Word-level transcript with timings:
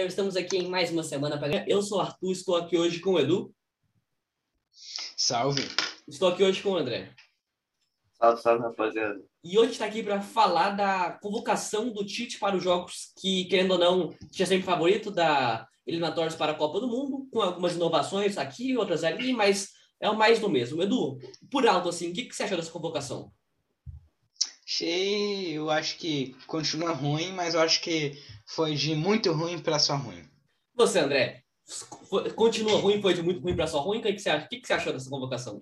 galera, 0.00 0.08
estamos 0.08 0.36
aqui 0.36 0.56
em 0.56 0.68
mais 0.68 0.90
uma 0.90 1.02
semana. 1.02 1.38
Pra... 1.38 1.64
Eu 1.68 1.82
sou 1.82 1.98
o 1.98 2.00
Arthur, 2.00 2.32
estou 2.32 2.56
aqui 2.56 2.78
hoje 2.78 3.00
com 3.00 3.12
o 3.12 3.18
Edu. 3.18 3.54
Salve. 4.72 5.62
Estou 6.08 6.28
aqui 6.28 6.42
hoje 6.42 6.62
com 6.62 6.70
o 6.70 6.76
André. 6.76 7.14
Salve, 8.14 8.40
salve, 8.40 8.62
rapaziada. 8.62 9.22
E 9.44 9.58
hoje 9.58 9.72
está 9.72 9.84
aqui 9.84 10.02
para 10.02 10.22
falar 10.22 10.70
da 10.70 11.18
convocação 11.20 11.92
do 11.92 12.04
Tite 12.04 12.38
para 12.38 12.56
os 12.56 12.62
jogos 12.62 13.12
que, 13.20 13.44
querendo 13.44 13.72
ou 13.72 13.78
não, 13.78 14.10
tinha 14.30 14.46
sempre 14.46 14.64
favorito 14.64 15.10
da 15.10 15.66
eliminatórios 15.86 16.34
para 16.34 16.52
a 16.52 16.56
Copa 16.56 16.80
do 16.80 16.88
Mundo, 16.88 17.28
com 17.30 17.42
algumas 17.42 17.74
inovações 17.74 18.38
aqui, 18.38 18.76
outras 18.76 19.02
ali, 19.02 19.32
mas 19.32 19.70
é 20.00 20.08
o 20.08 20.16
mais 20.16 20.38
do 20.38 20.48
mesmo. 20.48 20.82
Edu, 20.82 21.18
por 21.50 21.66
alto, 21.66 21.88
assim, 21.88 22.10
o 22.10 22.14
que, 22.14 22.24
que 22.24 22.34
você 22.34 22.44
achou 22.44 22.56
dessa 22.56 22.70
convocação? 22.70 23.30
Achei, 24.70 25.58
eu 25.58 25.68
acho 25.68 25.98
que 25.98 26.32
continua 26.46 26.92
ruim, 26.92 27.32
mas 27.32 27.54
eu 27.54 27.60
acho 27.60 27.82
que 27.82 28.12
foi 28.46 28.76
de 28.76 28.94
muito 28.94 29.32
ruim 29.32 29.58
para 29.58 29.80
só 29.80 29.96
ruim. 29.96 30.22
Você, 30.76 31.00
André, 31.00 31.42
continua 32.36 32.78
ruim, 32.78 33.02
foi 33.02 33.12
de 33.12 33.20
muito 33.20 33.40
ruim 33.40 33.56
para 33.56 33.66
só 33.66 33.80
ruim? 33.80 33.98
O 33.98 34.02
que, 34.02 34.12
que, 34.12 34.20
você 34.20 34.30
acha? 34.30 34.46
O 34.46 34.48
que, 34.48 34.60
que 34.60 34.68
você 34.68 34.72
achou 34.74 34.92
dessa 34.92 35.10
convocação? 35.10 35.60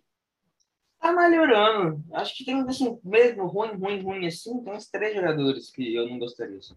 Tá 1.01 1.11
melhorando. 1.11 2.05
Acho 2.13 2.37
que 2.37 2.45
tem, 2.45 2.61
assim, 2.61 2.99
mesmo 3.03 3.47
ruim, 3.47 3.71
ruim, 3.79 4.03
ruim 4.03 4.27
assim, 4.27 4.63
tem 4.63 4.75
uns 4.75 4.91
três 4.91 5.15
jogadores 5.15 5.71
que 5.71 5.95
eu 5.95 6.07
não 6.07 6.19
gostaria. 6.19 6.59
Assim. 6.59 6.77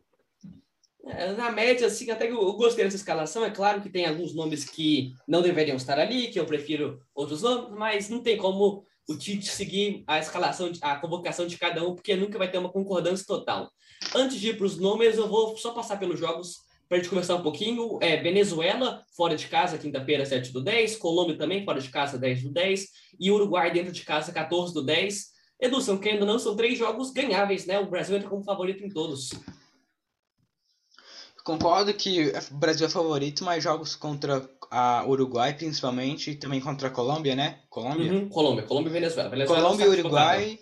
É, 1.08 1.34
na 1.34 1.52
média, 1.52 1.86
assim, 1.88 2.10
até 2.12 2.28
que 2.28 2.34
eu 2.34 2.54
gostei 2.54 2.86
dessa 2.86 2.96
escalação. 2.96 3.44
É 3.44 3.52
claro 3.52 3.82
que 3.82 3.90
tem 3.90 4.06
alguns 4.06 4.34
nomes 4.34 4.64
que 4.64 5.14
não 5.28 5.42
deveriam 5.42 5.76
estar 5.76 6.00
ali, 6.00 6.30
que 6.30 6.40
eu 6.40 6.46
prefiro 6.46 7.02
outros 7.14 7.42
nomes, 7.42 7.78
mas 7.78 8.10
não 8.10 8.24
tem 8.24 8.38
como 8.38 8.86
o 9.08 9.18
Tite 9.18 9.48
seguir 9.48 10.04
a 10.08 10.20
escalação, 10.20 10.72
a 10.82 10.96
convocação 10.96 11.48
de 11.48 11.58
cada 11.58 11.86
um, 11.88 11.96
porque 11.96 12.16
nunca 12.16 12.38
vai 12.38 12.50
ter 12.50 12.58
uma 12.58 12.72
concordância 12.72 13.26
total. 13.26 13.72
Antes 14.16 14.40
de 14.40 14.50
ir 14.50 14.58
para 14.58 14.66
os 14.66 14.78
nomes, 14.78 15.18
eu 15.18 15.28
vou 15.28 15.58
só 15.58 15.72
passar 15.72 15.98
pelos 15.98 16.20
jogos 16.20 16.58
para 16.88 16.98
a 16.98 17.02
gente 17.02 17.10
conversar 17.10 17.36
um 17.36 17.42
pouquinho. 17.42 17.98
É, 18.02 18.18
Venezuela, 18.18 19.02
fora 19.16 19.36
de 19.36 19.48
casa, 19.48 19.78
quinta-feira, 19.78 20.26
7 20.26 20.52
do 20.52 20.62
10. 20.62 20.98
Colômbia 20.98 21.38
também, 21.38 21.64
fora 21.64 21.80
de 21.80 21.90
casa, 21.90 22.18
10 22.18 22.44
do 22.44 22.52
10. 22.52 22.86
E 23.20 23.32
Uruguai, 23.32 23.72
dentro 23.72 23.92
de 23.92 24.04
casa, 24.04 24.34
14 24.34 24.74
do 24.74 24.84
10. 24.84 25.28
Edu, 25.62 25.80
são, 25.80 25.98
querendo 25.98 26.26
não, 26.26 26.40
são 26.40 26.56
três 26.56 26.78
jogos 26.78 27.12
ganháveis, 27.12 27.66
né? 27.66 27.80
O 27.80 27.90
Brasil 27.90 28.18
entra 28.18 28.28
como 28.28 28.44
favorito 28.44 28.84
em 28.84 28.90
todos. 28.90 29.30
Concordo 31.44 31.94
que 31.94 32.32
o 32.52 32.54
Brasil 32.56 32.86
é 32.86 32.90
favorito, 32.90 33.44
mas 33.44 33.64
jogos 33.64 33.96
contra 33.96 34.48
a 34.70 35.04
Uruguai, 35.06 35.54
principalmente, 35.54 36.32
e 36.32 36.36
também 36.36 36.62
contra 36.62 36.88
a 36.88 36.92
Colômbia, 36.92 37.36
né? 37.36 37.60
Colômbia? 37.70 38.12
Uhum, 38.12 38.30
Colômbia, 38.30 38.64
Colômbia 38.64 38.90
e 38.90 38.94
Venezuela. 38.94 39.30
Venezuela 39.30 39.64
Colômbia 39.64 39.86
e 39.86 39.90
Uruguai. 39.90 40.60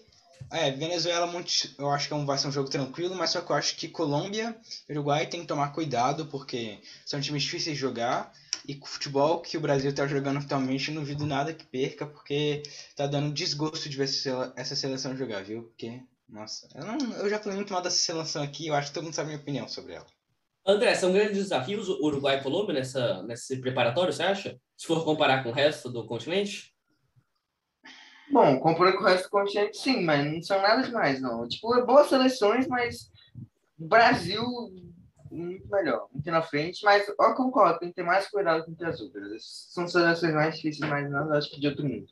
É, 0.51 0.71
Venezuela 0.71 1.27
muito, 1.27 1.51
eu 1.77 1.89
acho 1.91 2.07
que 2.07 2.13
é 2.13 2.25
vai 2.25 2.37
ser 2.37 2.47
um 2.47 2.51
jogo 2.51 2.69
tranquilo, 2.69 3.13
mas 3.13 3.29
só 3.29 3.41
que 3.41 3.51
eu 3.51 3.55
acho 3.55 3.75
que 3.75 3.87
Colômbia 3.87 4.57
e 4.87 4.93
Uruguai 4.93 5.27
tem 5.27 5.41
que 5.41 5.47
tomar 5.47 5.73
cuidado, 5.73 6.25
porque 6.25 6.79
são 7.05 7.21
times 7.21 7.43
difíceis 7.43 7.75
de 7.75 7.81
jogar. 7.81 8.33
E 8.67 8.75
com 8.75 8.85
o 8.85 8.89
futebol 8.89 9.39
que 9.41 9.57
o 9.57 9.61
Brasil 9.61 9.89
está 9.89 10.07
jogando 10.07 10.37
atualmente, 10.37 10.91
não 10.91 11.01
duvido 11.01 11.25
nada 11.25 11.53
que 11.53 11.65
perca, 11.65 12.05
porque 12.05 12.63
tá 12.95 13.07
dando 13.07 13.33
desgosto 13.33 13.89
de 13.89 13.97
ver 13.97 14.09
essa 14.55 14.75
seleção 14.75 15.15
jogar, 15.15 15.43
viu? 15.43 15.63
Porque, 15.63 16.01
nossa, 16.27 16.67
eu, 16.75 16.85
não, 16.85 16.97
eu 17.17 17.29
já 17.29 17.39
falei 17.39 17.55
muito 17.55 17.71
mal 17.73 17.81
dessa 17.81 17.97
seleção 17.97 18.43
aqui, 18.43 18.67
eu 18.67 18.75
acho 18.75 18.89
que 18.89 18.93
todo 18.93 19.03
mundo 19.03 19.13
sabe 19.13 19.27
a 19.27 19.31
minha 19.31 19.41
opinião 19.41 19.67
sobre 19.67 19.93
ela. 19.93 20.05
André, 20.69 20.93
são 20.93 21.11
grandes 21.11 21.37
desafios 21.37 21.89
o 21.89 22.05
Uruguai 22.05 22.37
e 22.37 22.43
Colômbia 22.43 22.75
nessa, 22.75 23.23
nesse 23.23 23.59
preparatório, 23.59 24.13
você 24.13 24.23
acha? 24.23 24.59
Se 24.77 24.85
for 24.85 25.03
comparar 25.03 25.43
com 25.43 25.49
o 25.49 25.53
resto 25.53 25.89
do 25.89 26.05
continente? 26.05 26.73
Bom, 28.31 28.59
comparando 28.59 28.97
com 28.97 29.03
o 29.03 29.07
resto 29.07 29.23
do 29.23 29.31
continente, 29.31 29.77
sim, 29.77 30.03
mas 30.03 30.23
não 30.23 30.41
são 30.43 30.61
nada 30.61 30.83
demais, 30.83 31.19
não. 31.19 31.47
Tipo, 31.47 31.75
é 31.75 31.83
boas 31.83 32.07
seleções, 32.07 32.67
mas 32.67 33.09
Brasil 33.77 34.43
muito 35.31 35.67
melhor, 35.69 36.07
muito 36.13 36.29
na 36.29 36.41
frente, 36.41 36.83
mas 36.83 37.07
eu 37.07 37.35
concordo, 37.35 37.79
tem 37.79 37.89
que 37.89 37.95
ter 37.95 38.03
mais 38.03 38.27
cuidado 38.29 38.65
com 38.65 38.85
as 38.85 38.99
outras. 39.01 39.43
São 39.71 39.87
seleções 39.87 40.33
mais 40.33 40.55
difíceis, 40.55 40.89
mas 40.89 41.09
não, 41.09 41.31
acho 41.33 41.49
que 41.49 41.59
de 41.59 41.67
outro 41.67 41.87
mundo. 41.87 42.07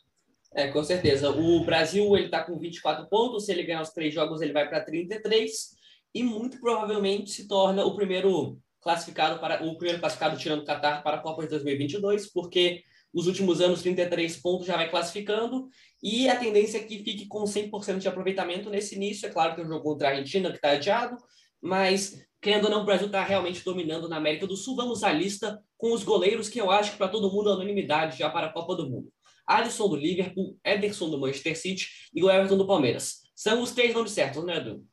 É, 0.54 0.70
com 0.70 0.84
certeza. 0.84 1.30
O 1.30 1.64
Brasil, 1.64 2.18
ele 2.18 2.30
tá 2.30 2.44
com 2.44 2.58
24 2.58 3.08
pontos, 3.08 3.46
se 3.46 3.52
ele 3.52 3.64
ganhar 3.64 3.81
os 3.81 3.92
três 3.92 4.14
jogos, 4.14 4.42
ele 4.42 4.54
vai 4.54 4.68
para 4.68 4.84
33 4.84 5.77
e 6.13 6.23
muito 6.23 6.59
provavelmente 6.59 7.31
se 7.31 7.47
torna 7.47 7.85
o 7.85 7.95
primeiro 7.95 8.59
classificado 8.81 9.40
para 9.40 9.63
o 9.63 9.78
primeiro 9.78 10.00
classificado 10.00 10.38
tirando 10.38 10.62
o 10.62 10.66
Qatar 10.66 11.03
para 11.03 11.18
a 11.18 11.19
Copa 11.22 11.44
de 11.44 11.50
2022, 11.50 12.31
porque 12.31 12.84
nos 13.13 13.28
últimos 13.28 13.62
anos 13.62 13.81
33 13.81 14.38
pontos 14.38 14.68
já 14.68 14.75
vai 14.75 14.90
classificando 14.90 15.68
e 16.01 16.29
a 16.29 16.35
tendência 16.35 16.78
é 16.78 16.84
que 16.84 17.03
fique 17.03 17.28
com 17.28 17.44
100% 17.44 18.00
de 18.00 18.07
aproveitamento 18.07 18.69
nesse 18.69 18.95
início. 18.95 19.28
É 19.28 19.29
claro 19.29 19.56
que 19.56 19.62
o 19.62 19.68
jogo 19.68 19.84
contra 19.84 20.07
a 20.07 20.12
Argentina 20.12 20.50
que 20.50 20.57
está 20.57 20.72
adiado, 20.72 21.18
mas 21.62 22.16
querendo 22.41 22.66
ou 22.66 22.69
não, 22.69 22.81
o 22.84 22.85
Brasil 22.85 23.07
está 23.07 23.24
realmente 23.24 23.63
dominando 23.63 24.07
na 24.07 24.18
América 24.18 24.45
do 24.45 24.56
Sul. 24.56 24.75
Vamos 24.75 25.03
à 25.03 25.12
lista 25.12 25.59
com 25.78 25.91
os 25.91 26.03
goleiros 26.03 26.50
que 26.50 26.62
eu 26.62 26.69
acho 26.69 26.91
que 26.91 26.97
para 26.97 27.07
todo 27.07 27.31
mundo 27.31 27.50
é 27.50 27.53
unanimidade 27.53 28.18
já 28.18 28.29
para 28.29 28.47
a 28.47 28.53
Copa 28.53 28.75
do 28.75 28.89
Mundo. 28.89 29.12
Alisson 29.45 29.88
do 29.88 29.95
Liverpool, 29.95 30.57
Ederson 30.63 31.09
do 31.09 31.19
Manchester 31.19 31.57
City 31.57 31.88
e 32.13 32.24
o 32.24 32.29
Everton 32.29 32.57
do 32.57 32.68
Palmeiras. 32.68 33.22
São 33.34 33.62
os 33.62 33.72
três 33.72 33.94
nomes 33.94 34.12
certos, 34.12 34.44
né, 34.44 34.57
Edu? 34.57 34.85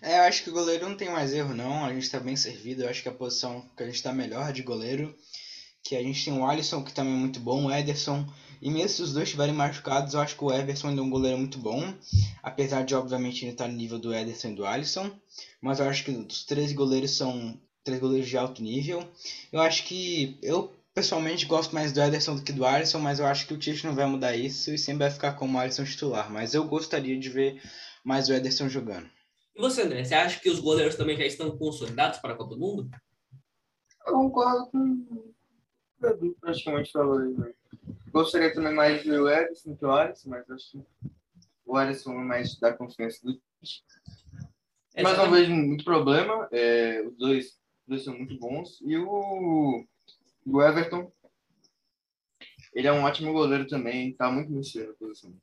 É, 0.00 0.18
eu 0.18 0.22
acho 0.22 0.42
que 0.42 0.50
o 0.50 0.52
goleiro 0.52 0.88
não 0.88 0.96
tem 0.96 1.10
mais 1.10 1.32
erro, 1.32 1.54
não. 1.54 1.84
A 1.84 1.92
gente 1.92 2.04
está 2.04 2.20
bem 2.20 2.36
servido. 2.36 2.82
Eu 2.82 2.88
acho 2.88 3.02
que 3.02 3.08
a 3.08 3.12
posição 3.12 3.64
que 3.76 3.82
a 3.82 3.86
gente 3.86 3.96
está 3.96 4.12
melhor 4.12 4.52
de 4.52 4.62
goleiro. 4.62 5.14
Que 5.82 5.96
a 5.96 6.02
gente 6.02 6.24
tem 6.24 6.34
o 6.34 6.46
Alisson, 6.46 6.82
que 6.82 6.92
também 6.92 7.14
é 7.14 7.16
muito 7.16 7.40
bom, 7.40 7.66
o 7.66 7.72
Ederson. 7.72 8.26
E 8.60 8.70
mesmo 8.70 8.88
se 8.88 9.02
os 9.02 9.12
dois 9.12 9.28
estiverem 9.28 9.54
machucados, 9.54 10.14
eu 10.14 10.20
acho 10.20 10.36
que 10.36 10.44
o 10.44 10.52
Everson 10.52 10.88
ainda 10.88 11.00
é 11.00 11.04
um 11.04 11.10
goleiro 11.10 11.38
muito 11.38 11.58
bom. 11.58 11.94
Apesar 12.42 12.84
de, 12.84 12.94
obviamente, 12.94 13.44
ele 13.44 13.52
estar 13.52 13.64
tá 13.64 13.70
no 13.70 13.76
nível 13.76 13.98
do 13.98 14.14
Ederson 14.14 14.48
e 14.48 14.54
do 14.54 14.66
Alisson. 14.66 15.10
Mas 15.60 15.80
eu 15.80 15.88
acho 15.88 16.04
que 16.04 16.10
os 16.10 16.44
três 16.44 16.72
goleiros 16.72 17.16
são 17.16 17.58
três 17.84 18.00
goleiros 18.00 18.28
de 18.28 18.36
alto 18.36 18.62
nível. 18.62 19.06
Eu 19.52 19.60
acho 19.60 19.84
que. 19.84 20.38
Eu 20.42 20.72
pessoalmente 20.94 21.46
gosto 21.46 21.72
mais 21.72 21.92
do 21.92 22.00
Ederson 22.00 22.34
do 22.34 22.42
que 22.42 22.52
do 22.52 22.64
Alisson, 22.64 22.98
mas 22.98 23.20
eu 23.20 23.26
acho 23.26 23.46
que 23.46 23.54
o 23.54 23.58
Tite 23.58 23.86
não 23.86 23.94
vai 23.94 24.06
mudar 24.06 24.36
isso 24.36 24.74
e 24.74 24.78
sempre 24.78 25.04
vai 25.04 25.10
ficar 25.12 25.34
como 25.34 25.56
o 25.56 25.60
Alisson 25.60 25.84
titular. 25.84 26.30
Mas 26.30 26.54
eu 26.54 26.64
gostaria 26.64 27.18
de 27.18 27.28
ver 27.28 27.62
mais 28.04 28.28
o 28.28 28.32
Ederson 28.32 28.68
jogando. 28.68 29.08
E 29.58 29.60
você, 29.60 29.82
André, 29.82 30.04
você 30.04 30.14
acha 30.14 30.38
que 30.38 30.48
os 30.48 30.60
goleiros 30.60 30.94
também 30.94 31.16
já 31.16 31.26
estão 31.26 31.58
consolidados 31.58 32.20
para 32.20 32.32
a 32.32 32.36
Copa 32.36 32.54
do 32.54 32.60
Mundo? 32.60 32.88
Eu 34.06 34.12
concordo 34.12 34.70
com 34.70 34.78
o 34.78 35.34
Edu, 36.06 36.36
praticamente 36.40 36.92
falou 36.92 37.18
aí. 37.18 37.34
Né? 37.34 37.52
Gostaria 38.12 38.54
também 38.54 38.72
mais 38.72 39.02
de 39.02 39.10
ver 39.10 39.20
o 39.20 39.28
Edson 39.28 39.74
que 39.74 39.84
o 39.84 39.90
Alisson, 39.90 40.30
mas 40.30 40.48
acho 40.48 40.70
que 40.70 40.84
o 41.66 41.76
Alisson 41.76 42.12
é 42.12 42.24
mais 42.24 42.56
da 42.60 42.72
confiança 42.72 43.18
do 43.26 43.32
time. 43.32 43.42
Mas 45.02 45.18
não 45.18 45.28
vejo 45.28 45.52
muito 45.52 45.82
problema. 45.82 46.48
É, 46.52 47.02
os 47.02 47.16
dois, 47.16 47.58
dois 47.84 48.04
são 48.04 48.16
muito 48.16 48.38
bons. 48.38 48.80
E 48.82 48.96
o, 48.96 49.84
o 50.46 50.62
Everton, 50.62 51.10
ele 52.72 52.86
é 52.86 52.92
um 52.92 53.02
ótimo 53.02 53.32
goleiro 53.32 53.66
também, 53.66 54.10
está 54.10 54.30
muito 54.30 54.52
mexendo 54.52 54.90
na 54.90 54.94
posição. 54.94 55.34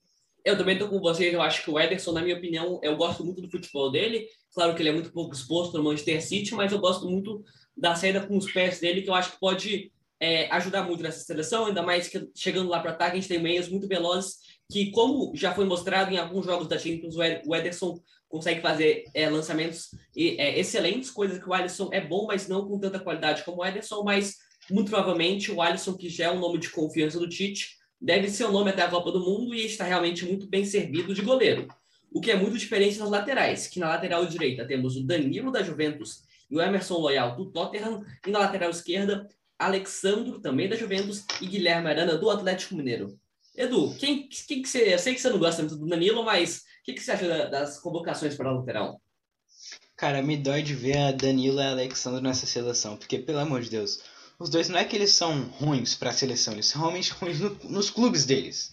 Eu 0.46 0.56
também 0.56 0.76
estou 0.76 0.88
com 0.88 1.00
vocês, 1.00 1.34
eu 1.34 1.42
acho 1.42 1.64
que 1.64 1.72
o 1.72 1.80
Ederson, 1.80 2.12
na 2.12 2.22
minha 2.22 2.38
opinião, 2.38 2.80
eu 2.84 2.96
gosto 2.96 3.26
muito 3.26 3.42
do 3.42 3.50
futebol 3.50 3.92
dele. 3.92 4.28
Claro 4.54 4.76
que 4.76 4.82
ele 4.82 4.90
é 4.90 4.94
muito 4.94 5.12
pouco 5.12 5.34
exposto 5.34 5.76
no 5.76 5.84
Manchester 5.84 6.22
City, 6.24 6.54
mas 6.54 6.72
eu 6.72 6.80
gosto 6.80 7.10
muito 7.10 7.44
da 7.76 7.96
saída 7.96 8.26
com 8.26 8.38
os 8.38 8.52
pés 8.52 8.80
dele, 8.80 9.02
que 9.02 9.10
eu 9.10 9.16
acho 9.16 9.32
que 9.32 9.40
pode 9.40 9.92
é, 10.20 10.50
ajudar 10.52 10.84
muito 10.84 11.04
nessa 11.04 11.26
seleção, 11.26 11.66
ainda 11.66 11.82
mais 11.82 12.08
que 12.08 12.30
chegando 12.36 12.70
lá 12.70 12.80
para 12.80 12.92
ataque, 12.92 13.14
a 13.14 13.16
gente 13.20 13.28
tem 13.28 13.42
meias 13.42 13.68
muito 13.68 13.88
velozes, 13.88 14.36
que 14.72 14.92
como 14.92 15.36
já 15.36 15.54
foi 15.54 15.66
mostrado 15.66 16.14
em 16.14 16.18
alguns 16.18 16.46
jogos 16.46 16.68
da 16.68 16.78
Champions, 16.78 17.16
o 17.16 17.56
Ederson 17.56 18.00
consegue 18.30 18.62
fazer 18.62 19.06
é, 19.14 19.30
lançamentos 19.30 19.90
é, 20.16 20.60
excelentes, 20.60 21.12
coisas 21.12 21.38
que 21.38 21.50
o 21.50 21.54
Alisson 21.54 21.90
é 21.92 22.02
bom, 22.02 22.28
mas 22.28 22.48
não 22.48 22.68
com 22.68 22.80
tanta 22.80 23.00
qualidade 23.00 23.44
como 23.44 23.62
o 23.62 23.66
Ederson, 23.66 24.04
mas 24.04 24.36
muito 24.70 24.90
provavelmente 24.90 25.52
o 25.52 25.62
Alisson, 25.62 25.96
que 25.96 26.10
já 26.10 26.26
é 26.26 26.32
um 26.32 26.40
nome 26.40 26.60
de 26.60 26.70
confiança 26.70 27.20
do 27.20 27.30
Tite, 27.30 27.78
deve 28.00 28.30
ser 28.30 28.46
o 28.46 28.52
nome 28.52 28.72
até 28.72 28.84
a 28.84 28.90
Copa 28.90 29.12
do 29.12 29.20
Mundo 29.20 29.54
e 29.54 29.66
está 29.66 29.84
realmente 29.84 30.26
muito 30.26 30.48
bem 30.48 30.66
servido 30.66 31.14
de 31.14 31.22
goleiro. 31.22 31.68
O 32.12 32.22
que 32.22 32.32
é 32.32 32.36
muito 32.36 32.58
diferente 32.58 32.98
nas 32.98 33.10
laterais, 33.10 33.68
que 33.68 33.80
na 33.80 33.90
lateral 33.90 34.26
direita 34.26 34.66
temos 34.66 34.96
o 34.96 35.04
Danilo 35.04 35.52
da 35.52 35.64
Juventus 35.64 36.24
e 36.50 36.56
o 36.56 36.62
Emerson 36.62 36.98
Loyal 36.98 37.36
do 37.36 37.52
Tottenham, 37.52 38.04
e 38.26 38.32
na 38.32 38.40
lateral 38.40 38.70
esquerda, 38.70 39.28
Alexandro, 39.58 40.40
também 40.40 40.70
da 40.70 40.76
Juventus, 40.76 41.26
e 41.42 41.48
Guilherme 41.48 41.90
Arana 41.90 42.18
do 42.18 42.30
Atlético 42.30 42.76
Mineiro. 42.76 43.20
Edu, 43.56 43.96
quem, 43.96 44.28
quem 44.48 44.62
que 44.62 44.70
você. 44.70 44.94
Eu 44.94 45.00
sei 45.00 45.14
que 45.14 45.22
você 45.22 45.30
não 45.30 45.40
gosta 45.40 45.62
muito 45.62 45.78
do 45.78 45.88
Danilo, 45.88 46.24
mas 46.24 46.58
o 46.58 46.84
que, 46.84 46.94
que 46.94 47.02
você 47.02 47.12
acha 47.12 47.48
das 47.48 47.80
convocações 47.80 48.36
para 48.36 48.50
a 48.50 48.54
lateral? 48.54 49.02
Cara, 49.96 50.22
me 50.22 50.36
dói 50.36 50.62
de 50.62 50.76
ver 50.76 50.98
a 50.98 51.12
Danilo 51.14 51.60
e 51.60 51.64
a 51.64 51.72
Alexandro 51.72 52.22
nessa 52.22 52.46
seleção, 52.46 52.98
porque, 52.98 53.18
pelo 53.18 53.40
amor 53.40 53.62
de 53.62 53.70
Deus, 53.70 54.04
os 54.40 54.50
dois 54.50 54.70
não 54.70 54.80
é 54.80 54.86
que 54.86 54.96
eles 54.96 55.12
são 55.12 55.44
ruins 55.60 55.96
para 55.96 56.10
a 56.10 56.14
seleção, 56.14 56.54
eles 56.54 56.68
são 56.68 56.82
realmente 56.82 57.12
ruins 57.12 57.40
no, 57.40 57.58
nos 57.66 57.90
clubes 57.90 58.26
deles. 58.26 58.72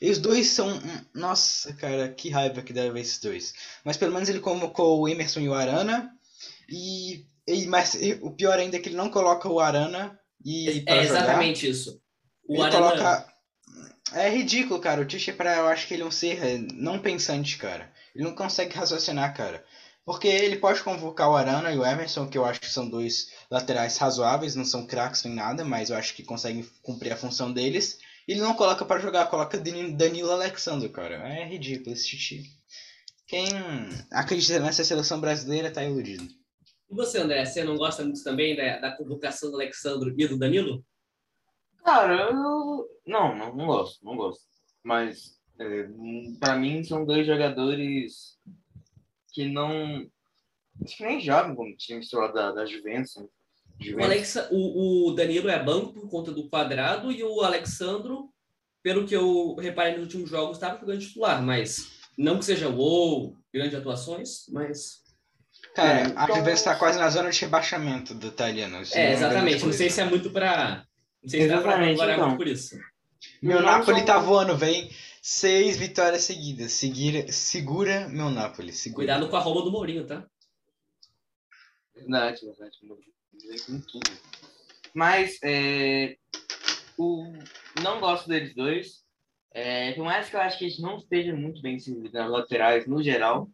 E 0.00 0.10
os 0.10 0.18
dois 0.18 0.48
são. 0.48 0.80
Nossa, 1.14 1.72
cara, 1.74 2.08
que 2.08 2.28
raiva 2.28 2.60
que 2.60 2.72
deve 2.72 3.00
esses 3.00 3.20
dois. 3.20 3.54
Mas 3.84 3.96
pelo 3.96 4.12
menos 4.12 4.28
ele 4.28 4.40
convocou 4.40 5.00
o 5.00 5.08
Emerson 5.08 5.40
e 5.40 5.48
o 5.48 5.54
Arana. 5.54 6.10
E. 6.68 7.24
e 7.46 7.66
mas 7.66 7.96
o 8.20 8.32
pior 8.32 8.58
ainda 8.58 8.76
é 8.76 8.80
que 8.80 8.88
ele 8.88 8.96
não 8.96 9.10
coloca 9.10 9.48
o 9.48 9.60
Arana 9.60 10.18
e. 10.44 10.82
É, 10.86 10.98
é 10.98 11.02
exatamente 11.04 11.60
jogar. 11.60 11.72
isso. 11.72 12.02
O 12.48 12.54
ele 12.54 12.62
Arana. 12.62 12.78
Coloca... 12.80 13.32
É 14.14 14.28
ridículo, 14.28 14.80
cara. 14.80 15.00
O 15.00 15.32
para 15.36 15.56
eu 15.58 15.68
acho 15.68 15.86
que 15.86 15.94
ele 15.94 16.02
é 16.02 16.06
um 16.06 16.10
ser 16.10 16.58
não 16.74 16.98
pensante, 16.98 17.56
cara. 17.56 17.90
Ele 18.12 18.24
não 18.24 18.34
consegue 18.34 18.74
raciocinar, 18.74 19.34
cara. 19.36 19.64
Porque 20.04 20.26
ele 20.26 20.56
pode 20.56 20.82
convocar 20.82 21.30
o 21.30 21.36
Arana 21.36 21.72
e 21.72 21.78
o 21.78 21.86
Emerson, 21.86 22.28
que 22.28 22.36
eu 22.36 22.44
acho 22.44 22.60
que 22.60 22.68
são 22.68 22.88
dois 22.88 23.28
laterais 23.50 23.96
razoáveis, 23.96 24.56
não 24.56 24.64
são 24.64 24.86
craques 24.86 25.22
nem 25.24 25.34
nada, 25.34 25.64
mas 25.64 25.90
eu 25.90 25.96
acho 25.96 26.14
que 26.14 26.24
conseguem 26.24 26.68
cumprir 26.82 27.12
a 27.12 27.16
função 27.16 27.52
deles. 27.52 27.98
E 28.26 28.32
ele 28.32 28.40
não 28.40 28.54
coloca 28.54 28.84
para 28.84 29.00
jogar, 29.00 29.26
coloca 29.26 29.58
Danilo 29.58 30.30
Alexandre, 30.30 30.88
cara. 30.88 31.16
É 31.28 31.44
ridículo 31.44 31.92
esse 31.92 32.08
titi. 32.08 32.42
Quem 33.26 33.46
acredita 34.12 34.58
nessa 34.58 34.84
seleção 34.84 35.20
brasileira 35.20 35.70
tá 35.70 35.84
iludido. 35.84 36.24
E 36.90 36.94
você, 36.94 37.18
André, 37.18 37.44
você 37.44 37.64
não 37.64 37.76
gosta 37.76 38.02
muito 38.04 38.22
também 38.22 38.56
da, 38.56 38.78
da 38.78 38.96
convocação 38.96 39.50
do 39.50 39.56
Alexandre 39.56 40.12
e 40.16 40.28
do 40.28 40.38
Danilo? 40.38 40.84
Cara, 41.84 42.14
eu 42.14 42.34
não, 42.34 42.86
não, 43.06 43.56
não 43.56 43.66
gosto, 43.66 44.04
não 44.04 44.16
gosto. 44.16 44.42
Mas 44.84 45.40
é, 45.58 45.88
para 46.38 46.56
mim 46.56 46.84
são 46.84 47.04
dois 47.04 47.26
jogadores 47.26 48.31
que 49.32 49.48
não. 49.48 50.06
Acho 50.84 50.96
que 50.96 51.04
nem 51.04 51.20
jogam 51.20 51.54
como 51.54 51.76
time 51.76 52.00
titular 52.00 52.32
da, 52.32 52.52
da 52.52 52.66
Juventus. 52.66 53.16
Né? 53.16 53.26
Juventus. 53.80 54.00
O, 54.00 54.04
Alexa, 54.04 54.48
o, 54.50 55.08
o, 55.08 55.14
Danilo 55.14 55.48
é 55.48 55.62
banco 55.62 55.92
por 55.92 56.08
conta 56.08 56.32
do 56.32 56.48
quadrado 56.48 57.10
e 57.10 57.22
o 57.22 57.40
Alexandro, 57.40 58.30
pelo 58.82 59.06
que 59.06 59.14
eu 59.14 59.54
reparei 59.56 59.94
nos 59.94 60.04
últimos 60.04 60.30
jogos, 60.30 60.56
estava 60.56 60.78
jogando 60.78 61.00
titular, 61.00 61.42
mas 61.42 62.00
não 62.16 62.38
que 62.38 62.44
seja 62.44 62.68
ou 62.68 63.36
grandes 63.52 63.74
atuações, 63.74 64.46
mas. 64.50 65.02
Cara, 65.74 66.00
é, 66.00 66.12
a 66.16 66.26
Juventus 66.26 66.60
está 66.60 66.74
quase 66.74 66.98
na 66.98 67.08
zona 67.08 67.30
de 67.30 67.40
rebaixamento 67.40 68.14
do 68.14 68.26
italiano. 68.26 68.78
É, 68.92 69.12
exatamente. 69.12 69.64
Não 69.64 69.72
sei 69.72 69.90
se 69.90 70.00
é 70.00 70.04
muito 70.04 70.30
para. 70.30 70.84
Não 71.22 71.30
sei 71.30 71.42
se 71.42 71.48
dá 71.48 71.60
para 71.60 71.74
agora 71.74 72.12
então. 72.12 72.26
muito 72.26 72.38
por 72.38 72.48
isso. 72.48 72.76
Meu 73.40 73.62
Napoli 73.62 73.98
são... 73.98 74.06
tá 74.06 74.18
voando, 74.18 74.56
vem. 74.56 74.90
Seis 75.20 75.76
vitórias 75.76 76.22
seguidas. 76.22 76.72
Seguir, 76.72 77.32
segura 77.32 78.08
meu 78.08 78.30
Napoli. 78.30 78.72
Segura. 78.72 78.96
Cuidado 78.96 79.28
com 79.28 79.36
a 79.36 79.40
roupa 79.40 79.62
do 79.62 79.70
Mourinho, 79.70 80.06
tá? 80.06 80.26
Verdade, 81.94 82.40
verdade. 82.44 82.78
Mas, 84.94 85.38
é, 85.42 86.16
o, 86.98 87.32
não 87.82 88.00
gosto 88.00 88.28
deles 88.28 88.54
dois. 88.54 89.02
É, 89.54 89.92
por 89.92 90.04
mais 90.04 90.28
que 90.28 90.36
eu 90.36 90.40
acho 90.40 90.58
que 90.58 90.64
eles 90.64 90.78
não 90.78 90.96
estejam 90.96 91.36
muito 91.36 91.60
bem 91.60 91.78
servidos 91.78 92.12
nas 92.12 92.30
laterais 92.30 92.86
no 92.86 93.02
geral, 93.02 93.50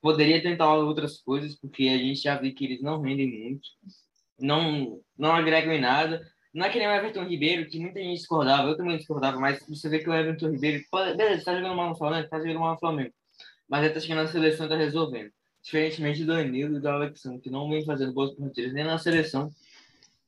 poderia 0.00 0.42
tentar 0.42 0.74
outras 0.74 1.18
coisas, 1.18 1.54
porque 1.56 1.84
a 1.88 1.98
gente 1.98 2.22
já 2.22 2.36
viu 2.36 2.54
que 2.54 2.64
eles 2.64 2.82
não 2.82 3.00
rendem 3.00 3.28
muito, 3.28 3.68
não, 4.40 5.00
não 5.16 5.32
agregam 5.32 5.72
em 5.72 5.80
nada. 5.80 6.26
Não 6.52 6.66
é 6.66 6.70
que 6.70 6.78
nem 6.78 6.88
o 6.88 6.92
Everton 6.92 7.24
Ribeiro, 7.24 7.68
que 7.68 7.78
muita 7.78 8.00
gente 8.00 8.18
discordava, 8.18 8.68
eu 8.68 8.76
também 8.76 8.96
discordava, 8.96 9.38
mas 9.38 9.64
você 9.68 9.88
vê 9.88 9.98
que 9.98 10.08
o 10.08 10.14
Everton 10.14 10.50
Ribeiro, 10.50 10.82
beleza, 11.16 11.44
tá 11.44 11.54
jogando 11.54 11.76
mal 11.76 11.90
no 11.90 11.96
Flamengo, 11.96 12.28
tá 12.28 12.38
jogando 12.38 12.60
mal 12.60 12.72
no 12.72 12.78
Flamengo, 12.78 13.12
mas 13.68 13.84
ele 13.84 13.94
tá 13.94 14.00
chegando 14.00 14.22
na 14.24 14.28
seleção 14.28 14.66
e 14.66 14.68
tá 14.68 14.76
resolvendo. 14.76 15.30
Diferentemente 15.62 16.20
do 16.24 16.32
Danilo 16.32 16.76
e 16.76 16.80
do 16.80 16.88
Alexandre, 16.88 17.40
que 17.40 17.50
não 17.50 17.68
vem 17.68 17.84
fazendo 17.84 18.14
boas 18.14 18.34
partidas 18.34 18.72
nem 18.72 18.84
na 18.84 18.98
seleção, 18.98 19.50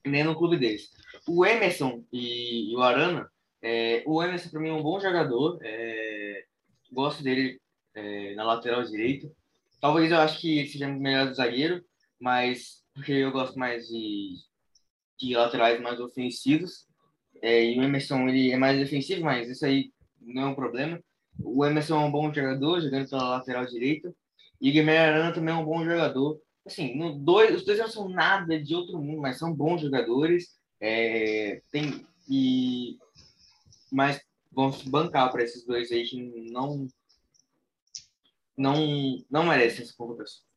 nem 0.05 0.23
no 0.23 0.35
clube 0.35 0.59
deles. 0.59 0.91
O 1.27 1.45
Emerson 1.47 2.05
e, 2.13 2.71
e 2.71 2.77
o 2.77 2.83
Arana, 2.83 3.31
é, 3.63 4.03
o 4.07 4.23
Emerson 4.23 4.51
para 4.51 4.61
mim 4.61 4.69
é 4.69 4.73
um 4.73 4.83
bom 4.83 5.01
jogador, 5.01 5.59
é, 5.63 6.45
gosto 6.93 7.23
dele 7.23 7.61
é, 7.95 8.35
na 8.35 8.45
lateral 8.45 8.83
direita. 8.85 9.31
Talvez 9.81 10.11
eu 10.11 10.19
acho 10.19 10.41
que 10.41 10.67
seja 10.67 10.87
melhor 10.89 11.29
do 11.29 11.35
zagueiro, 11.35 11.83
mas 12.19 12.83
porque 12.95 13.13
eu 13.13 13.33
gosto 13.33 13.59
mais 13.59 13.89
de 13.89 14.35
de 15.21 15.35
laterais 15.35 15.81
mais 15.81 16.01
ofensivos. 16.01 16.87
É, 17.43 17.65
e 17.65 17.79
o 17.79 17.83
Emerson 17.83 18.29
ele 18.29 18.51
é 18.51 18.57
mais 18.57 18.79
defensivo, 18.79 19.25
mas 19.25 19.49
isso 19.49 19.65
aí 19.65 19.93
não 20.21 20.43
é 20.43 20.47
um 20.47 20.55
problema. 20.55 21.01
O 21.43 21.65
Emerson 21.65 22.01
é 22.01 22.05
um 22.05 22.11
bom 22.11 22.33
jogador, 22.33 22.81
jogando 22.81 23.09
pela 23.09 23.31
lateral 23.31 23.67
direita. 23.67 24.15
E 24.61 24.69
o 24.69 24.73
Guilherme 24.73 24.97
Arana 24.97 25.33
também 25.33 25.55
é 25.55 25.57
um 25.57 25.65
bom 25.65 25.85
jogador. 25.85 26.41
Assim, 26.67 26.95
no 26.97 27.19
dois, 27.19 27.57
os 27.57 27.65
dois 27.65 27.79
não 27.79 27.89
são 27.89 28.09
nada 28.09 28.63
de 28.63 28.75
outro 28.75 28.99
mundo, 28.99 29.21
mas 29.21 29.39
são 29.39 29.55
bons 29.55 29.81
jogadores. 29.81 30.59
É, 30.79 31.63
tem, 31.71 32.07
e, 32.29 32.99
mas 33.91 34.21
vamos 34.53 34.83
bancar 34.83 35.31
para 35.31 35.43
esses 35.43 35.65
dois 35.65 35.91
aí 35.91 36.05
que 36.05 36.51
não, 36.51 36.87
não, 38.57 38.75
não 39.31 39.45
merecem 39.47 39.83
essa 39.83 39.95
convocação. 39.97 40.50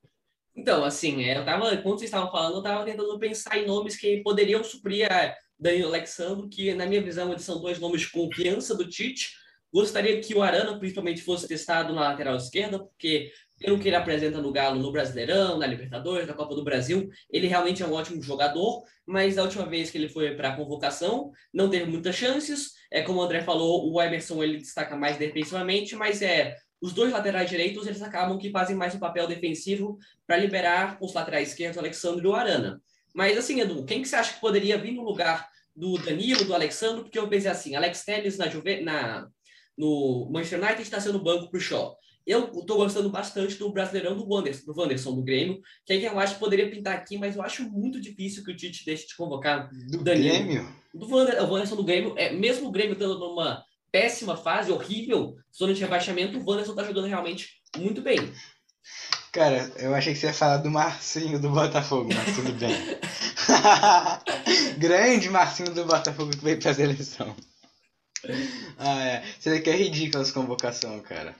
Então, 0.56 0.84
assim, 0.84 1.24
é, 1.24 1.38
eu 1.38 1.46
tava, 1.46 1.76
quando 1.78 1.98
vocês 1.98 2.10
estavam 2.10 2.32
falando, 2.32 2.58
eu 2.58 2.64
tava 2.64 2.86
tentando 2.86 3.18
pensar 3.18 3.58
em 3.58 3.66
nomes 3.66 3.96
que 3.96 4.22
poderiam 4.22 4.64
suprir 4.64 5.12
a 5.12 5.36
Danilo 5.60 5.88
Alexandre, 5.88 6.48
que 6.48 6.74
na 6.74 6.86
minha 6.86 7.02
visão 7.02 7.32
eles 7.32 7.44
são 7.44 7.60
dois 7.60 7.80
nomes 7.80 8.02
de 8.02 8.12
confiança 8.12 8.76
do 8.76 8.88
Tite. 8.88 9.32
Gostaria 9.74 10.22
que 10.22 10.36
o 10.36 10.44
Arana, 10.44 10.78
principalmente, 10.78 11.24
fosse 11.24 11.48
testado 11.48 11.94
na 11.94 12.02
lateral 12.02 12.36
esquerda, 12.36 12.78
porque 12.78 13.32
pelo 13.58 13.80
que 13.80 13.88
ele 13.88 13.96
apresenta 13.96 14.40
no 14.40 14.52
Galo 14.52 14.80
no 14.80 14.92
Brasileirão, 14.92 15.58
na 15.58 15.66
Libertadores, 15.66 16.28
na 16.28 16.34
Copa 16.34 16.54
do 16.54 16.64
Brasil, 16.64 17.10
ele 17.32 17.48
realmente 17.48 17.82
é 17.82 17.88
um 17.88 17.94
ótimo 17.94 18.22
jogador, 18.22 18.84
mas 19.06 19.36
da 19.36 19.44
última 19.44 19.66
vez 19.66 19.90
que 19.90 19.98
ele 19.98 20.10
foi 20.10 20.36
para 20.36 20.50
a 20.50 20.56
convocação, 20.56 21.32
não 21.52 21.70
teve 21.70 21.86
muitas 21.86 22.16
chances. 22.16 22.74
É 22.92 23.02
como 23.02 23.20
o 23.20 23.24
André 23.24 23.42
falou, 23.42 23.92
o 23.92 24.00
Emerson 24.00 24.44
ele 24.44 24.58
destaca 24.58 24.96
mais 24.96 25.18
defensivamente, 25.18 25.96
mas 25.96 26.22
é 26.22 26.56
os 26.84 26.92
dois 26.92 27.14
laterais 27.14 27.50
direitos 27.50 27.88
eles 27.88 28.02
acabam 28.02 28.38
que 28.38 28.52
fazem 28.52 28.76
mais 28.76 28.94
o 28.94 29.00
papel 29.00 29.26
defensivo 29.26 29.98
para 30.28 30.36
liberar 30.36 30.98
os 31.00 31.14
laterais 31.14 31.48
esquerdos, 31.48 31.78
o 31.78 31.80
Alexandre 31.80 32.26
e 32.26 32.28
o 32.28 32.36
Arana. 32.36 32.82
Mas 33.16 33.38
assim, 33.38 33.62
Edu, 33.62 33.86
quem 33.86 34.02
que 34.02 34.08
você 34.10 34.18
acha 34.18 34.34
que 34.34 34.42
poderia 34.42 34.78
vir 34.78 34.92
no 34.92 35.02
lugar 35.02 35.48
do 35.74 35.98
Danilo, 35.98 36.44
do 36.44 36.54
Alexandre? 36.54 37.04
Porque 37.04 37.18
eu 37.18 37.30
pensei 37.30 37.50
assim, 37.50 37.74
Alex 37.74 38.04
Telles 38.04 38.38
na, 38.38 38.50
Juve, 38.50 38.82
na 38.82 39.30
no 39.78 40.30
Manchester 40.30 40.60
United 40.60 40.82
está 40.82 41.00
sendo 41.00 41.24
banco 41.24 41.50
para 41.50 41.58
o 41.58 41.62
Shaw. 41.62 41.98
Eu 42.28 42.52
estou 42.52 42.76
gostando 42.76 43.10
bastante 43.10 43.56
do 43.56 43.72
Brasileirão 43.72 44.18
do 44.18 44.28
Wanderson, 44.28 44.66
do 44.66 44.78
Wanderson, 44.78 45.16
do 45.16 45.24
Grêmio, 45.24 45.62
que 45.86 45.94
é 45.94 45.98
quem 45.98 46.08
eu 46.08 46.20
acho 46.20 46.34
que 46.34 46.40
poderia 46.42 46.70
pintar 46.70 46.96
aqui, 46.96 47.18
mas 47.18 47.38
eu 47.38 47.42
acho 47.42 47.64
muito 47.72 48.00
difícil 48.02 48.44
que 48.44 48.52
o 48.52 48.56
Tite 48.56 48.86
deixe 48.86 49.08
de 49.08 49.16
convocar 49.16 49.70
do 49.90 50.04
Danilo. 50.04 50.36
Grêmio? 50.36 50.76
Do 50.94 51.08
Wander, 51.08 51.42
o 51.44 51.50
Wanderson 51.50 51.78
do 51.78 51.84
Grêmio. 51.84 52.14
É, 52.18 52.34
mesmo 52.34 52.68
o 52.68 52.72
Grêmio 52.72 52.94
estando 52.94 53.18
numa 53.18 53.64
péssima 53.94 54.36
fase, 54.36 54.72
horrível, 54.72 55.38
zona 55.56 55.72
de 55.72 55.80
rebaixamento, 55.80 56.40
o 56.40 56.50
Wanderson 56.50 56.74
tá 56.74 56.84
jogando 56.84 57.06
realmente 57.06 57.62
muito 57.78 58.02
bem. 58.02 58.18
Cara, 59.32 59.72
eu 59.78 59.94
achei 59.94 60.14
que 60.14 60.20
você 60.20 60.28
ia 60.28 60.34
falar 60.34 60.58
do 60.58 60.72
Marcinho 60.72 61.40
do 61.40 61.52
Botafogo, 61.52 62.10
mas 62.12 62.36
tudo 62.36 62.52
bem. 62.54 62.76
Grande 64.80 65.30
Marcinho 65.30 65.72
do 65.74 65.86
Botafogo 65.86 66.32
que 66.32 66.44
veio 66.44 66.60
pra 66.60 66.74
seleção. 66.74 67.36
Ah, 68.78 69.04
é. 69.04 69.24
Você 69.40 69.60
que 69.60 69.70
é 69.70 69.76
ridículo 69.76 70.24
essa 70.24 70.34
convocação, 70.34 71.00
cara. 71.02 71.36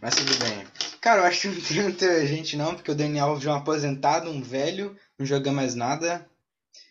Mas 0.00 0.16
tudo 0.16 0.34
bem. 0.36 0.66
Cara, 1.00 1.22
eu 1.22 1.26
acho 1.26 1.42
que 1.42 1.48
não 1.48 1.60
tem 1.60 1.82
muita 1.82 2.26
gente 2.26 2.56
não, 2.56 2.74
porque 2.74 2.90
o 2.90 2.94
Daniel 2.94 3.40
já 3.40 3.50
é 3.50 3.54
um 3.54 3.58
aposentado, 3.58 4.30
um 4.30 4.42
velho, 4.42 4.96
não 5.18 5.24
joga 5.24 5.52
mais 5.52 5.74
nada. 5.74 6.28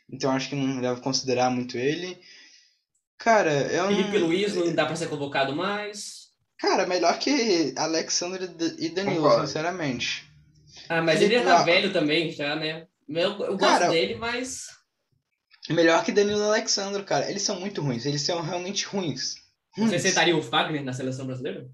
Então 0.10 0.32
acho 0.32 0.50
que 0.50 0.56
não 0.56 0.82
deve 0.82 1.02
considerar 1.02 1.50
muito 1.50 1.78
ele. 1.78 2.20
Cara, 3.24 3.52
eu 3.72 3.88
Felipe 3.88 4.20
não... 4.20 4.28
Luiz 4.28 4.54
não 4.54 4.76
dá 4.76 4.86
pra 4.86 4.98
ser 4.98 5.08
convocado 5.08 5.56
mais. 5.56 6.24
Cara, 6.60 6.86
melhor 6.86 7.18
que 7.20 7.74
Alexandre 7.78 8.50
e 8.78 8.90
Danilo, 8.90 9.24
Concordo. 9.24 9.48
sinceramente. 9.48 10.30
Ah, 10.90 11.02
mas 11.02 11.22
ele, 11.22 11.36
ele 11.36 11.46
tá 11.46 11.64
velho 11.64 11.94
também, 11.94 12.32
já, 12.32 12.56
né? 12.56 12.86
Eu, 13.08 13.40
eu 13.40 13.58
gosto 13.58 13.90
dele, 13.90 14.16
mas. 14.16 14.68
Melhor 15.70 16.04
que 16.04 16.12
Danilo 16.12 16.42
e 16.42 16.44
Alexandre, 16.44 17.04
cara. 17.04 17.30
Eles 17.30 17.44
são 17.44 17.58
muito 17.60 17.82
ruins. 17.82 18.06
Eles 18.06 18.22
são 18.22 18.42
realmente 18.42 18.86
ruins. 18.86 19.36
ruins. 19.78 19.90
Você 19.92 19.96
aceitaria 19.96 20.36
o 20.36 20.42
Fagner 20.42 20.84
na 20.84 20.92
seleção 20.92 21.26
brasileira? 21.26 21.66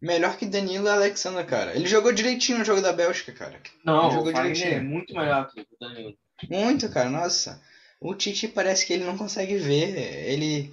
Melhor 0.00 0.36
que 0.36 0.46
Danilo 0.46 0.86
e 0.86 0.90
Alexandre, 0.90 1.44
cara. 1.44 1.74
Ele 1.74 1.88
jogou 1.88 2.12
direitinho 2.12 2.58
no 2.58 2.64
jogo 2.64 2.80
da 2.80 2.92
Bélgica, 2.92 3.32
cara. 3.32 3.60
Não, 3.84 4.06
ele 4.06 4.14
jogou 4.14 4.30
o 4.30 4.32
Fagner 4.32 4.52
direitinho. 4.52 4.80
é 4.80 4.82
muito 4.82 5.12
melhor 5.14 5.50
que 5.50 5.60
o 5.60 5.66
Danilo. 5.80 6.14
Muito, 6.48 6.88
cara. 6.90 7.10
Nossa. 7.10 7.60
O 8.04 8.14
Tite 8.14 8.46
parece 8.48 8.84
que 8.84 8.92
ele 8.92 9.02
não 9.02 9.16
consegue 9.16 9.56
ver. 9.56 9.96
Ele 10.28 10.70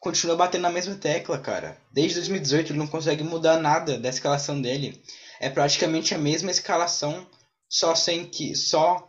continua 0.00 0.34
batendo 0.34 0.62
na 0.62 0.70
mesma 0.70 0.96
tecla, 0.96 1.38
cara. 1.38 1.78
Desde 1.92 2.16
2018 2.16 2.72
ele 2.72 2.78
não 2.80 2.88
consegue 2.88 3.22
mudar 3.22 3.56
nada 3.60 3.96
da 3.96 4.08
escalação 4.08 4.60
dele. 4.60 5.00
É 5.38 5.48
praticamente 5.48 6.12
a 6.12 6.18
mesma 6.18 6.50
escalação, 6.50 7.24
só 7.68 7.94
sem 7.94 8.24
que 8.24 8.56
só 8.56 9.08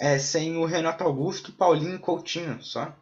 é, 0.00 0.18
sem 0.18 0.56
o 0.56 0.64
Renato 0.64 1.04
Augusto, 1.04 1.52
Paulinho 1.52 1.94
e 1.94 2.00
Coutinho, 2.00 2.60
só. 2.60 2.92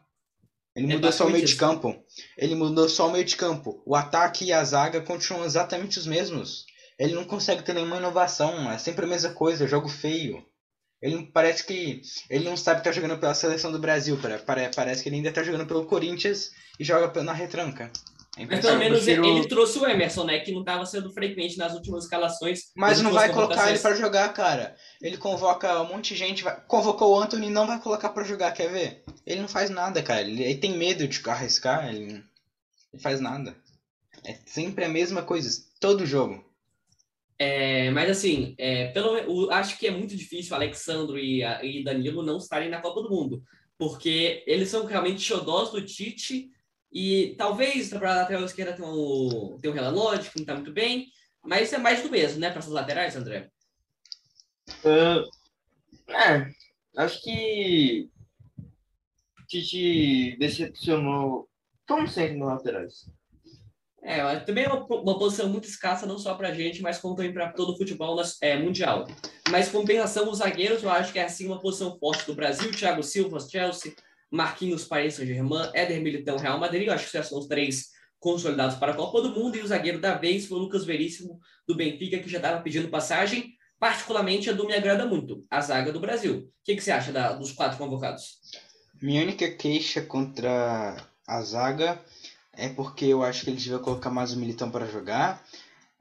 Ele 0.76 0.92
é 0.92 0.96
mudou 0.96 1.12
só 1.12 1.26
o 1.26 1.30
meio 1.30 1.46
de 1.46 1.56
campo. 1.56 1.96
Ele 2.36 2.54
mudou 2.54 2.90
só 2.90 3.08
o 3.08 3.12
meio 3.12 3.24
de 3.24 3.36
campo. 3.36 3.82
O 3.86 3.96
ataque 3.96 4.44
e 4.44 4.52
a 4.52 4.62
zaga 4.62 5.00
continuam 5.00 5.46
exatamente 5.46 5.98
os 5.98 6.06
mesmos. 6.06 6.66
Ele 6.98 7.14
não 7.14 7.24
consegue 7.24 7.62
ter 7.62 7.72
nenhuma 7.72 7.96
inovação. 7.96 8.70
É 8.70 8.76
sempre 8.76 9.06
a 9.06 9.08
mesma 9.08 9.30
coisa, 9.30 9.66
jogo 9.66 9.88
feio. 9.88 10.44
Ele 11.02 11.30
parece 11.32 11.64
que 11.64 12.02
ele 12.28 12.44
não 12.44 12.56
sabe 12.56 12.80
que 12.80 12.84
tá 12.84 12.92
jogando 12.92 13.18
pela 13.18 13.34
seleção 13.34 13.72
do 13.72 13.78
Brasil. 13.78 14.18
Parece 14.74 15.02
que 15.02 15.08
ele 15.08 15.16
ainda 15.16 15.32
tá 15.32 15.42
jogando 15.42 15.66
pelo 15.66 15.86
Corinthians 15.86 16.50
e 16.78 16.84
joga 16.84 17.22
na 17.22 17.32
retranca. 17.32 17.90
É 18.36 18.46
Mas 18.46 18.60
pelo 18.60 18.78
menos 18.78 19.02
prefiro... 19.02 19.26
ele 19.26 19.48
trouxe 19.48 19.78
o 19.78 19.86
Emerson, 19.86 20.24
né? 20.24 20.38
Que 20.38 20.52
não 20.52 20.60
estava 20.60 20.86
sendo 20.86 21.12
frequente 21.12 21.58
nas 21.58 21.74
últimas 21.74 22.04
escalações. 22.04 22.70
Mas 22.76 23.02
não 23.02 23.12
vai 23.12 23.32
colocar 23.32 23.70
ele 23.70 23.78
para 23.78 23.96
jogar, 23.96 24.32
cara. 24.32 24.76
Ele 25.02 25.16
convoca 25.16 25.82
um 25.82 25.88
monte 25.88 26.14
de 26.14 26.20
gente. 26.20 26.44
Vai... 26.44 26.60
Convocou 26.66 27.12
o 27.12 27.20
Anthony 27.20 27.48
e 27.48 27.50
não 27.50 27.66
vai 27.66 27.80
colocar 27.80 28.10
para 28.10 28.22
jogar, 28.22 28.52
quer 28.52 28.70
ver? 28.70 29.02
Ele 29.26 29.40
não 29.40 29.48
faz 29.48 29.68
nada, 29.68 30.02
cara. 30.02 30.20
Ele, 30.20 30.42
ele 30.42 30.58
tem 30.58 30.76
medo 30.76 31.08
de 31.08 31.28
arriscar, 31.28 31.88
ele 31.88 32.12
não 32.12 32.30
ele 32.92 33.02
faz 33.02 33.20
nada. 33.20 33.56
É 34.24 34.36
sempre 34.46 34.84
a 34.84 34.88
mesma 34.88 35.22
coisa, 35.22 35.50
todo 35.78 36.06
jogo. 36.06 36.44
É, 37.42 37.90
mas 37.90 38.10
assim, 38.10 38.54
é, 38.58 38.88
pelo, 38.88 39.50
acho 39.50 39.78
que 39.78 39.86
é 39.86 39.90
muito 39.90 40.14
difícil 40.14 40.54
Alexandro 40.54 41.18
e, 41.18 41.42
e 41.42 41.82
Danilo 41.82 42.22
não 42.22 42.36
estarem 42.36 42.68
na 42.68 42.82
Copa 42.82 43.00
do 43.00 43.08
Mundo, 43.08 43.42
porque 43.78 44.44
eles 44.46 44.68
são 44.68 44.84
realmente 44.84 45.22
xodós 45.22 45.70
do 45.70 45.82
Tite 45.82 46.50
e 46.92 47.34
talvez 47.38 47.88
para 47.88 48.12
a 48.12 48.16
lateral 48.16 48.44
esquerda 48.44 48.74
tem 48.74 48.84
um, 48.84 49.56
tem 49.58 49.70
um 49.70 49.74
que 49.74 49.80
não 49.80 50.20
está 50.36 50.54
muito 50.54 50.70
bem, 50.70 51.06
mas 51.42 51.72
é 51.72 51.78
mais 51.78 52.02
do 52.02 52.10
mesmo, 52.10 52.38
né, 52.38 52.50
para 52.50 52.58
essas 52.58 52.74
laterais, 52.74 53.16
André? 53.16 53.50
Uh, 54.84 56.12
é, 56.12 56.46
acho 56.98 57.22
que 57.22 58.10
Tite 59.48 60.36
decepcionou, 60.38 61.48
como 61.88 62.06
sempre, 62.06 62.36
nos 62.36 62.48
laterais. 62.48 63.10
É, 64.02 64.36
também 64.40 64.64
é 64.64 64.68
uma, 64.68 64.84
uma 64.86 65.18
posição 65.18 65.48
muito 65.48 65.68
escassa, 65.68 66.06
não 66.06 66.18
só 66.18 66.34
para 66.34 66.48
a 66.48 66.54
gente, 66.54 66.80
mas 66.80 66.98
como 66.98 67.14
também 67.14 67.32
para 67.32 67.52
todo 67.52 67.72
o 67.72 67.76
futebol 67.76 68.20
é, 68.40 68.58
mundial. 68.58 69.06
Mas 69.50 69.68
compensação, 69.68 70.30
os 70.30 70.38
zagueiros, 70.38 70.82
eu 70.82 70.90
acho 70.90 71.12
que 71.12 71.18
é 71.18 71.24
assim 71.24 71.46
uma 71.46 71.60
posição 71.60 71.98
forte 71.98 72.26
do 72.26 72.34
Brasil. 72.34 72.70
Thiago 72.72 73.02
Silva, 73.02 73.38
Chelsea, 73.40 73.94
Marquinhos, 74.30 74.84
Paris 74.84 75.14
Saint-Germain, 75.14 75.70
Éder 75.74 76.00
Militão, 76.00 76.38
Real 76.38 76.58
Madrid. 76.58 76.86
Eu 76.86 76.94
acho 76.94 77.10
que 77.10 77.22
são 77.22 77.38
os 77.38 77.46
três 77.46 77.88
consolidados 78.18 78.76
para 78.76 78.92
a 78.92 78.96
Copa 78.96 79.20
do 79.20 79.30
Mundo. 79.30 79.56
E 79.56 79.60
o 79.60 79.66
zagueiro 79.66 80.00
da 80.00 80.14
vez 80.14 80.46
foi 80.46 80.58
o 80.58 80.62
Lucas 80.62 80.84
Veríssimo, 80.84 81.38
do 81.66 81.74
Benfica, 81.74 82.18
que 82.18 82.28
já 82.28 82.38
estava 82.38 82.62
pedindo 82.62 82.88
passagem. 82.88 83.54
Particularmente, 83.78 84.48
a 84.50 84.52
do 84.52 84.66
me 84.66 84.74
agrada 84.74 85.06
muito, 85.06 85.44
a 85.50 85.60
zaga 85.60 85.90
do 85.90 86.00
Brasil. 86.00 86.36
O 86.36 86.64
que, 86.64 86.76
que 86.76 86.82
você 86.82 86.90
acha 86.90 87.12
da, 87.12 87.32
dos 87.32 87.52
quatro 87.52 87.78
convocados? 87.78 88.38
Minha 89.00 89.22
única 89.22 89.50
queixa 89.50 90.02
contra 90.02 90.96
a 91.26 91.42
zaga 91.42 91.98
é 92.52 92.68
porque 92.68 93.06
eu 93.06 93.22
acho 93.22 93.44
que 93.44 93.50
eles 93.50 93.62
deviam 93.62 93.82
colocar 93.82 94.10
mais 94.10 94.32
o 94.32 94.38
Militão 94.38 94.70
para 94.70 94.86
jogar. 94.86 95.42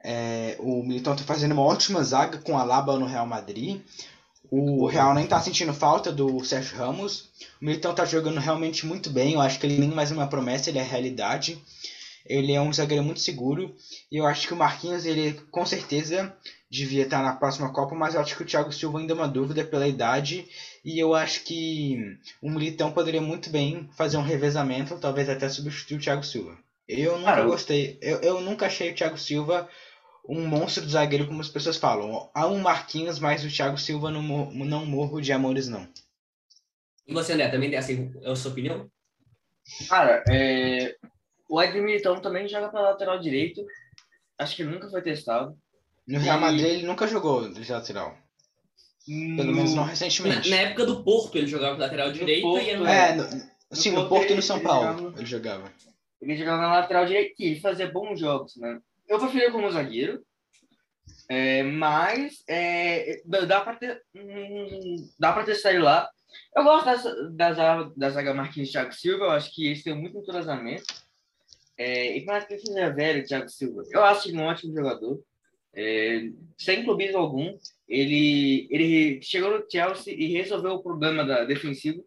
É, 0.02 0.56
o 0.60 0.82
Militão 0.82 1.12
está 1.12 1.24
fazendo 1.24 1.52
uma 1.52 1.62
ótima 1.62 2.02
zaga 2.02 2.38
com 2.38 2.58
a 2.58 2.64
Laba 2.64 2.98
no 2.98 3.06
Real 3.06 3.26
Madrid. 3.26 3.80
O 4.50 4.86
Real 4.86 5.14
nem 5.14 5.24
está 5.24 5.40
sentindo 5.40 5.72
falta 5.72 6.10
do 6.10 6.42
Sérgio 6.44 6.76
Ramos. 6.76 7.30
O 7.60 7.64
Militão 7.64 7.92
está 7.92 8.04
jogando 8.04 8.40
realmente 8.40 8.84
muito 8.86 9.10
bem. 9.10 9.34
Eu 9.34 9.40
acho 9.40 9.60
que 9.60 9.66
ele 9.66 9.78
nem 9.78 9.90
mais 9.90 10.10
é 10.10 10.14
uma 10.14 10.26
promessa, 10.26 10.70
ele 10.70 10.78
é 10.78 10.82
realidade. 10.82 11.62
Ele 12.26 12.52
é 12.52 12.60
um 12.60 12.72
zagueiro 12.72 13.02
muito 13.02 13.20
seguro. 13.20 13.74
E 14.10 14.16
eu 14.16 14.26
acho 14.26 14.46
que 14.46 14.54
o 14.54 14.56
Marquinhos, 14.56 15.04
ele 15.04 15.32
com 15.50 15.64
certeza 15.64 16.34
devia 16.70 17.04
estar 17.04 17.22
na 17.22 17.34
próxima 17.34 17.72
Copa, 17.72 17.94
mas 17.94 18.14
eu 18.14 18.20
acho 18.20 18.36
que 18.36 18.42
o 18.42 18.46
Thiago 18.46 18.72
Silva 18.72 18.98
ainda 18.98 19.12
é 19.12 19.16
uma 19.16 19.28
dúvida 19.28 19.64
pela 19.64 19.88
idade. 19.88 20.48
E 20.84 20.98
eu 20.98 21.14
acho 21.14 21.44
que 21.44 22.18
o 22.40 22.50
Militão 22.50 22.92
poderia 22.92 23.20
muito 23.20 23.50
bem 23.50 23.88
fazer 23.96 24.16
um 24.16 24.22
revezamento, 24.22 24.98
talvez 24.98 25.28
até 25.28 25.48
substituir 25.48 25.96
o 25.96 26.00
Thiago 26.00 26.22
Silva. 26.22 26.56
Eu 26.88 27.18
nunca 27.18 27.32
Caramba. 27.32 27.50
gostei, 27.50 27.98
eu, 28.00 28.20
eu 28.20 28.40
nunca 28.40 28.66
achei 28.66 28.90
o 28.90 28.94
Thiago 28.94 29.18
Silva 29.18 29.68
um 30.28 30.46
monstro 30.46 30.84
de 30.84 30.92
zagueiro, 30.92 31.26
como 31.26 31.40
as 31.40 31.48
pessoas 31.48 31.76
falam. 31.76 32.30
Há 32.34 32.46
um 32.46 32.58
Marquinhos, 32.60 33.18
mas 33.18 33.44
o 33.44 33.50
Thiago 33.50 33.78
Silva 33.78 34.10
não, 34.10 34.22
não 34.52 34.86
morro 34.86 35.20
de 35.20 35.32
amores, 35.32 35.68
não. 35.68 35.88
E 37.06 37.12
você, 37.12 37.32
André, 37.32 37.48
também 37.48 37.70
tem 37.70 37.78
assim, 37.78 38.12
a 38.24 38.34
sua 38.36 38.52
opinião? 38.52 38.88
Cara, 39.88 40.22
é... 40.28 40.94
o 41.50 41.60
Edmilton 41.60 41.84
Militão 41.84 42.20
também 42.20 42.48
joga 42.48 42.68
para 42.68 42.80
lateral 42.80 43.18
direito. 43.18 43.66
Acho 44.38 44.54
que 44.54 44.64
nunca 44.64 44.88
foi 44.88 45.02
testado. 45.02 45.58
No 46.06 46.20
Real 46.20 46.38
e... 46.38 46.40
Madrid 46.40 46.64
ele 46.64 46.86
nunca 46.86 47.08
jogou 47.08 47.52
de 47.52 47.70
lateral. 47.70 48.16
Pelo 49.04 49.52
menos 49.52 49.74
não 49.74 49.82
recentemente. 49.82 50.48
Na, 50.48 50.56
na, 50.56 50.62
época 50.62 50.86
do 50.86 51.02
Porto 51.02 51.36
ele 51.36 51.48
jogava 51.48 51.76
lateral 51.76 52.12
direito 52.12 52.42
Porto, 52.42 52.64
e 52.64 52.70
era... 52.70 52.90
É, 52.90 53.14
no, 53.16 53.26
sim, 53.72 53.90
no, 53.90 54.02
no 54.02 54.08
Porto 54.08 54.30
e 54.30 54.36
no 54.36 54.42
São 54.42 54.60
Paulo 54.60 54.96
jogava... 54.96 55.18
ele 55.18 55.26
jogava. 55.26 55.72
Ele 56.22 56.36
jogava 56.36 56.62
na 56.62 56.72
lateral 56.74 57.06
direito 57.06 57.34
e 57.38 57.46
ele 57.46 57.60
fazia 57.60 57.90
bons 57.90 58.20
jogos, 58.20 58.54
né? 58.56 58.78
Eu 59.08 59.18
prefiro 59.18 59.50
como 59.50 59.70
zagueiro, 59.72 60.22
é, 61.28 61.64
mas 61.64 62.44
é, 62.48 63.22
dá 63.24 63.60
para 63.60 63.74
ter, 63.74 64.02
hum, 64.14 65.08
dá 65.18 65.32
para 65.32 65.44
testar 65.44 65.70
ele 65.70 65.82
lá. 65.82 66.08
Eu 66.54 66.62
gosto 66.62 67.30
da, 67.32 67.52
da, 67.52 67.90
da 67.96 68.10
zaga 68.10 68.32
Marquinhos 68.32 68.68
e 68.68 68.72
Thiago 68.72 68.92
Silva, 68.92 69.24
eu 69.24 69.30
acho 69.30 69.52
que 69.52 69.66
eles 69.66 69.82
têm 69.82 69.96
muito 69.96 70.18
entrosamento. 70.18 70.84
É, 71.80 72.18
e 72.18 72.24
mais 72.26 72.44
que 72.44 72.52
ele 72.52 72.60
seja 72.60 72.90
velho, 72.90 73.24
Thiago 73.24 73.48
Silva, 73.48 73.82
eu 73.90 74.04
acho 74.04 74.28
ele 74.28 74.36
um 74.36 74.44
ótimo 74.44 74.76
jogador. 74.76 75.18
É, 75.74 76.28
sem 76.58 76.84
clubismo 76.84 77.16
algum, 77.16 77.56
ele, 77.88 78.68
ele 78.70 79.22
chegou 79.22 79.50
no 79.50 79.64
Chelsea 79.66 80.12
e 80.12 80.26
resolveu 80.26 80.72
o 80.72 80.82
problema 80.82 81.24
da 81.24 81.42
defensivo. 81.44 82.04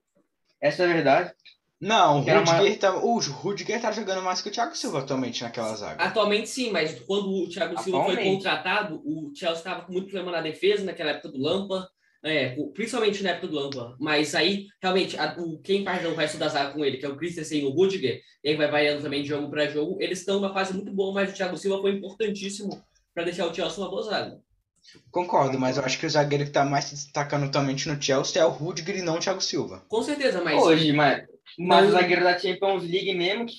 Essa 0.61 0.83
é 0.83 0.85
a 0.85 0.93
verdade. 0.93 1.33
Não, 1.81 2.17
o 2.17 2.19
Rudiger, 2.19 2.61
uma... 2.61 2.75
tá, 2.77 2.95
o 3.03 3.17
Rudiger 3.17 3.81
tá 3.81 3.91
jogando 3.91 4.21
mais 4.21 4.43
que 4.43 4.49
o 4.49 4.51
Thiago 4.51 4.77
Silva 4.77 4.99
atualmente 4.99 5.41
naquela 5.41 5.75
zaga. 5.75 6.03
Atualmente 6.03 6.49
sim, 6.49 6.69
mas 6.69 6.99
quando 6.99 7.29
o 7.31 7.49
Thiago 7.49 7.81
Silva 7.81 7.97
atualmente. 7.97 8.23
foi 8.23 8.35
contratado, 8.35 9.01
o 9.03 9.33
Chelsea 9.35 9.57
estava 9.57 9.81
com 9.81 9.91
muito 9.91 10.11
problema 10.11 10.33
na 10.33 10.41
defesa 10.43 10.83
naquela 10.83 11.09
época 11.09 11.29
do 11.29 11.41
Lampa, 11.41 11.89
é, 12.23 12.55
principalmente 12.73 13.21
na 13.21 13.31
época 13.31 13.47
do 13.47 13.55
Lampa. 13.55 13.95
Mas 13.99 14.33
aí, 14.33 14.67
realmente, 14.81 15.17
a, 15.17 15.35
o, 15.37 15.59
quem 15.59 15.83
parte 15.83 16.05
o 16.07 16.15
resto 16.15 16.37
da 16.37 16.47
zaga 16.47 16.71
com 16.71 16.83
ele, 16.83 16.97
que 16.97 17.05
é 17.05 17.09
o 17.09 17.17
Christensen 17.17 17.61
e 17.61 17.65
o 17.65 17.71
Rudiger, 17.71 18.21
e 18.43 18.49
aí 18.49 18.55
vai 18.55 18.71
variando 18.71 19.01
também 19.01 19.21
de 19.21 19.27
jogo 19.27 19.49
para 19.49 19.67
jogo, 19.67 19.97
eles 20.01 20.19
estão 20.19 20.39
numa 20.39 20.53
fase 20.53 20.73
muito 20.73 20.91
boa, 20.93 21.13
mas 21.13 21.29
o 21.29 21.33
Thiago 21.33 21.57
Silva 21.57 21.81
foi 21.81 21.91
importantíssimo 21.91 22.81
para 23.13 23.25
deixar 23.25 23.45
o 23.45 23.53
Chelsea 23.53 23.77
uma 23.77 23.89
boa 23.89 24.03
zaga. 24.03 24.39
Concordo, 25.11 25.59
mas 25.59 25.77
eu 25.77 25.83
acho 25.85 25.99
que 25.99 26.05
o 26.05 26.09
zagueiro 26.09 26.43
que 26.43 26.49
está 26.49 26.65
mais 26.65 26.85
se 26.85 26.95
destacando 26.95 27.45
atualmente 27.45 27.87
no 27.87 28.01
Chelsea 28.01 28.41
é 28.41 28.45
o 28.45 28.49
Rudiger 28.49 28.97
e 28.97 29.01
não 29.01 29.15
o 29.15 29.19
Thiago 29.19 29.41
Silva. 29.41 29.83
Com 29.87 30.01
certeza, 30.01 30.41
mas. 30.43 30.61
Hoje, 30.61 30.91
mas, 30.91 31.23
mas 31.57 31.87
o 31.87 31.91
zagueiro 31.91 32.23
da 32.23 32.37
Champions 32.37 32.83
League 32.83 33.13
mesmo 33.13 33.45
que 33.45 33.53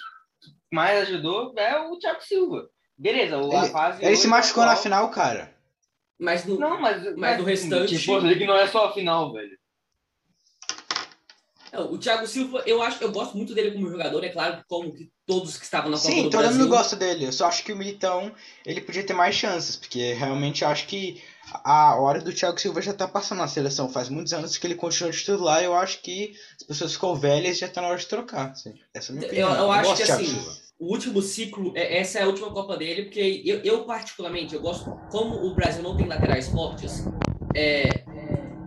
mais 0.71 1.01
ajudou 1.03 1.55
é 1.57 1.81
o 1.81 1.99
Thiago 1.99 2.23
Silva. 2.23 2.69
Beleza, 2.97 3.37
ele, 3.37 3.57
a 3.57 3.65
fase. 3.65 4.05
Ele 4.05 4.17
se 4.17 4.27
machucou 4.27 4.63
atual... 4.63 4.77
na 4.77 4.83
final, 4.83 5.11
cara. 5.11 5.54
Mas 6.19 6.45
no, 6.45 6.59
não, 6.59 6.81
mas, 6.81 7.03
mas, 7.03 7.17
mas 7.17 7.39
do 7.39 7.45
restante. 7.45 7.99
Champions 7.99 8.25
League 8.25 8.47
não 8.47 8.57
é 8.57 8.67
só 8.67 8.87
a 8.87 8.93
final, 8.93 9.33
velho. 9.33 9.59
O 11.91 11.99
Thiago 11.99 12.25
Silva, 12.27 12.63
eu 12.67 12.81
acho 12.81 13.03
eu 13.03 13.11
gosto 13.11 13.37
muito 13.37 13.53
dele 13.53 13.73
como 13.73 13.91
jogador, 13.91 14.23
é 14.23 14.29
claro, 14.29 14.65
como 14.69 14.95
que 14.95 15.11
todos 15.27 15.59
que 15.59 15.65
estavam 15.65 15.91
na 15.91 15.97
Copa 15.97 16.09
Sim, 16.09 16.23
do 16.23 16.31
todo 16.31 16.43
Brasil. 16.43 16.59
mundo 16.61 16.69
gosta 16.69 16.95
dele. 16.95 17.27
Eu 17.27 17.33
só 17.33 17.47
acho 17.47 17.65
que 17.65 17.73
o 17.73 17.77
Militão, 17.77 18.33
ele 18.65 18.81
podia 18.81 19.03
ter 19.03 19.13
mais 19.13 19.35
chances, 19.35 19.75
porque 19.75 20.13
realmente 20.13 20.63
eu 20.63 20.69
acho 20.69 20.87
que 20.87 21.21
a 21.65 21.97
hora 21.97 22.21
do 22.21 22.33
Thiago 22.33 22.61
Silva 22.61 22.81
já 22.81 22.93
tá 22.93 23.09
passando 23.09 23.39
na 23.39 23.49
seleção. 23.49 23.89
Faz 23.89 24.09
muitos 24.09 24.33
anos 24.33 24.57
que 24.57 24.67
ele 24.67 24.77
continua 24.77 25.11
de 25.11 25.19
titular 25.19 25.63
e 25.63 25.65
eu 25.65 25.75
acho 25.75 26.01
que 26.01 26.37
as 26.61 26.67
pessoas 26.67 26.95
ficam 26.95 27.17
velhas 27.17 27.57
e 27.57 27.61
já 27.61 27.69
tá 27.69 27.83
na 27.83 27.89
hora 27.89 27.99
de 27.99 28.07
trocar. 28.07 28.53
Assim. 28.53 28.75
Essa 28.93 29.11
é 29.11 29.13
a 29.13 29.17
minha 29.17 29.27
opinião. 29.27 29.51
Eu, 29.51 29.57
eu, 29.57 29.63
eu 29.63 29.73
acho 29.73 29.97
que 29.97 30.03
assim, 30.05 30.27
Silva. 30.27 30.57
O 30.85 30.93
último 30.93 31.23
ciclo, 31.23 31.73
é, 31.75 31.99
essa 31.99 32.19
é 32.19 32.23
a 32.23 32.27
última 32.27 32.53
Copa 32.53 32.77
dele, 32.77 33.05
porque 33.05 33.43
eu, 33.43 33.61
eu 33.61 33.85
particularmente, 33.85 34.55
eu 34.55 34.61
gosto, 34.61 34.91
como 35.11 35.37
o 35.37 35.55
Brasil 35.55 35.83
não 35.83 35.97
tem 35.97 36.07
laterais 36.07 36.49
fortes, 36.49 37.07
é, 37.57 38.05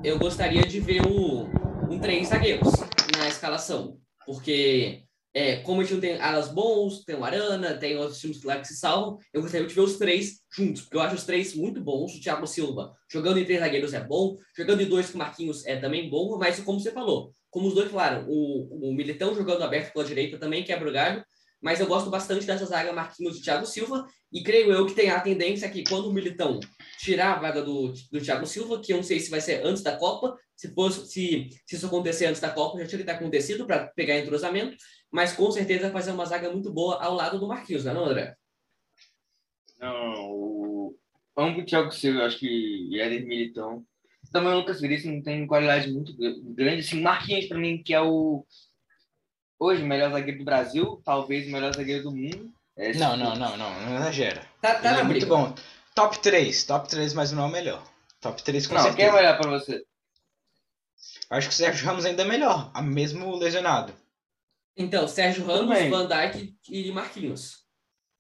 eu 0.04 0.18
gostaria 0.18 0.64
de 0.64 0.80
ver 0.80 1.06
o, 1.06 1.44
um 1.88 2.00
três 2.00 2.30
zagueiros 2.30 2.74
na 3.16 3.28
escalação. 3.28 4.00
Porque, 4.26 5.04
é, 5.32 5.58
como 5.58 5.80
a 5.80 5.84
gente 5.84 5.94
não 5.94 6.02
tem 6.02 6.20
alas 6.20 6.52
bons, 6.52 7.04
tem 7.04 7.16
o 7.16 7.24
Arana, 7.24 7.78
tem 7.78 7.96
outros 7.98 8.20
times 8.20 8.44
lá 8.44 8.58
que 8.58 8.68
se 8.68 8.78
salvam, 8.78 9.20
eu 9.32 9.44
gostaria 9.44 9.68
de 9.68 9.76
ver 9.76 9.82
os 9.82 9.98
três 9.98 10.40
juntos, 10.52 10.82
porque 10.82 10.98
eu 10.98 11.02
acho 11.02 11.16
os 11.16 11.24
três 11.24 11.56
muito 11.56 11.80
bons. 11.80 12.16
O 12.16 12.20
Thiago 12.20 12.48
Silva, 12.48 12.94
jogando 13.12 13.38
em 13.38 13.46
três 13.46 13.60
zagueiros 13.60 13.94
é 13.94 14.04
bom, 14.04 14.36
jogando 14.58 14.82
em 14.82 14.90
dois 14.90 15.12
com 15.12 15.20
Marquinhos 15.20 15.64
é 15.68 15.76
também 15.76 16.10
bom, 16.10 16.36
mas 16.40 16.60
como 16.62 16.80
você 16.80 16.92
falou, 16.92 17.32
como 17.52 17.68
os 17.68 17.76
dois 17.76 17.92
falaram, 17.92 18.26
o, 18.28 18.90
o 18.90 18.94
Militão 18.96 19.36
jogando 19.36 19.64
aberto 19.64 19.94
pela 19.94 20.04
direita 20.04 20.40
também 20.40 20.64
quebra 20.64 20.90
o 20.90 20.94
galho, 20.94 21.24
mas 21.62 21.80
eu 21.80 21.88
gosto 21.88 22.10
bastante 22.10 22.46
dessa 22.46 22.66
zaga 22.66 22.94
Marquinhos 22.94 23.38
e 23.38 23.42
Thiago 23.42 23.66
Silva, 23.66 24.06
e 24.32 24.44
creio 24.44 24.72
eu 24.72 24.86
que 24.86 24.94
tem 24.94 25.10
a 25.10 25.20
tendência 25.20 25.70
que 25.70 25.84
quando 25.84 26.08
o 26.08 26.14
Militão 26.14 26.60
tirar 27.00 27.34
a 27.34 27.40
vaga 27.40 27.62
do, 27.62 27.94
do 28.12 28.22
Thiago 28.22 28.46
Silva, 28.46 28.80
que 28.80 28.94
eu 28.94 28.98
não 28.98 29.04
sei 29.04 29.20
se 29.20 29.30
vai 29.30 29.42
ser 29.42 29.66
antes 29.66 29.82
da 29.82 29.98
Copa, 29.98 30.38
se, 30.56 30.74
fosse, 30.74 31.08
se, 31.08 31.50
se 31.66 31.76
isso 31.76 31.88
acontecer 31.88 32.26
antes 32.26 32.42
da 32.42 32.50
Copa, 32.50 32.80
já 32.80 32.88
tinha 32.88 33.00
que 33.00 33.06
ter 33.06 33.12
acontecido 33.12 33.66
para 33.66 33.88
pegar 33.88 34.18
entrosamento, 34.18 34.76
mas 35.12 35.34
com 35.34 35.50
certeza 35.52 35.92
fazer 35.92 36.12
uma 36.12 36.26
zaga 36.26 36.52
muito 36.52 36.72
boa 36.72 37.02
ao 37.02 37.14
lado 37.14 37.40
do 37.40 37.48
Marquinhos, 37.48 37.86
não 37.86 37.92
é, 37.92 37.96
não, 37.96 38.06
André? 38.06 38.36
Não, 39.80 40.32
o... 40.32 40.98
Amo 41.36 41.62
o 41.62 41.66
Thiago 41.66 41.92
Silva, 41.92 42.24
acho 42.24 42.40
que 42.40 42.48
e 42.48 43.00
Éder 43.00 43.26
Militão. 43.26 43.86
Também 44.32 44.52
o 44.52 44.58
Lucas 44.58 44.82
Veríssimo 44.82 45.22
tem 45.24 45.46
qualidade 45.48 45.92
muito 45.92 46.16
grande. 46.18 46.82
Assim, 46.82 47.02
Marquinhos, 47.02 47.46
para 47.46 47.60
mim, 47.60 47.82
que 47.82 47.94
é 47.94 48.02
o 48.02 48.46
hoje 49.60 49.84
o 49.84 49.88
melhor 49.88 50.12
zagueiro 50.12 50.40
do 50.40 50.46
Brasil, 50.46 51.02
talvez 51.04 51.48
o 51.48 51.52
melhor 51.52 51.74
zagueiro 51.74 52.04
do 52.04 52.12
mundo. 52.12 52.52
É 52.76 52.94
não, 52.94 53.18
não, 53.18 53.36
não, 53.36 53.58
não, 53.58 53.82
não 53.82 53.96
exagera. 53.98 54.42
Tá, 54.62 54.76
tá 54.76 54.92
Ele 54.92 55.02
é 55.02 55.04
muito 55.04 55.26
bom. 55.26 55.54
Top 55.96 56.20
3, 56.20 56.64
top 56.66 56.88
3, 56.88 57.14
mas 57.14 57.32
não 57.32 57.44
é 57.44 57.46
o 57.48 57.52
melhor. 57.52 57.84
Top 58.22 58.42
3 58.42 58.68
com 58.68 58.76
não, 58.76 58.82
certeza. 58.82 58.98
quem 58.98 59.08
é 59.08 59.12
melhor 59.12 59.38
pra 59.40 59.50
você? 59.50 59.84
Acho 61.30 61.48
que 61.48 61.54
o 61.54 61.58
Sérgio 61.58 61.86
Ramos 61.86 62.06
ainda 62.06 62.22
é 62.22 62.26
melhor, 62.26 62.72
mesmo 62.84 63.36
lesionado. 63.36 63.94
Então, 64.76 65.08
Sérgio 65.08 65.46
Ramos, 65.46 65.78
Van 65.90 66.08
Dijk 66.08 66.56
e 66.70 66.92
Marquinhos. 66.92 67.66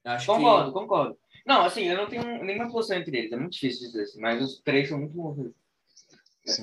Acho 0.03 0.25
concordo, 0.25 0.73
que... 0.73 0.79
concordo. 0.79 1.17
Não, 1.45 1.63
assim, 1.63 1.83
eu 1.83 1.95
não 1.95 2.07
tenho 2.07 2.43
nenhuma 2.43 2.69
posição 2.69 2.97
entre 2.97 3.17
eles, 3.17 3.31
é 3.31 3.37
muito 3.37 3.53
difícil 3.53 3.87
dizer 3.87 4.03
assim, 4.03 4.19
mas 4.19 4.41
os 4.43 4.59
três 4.59 4.89
são 4.89 4.97
muito 4.97 5.13
bons. 5.13 5.51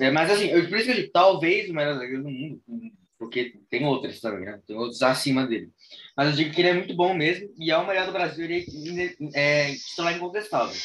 É, 0.01 0.11
mas 0.11 0.31
assim, 0.31 0.47
eu, 0.47 0.69
por 0.69 0.77
isso 0.77 0.87
que 0.87 0.91
eu 0.91 0.97
digo, 0.97 1.13
talvez 1.13 1.71
o 1.71 1.75
melhor 1.75 1.95
zagueiro 1.95 2.23
do 2.23 2.31
mundo, 2.31 2.61
porque 3.19 3.61
tem 3.71 3.85
outros 3.85 4.21
também, 4.21 4.45
né? 4.45 4.61
Tem 4.67 4.77
outros 4.77 5.03
acima 5.03 5.47
dele. 5.47 5.71
Mas 6.17 6.31
eu 6.31 6.37
digo 6.37 6.55
que 6.55 6.61
ele 6.61 6.69
é 6.69 6.75
muito 6.75 6.95
bom 6.95 7.15
mesmo, 7.15 7.49
e 7.59 7.71
é 7.71 7.77
o 7.77 7.87
melhor 7.87 8.07
do 8.07 8.13
Brasil, 8.13 8.45
ele 8.45 9.17
é, 9.35 9.69
é 9.69 9.75
titular 9.75 10.17
incontestável. 10.17 10.77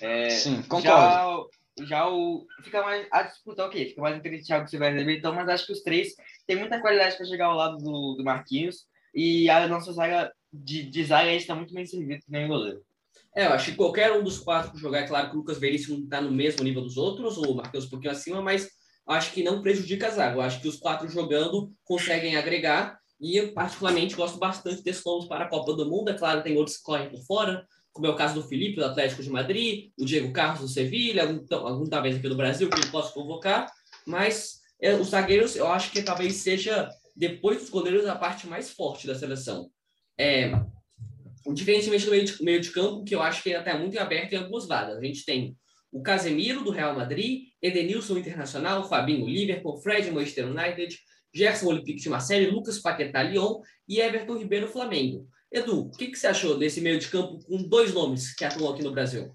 É, 0.00 0.30
Sim, 0.30 0.62
concordo. 0.62 1.50
Já, 1.78 1.86
já 1.86 2.08
o. 2.08 2.46
Fica 2.62 2.82
mais. 2.82 3.06
A 3.10 3.22
disputa, 3.22 3.64
ok, 3.64 3.88
fica 3.88 4.00
mais 4.00 4.16
entre 4.16 4.36
o 4.36 4.42
Thiago 4.42 4.68
Silva 4.68 4.90
e 4.90 5.16
então, 5.16 5.34
mas 5.34 5.48
acho 5.48 5.66
que 5.66 5.72
os 5.72 5.82
três 5.82 6.14
têm 6.46 6.56
muita 6.56 6.80
qualidade 6.80 7.16
para 7.16 7.26
chegar 7.26 7.46
ao 7.46 7.56
lado 7.56 7.78
do, 7.78 8.14
do 8.14 8.24
Marquinhos. 8.24 8.86
E 9.14 9.48
a 9.48 9.66
nossa 9.66 9.92
zaga 9.92 10.30
de, 10.52 10.82
de 10.82 11.04
zaga 11.04 11.32
está 11.32 11.54
muito 11.54 11.72
bem 11.72 11.86
servida, 11.86 12.18
que 12.18 12.30
nem 12.30 12.44
o 12.44 12.48
goleiro. 12.48 12.82
É, 13.34 13.46
eu 13.46 13.52
acho 13.52 13.70
que 13.70 13.76
qualquer 13.76 14.12
um 14.12 14.24
dos 14.24 14.38
quatro 14.38 14.72
que 14.72 14.78
jogar, 14.78 15.00
é 15.00 15.06
claro 15.06 15.28
que 15.28 15.36
o 15.36 15.38
Lucas 15.38 15.58
Veríssimo 15.58 16.04
está 16.04 16.20
no 16.20 16.30
mesmo 16.30 16.64
nível 16.64 16.82
dos 16.82 16.96
outros, 16.96 17.36
o 17.36 17.54
Marquinhos 17.54 17.86
um 17.86 17.90
pouquinho 17.90 18.12
acima, 18.12 18.40
mas 18.40 18.70
acho 19.06 19.32
que 19.32 19.42
não 19.42 19.62
prejudica 19.62 20.08
a 20.08 20.10
zaga. 20.10 20.36
Eu 20.36 20.40
acho 20.40 20.60
que 20.60 20.68
os 20.68 20.76
quatro 20.76 21.08
jogando 21.08 21.72
conseguem 21.84 22.36
agregar 22.36 22.98
e 23.20 23.36
eu, 23.36 23.52
particularmente, 23.52 24.14
gosto 24.14 24.38
bastante 24.38 24.82
desses 24.82 25.04
nomes 25.04 25.26
para 25.26 25.44
a 25.44 25.48
Copa 25.48 25.74
do 25.74 25.88
Mundo. 25.88 26.10
É 26.10 26.14
claro, 26.14 26.42
tem 26.42 26.56
outros 26.56 26.76
que 26.76 26.82
correm 26.82 27.08
por 27.08 27.22
fora, 27.24 27.66
como 27.92 28.06
é 28.06 28.10
o 28.10 28.16
caso 28.16 28.34
do 28.34 28.46
Felipe, 28.46 28.76
do 28.76 28.84
Atlético 28.84 29.22
de 29.22 29.30
Madrid, 29.30 29.90
o 29.98 30.04
Diego 30.04 30.32
Carlos, 30.32 30.60
do 30.60 30.68
Sevilha, 30.68 31.22
algum, 31.22 31.44
algum 31.66 31.86
talvez 31.86 32.16
aqui 32.16 32.28
do 32.28 32.36
Brasil, 32.36 32.68
que 32.68 32.78
ele 32.78 32.90
possa 32.90 33.12
convocar. 33.12 33.70
Mas 34.06 34.60
é, 34.80 34.94
os 34.94 35.08
zagueiros, 35.08 35.56
eu 35.56 35.66
acho 35.68 35.90
que 35.90 36.02
talvez 36.02 36.34
seja, 36.36 36.90
depois 37.14 37.58
dos 37.58 37.70
goleiros, 37.70 38.06
a 38.06 38.14
parte 38.14 38.46
mais 38.46 38.70
forte 38.70 39.06
da 39.06 39.14
seleção. 39.14 39.70
É, 40.18 40.52
diferentemente 41.54 42.04
do 42.04 42.10
meio 42.10 42.24
de, 42.24 42.42
meio 42.42 42.60
de 42.60 42.70
campo, 42.70 43.04
que 43.04 43.14
eu 43.14 43.22
acho 43.22 43.42
que 43.42 43.50
ainda 43.50 43.68
está 43.68 43.78
muito 43.78 43.98
aberto 43.98 44.32
em 44.32 44.36
algumas 44.36 44.66
vagas. 44.66 44.98
A 44.98 45.02
gente 45.02 45.24
tem 45.24 45.56
o 45.96 46.02
Casemiro, 46.02 46.62
do 46.62 46.70
Real 46.70 46.94
Madrid, 46.94 47.48
Edenilson 47.62 48.18
Internacional, 48.18 48.86
Fabinho 48.86 49.26
Liverpool, 49.26 49.80
Fred 49.80 50.10
Manchester 50.10 50.46
United, 50.46 50.94
Gerson 51.34 51.68
Olympique 51.68 52.02
de 52.02 52.10
Marseille, 52.10 52.50
Lucas 52.50 52.78
Paquetá 52.78 53.22
Lyon 53.22 53.62
e 53.88 53.98
Everton 53.98 54.36
Ribeiro 54.36 54.68
Flamengo. 54.68 55.26
Edu, 55.50 55.86
o 55.86 55.90
que, 55.90 56.08
que 56.08 56.18
você 56.18 56.26
achou 56.26 56.58
desse 56.58 56.82
meio 56.82 56.98
de 56.98 57.08
campo 57.08 57.38
com 57.46 57.62
dois 57.62 57.94
nomes 57.94 58.34
que 58.34 58.44
atuam 58.44 58.74
aqui 58.74 58.82
no 58.82 58.92
Brasil? 58.92 59.34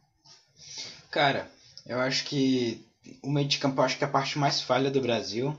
Cara, 1.09 1.49
eu 1.87 1.99
acho 1.99 2.25
que 2.25 2.85
o 3.23 3.31
meio 3.31 3.47
de 3.47 3.57
campo 3.57 3.81
acho 3.81 3.97
que 3.97 4.03
é 4.03 4.07
a 4.07 4.11
parte 4.11 4.37
mais 4.37 4.61
falha 4.61 4.91
do 4.91 5.01
Brasil. 5.01 5.57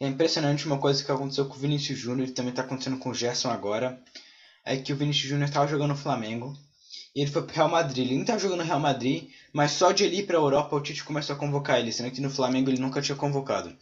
É 0.00 0.08
impressionante 0.08 0.66
uma 0.66 0.78
coisa 0.78 1.04
que 1.04 1.12
aconteceu 1.12 1.46
com 1.46 1.54
o 1.54 1.58
Vinícius 1.58 1.98
Júnior 1.98 2.26
e 2.26 2.32
também 2.32 2.50
está 2.50 2.62
acontecendo 2.62 2.98
com 2.98 3.10
o 3.10 3.14
Gerson 3.14 3.50
agora. 3.50 4.02
É 4.64 4.76
que 4.76 4.92
o 4.92 4.96
Vinícius 4.96 5.28
Júnior 5.28 5.48
estava 5.48 5.68
jogando 5.68 5.90
no 5.90 5.96
Flamengo. 5.96 6.52
E 7.14 7.22
ele 7.22 7.30
foi 7.30 7.42
pro 7.42 7.54
Real 7.54 7.68
Madrid. 7.68 8.04
Ele 8.04 8.14
nem 8.14 8.20
estava 8.22 8.38
jogando 8.38 8.58
no 8.58 8.64
Real 8.66 8.78
Madrid, 8.78 9.30
mas 9.56 9.70
só 9.70 9.90
de 9.90 10.04
ele 10.04 10.18
ir 10.18 10.26
pra 10.26 10.36
Europa 10.36 10.76
o 10.76 10.80
Tite 10.82 11.02
começou 11.02 11.34
a 11.34 11.38
convocar 11.38 11.80
ele, 11.80 11.90
sendo 11.90 12.10
que 12.10 12.20
no 12.20 12.28
Flamengo 12.28 12.68
ele 12.68 12.78
nunca 12.78 13.00
tinha 13.00 13.16
convocado. 13.16 13.74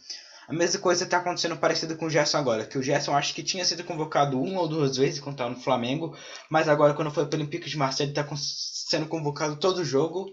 A 0.47 0.53
mesma 0.53 0.79
coisa 0.79 1.03
está 1.03 1.17
acontecendo 1.17 1.57
parecida 1.57 1.95
com 1.95 2.05
o 2.05 2.09
Gerson 2.09 2.37
agora, 2.37 2.65
que 2.65 2.77
o 2.77 2.81
Gerson 2.81 3.13
acho 3.13 3.33
que 3.33 3.43
tinha 3.43 3.65
sido 3.65 3.83
convocado 3.83 4.41
uma 4.41 4.61
ou 4.61 4.69
duas 4.69 4.95
vezes 4.95 5.19
quando 5.19 5.33
estava 5.33 5.49
no 5.49 5.59
Flamengo, 5.59 6.15
mas 6.49 6.69
agora 6.69 6.93
quando 6.93 7.11
foi 7.11 7.25
pelo 7.25 7.41
Olympique 7.41 7.69
de 7.69 7.77
Marseille 7.77 8.09
está 8.09 8.25
sendo 8.37 9.07
convocado 9.07 9.57
todo 9.57 9.83
jogo, 9.83 10.27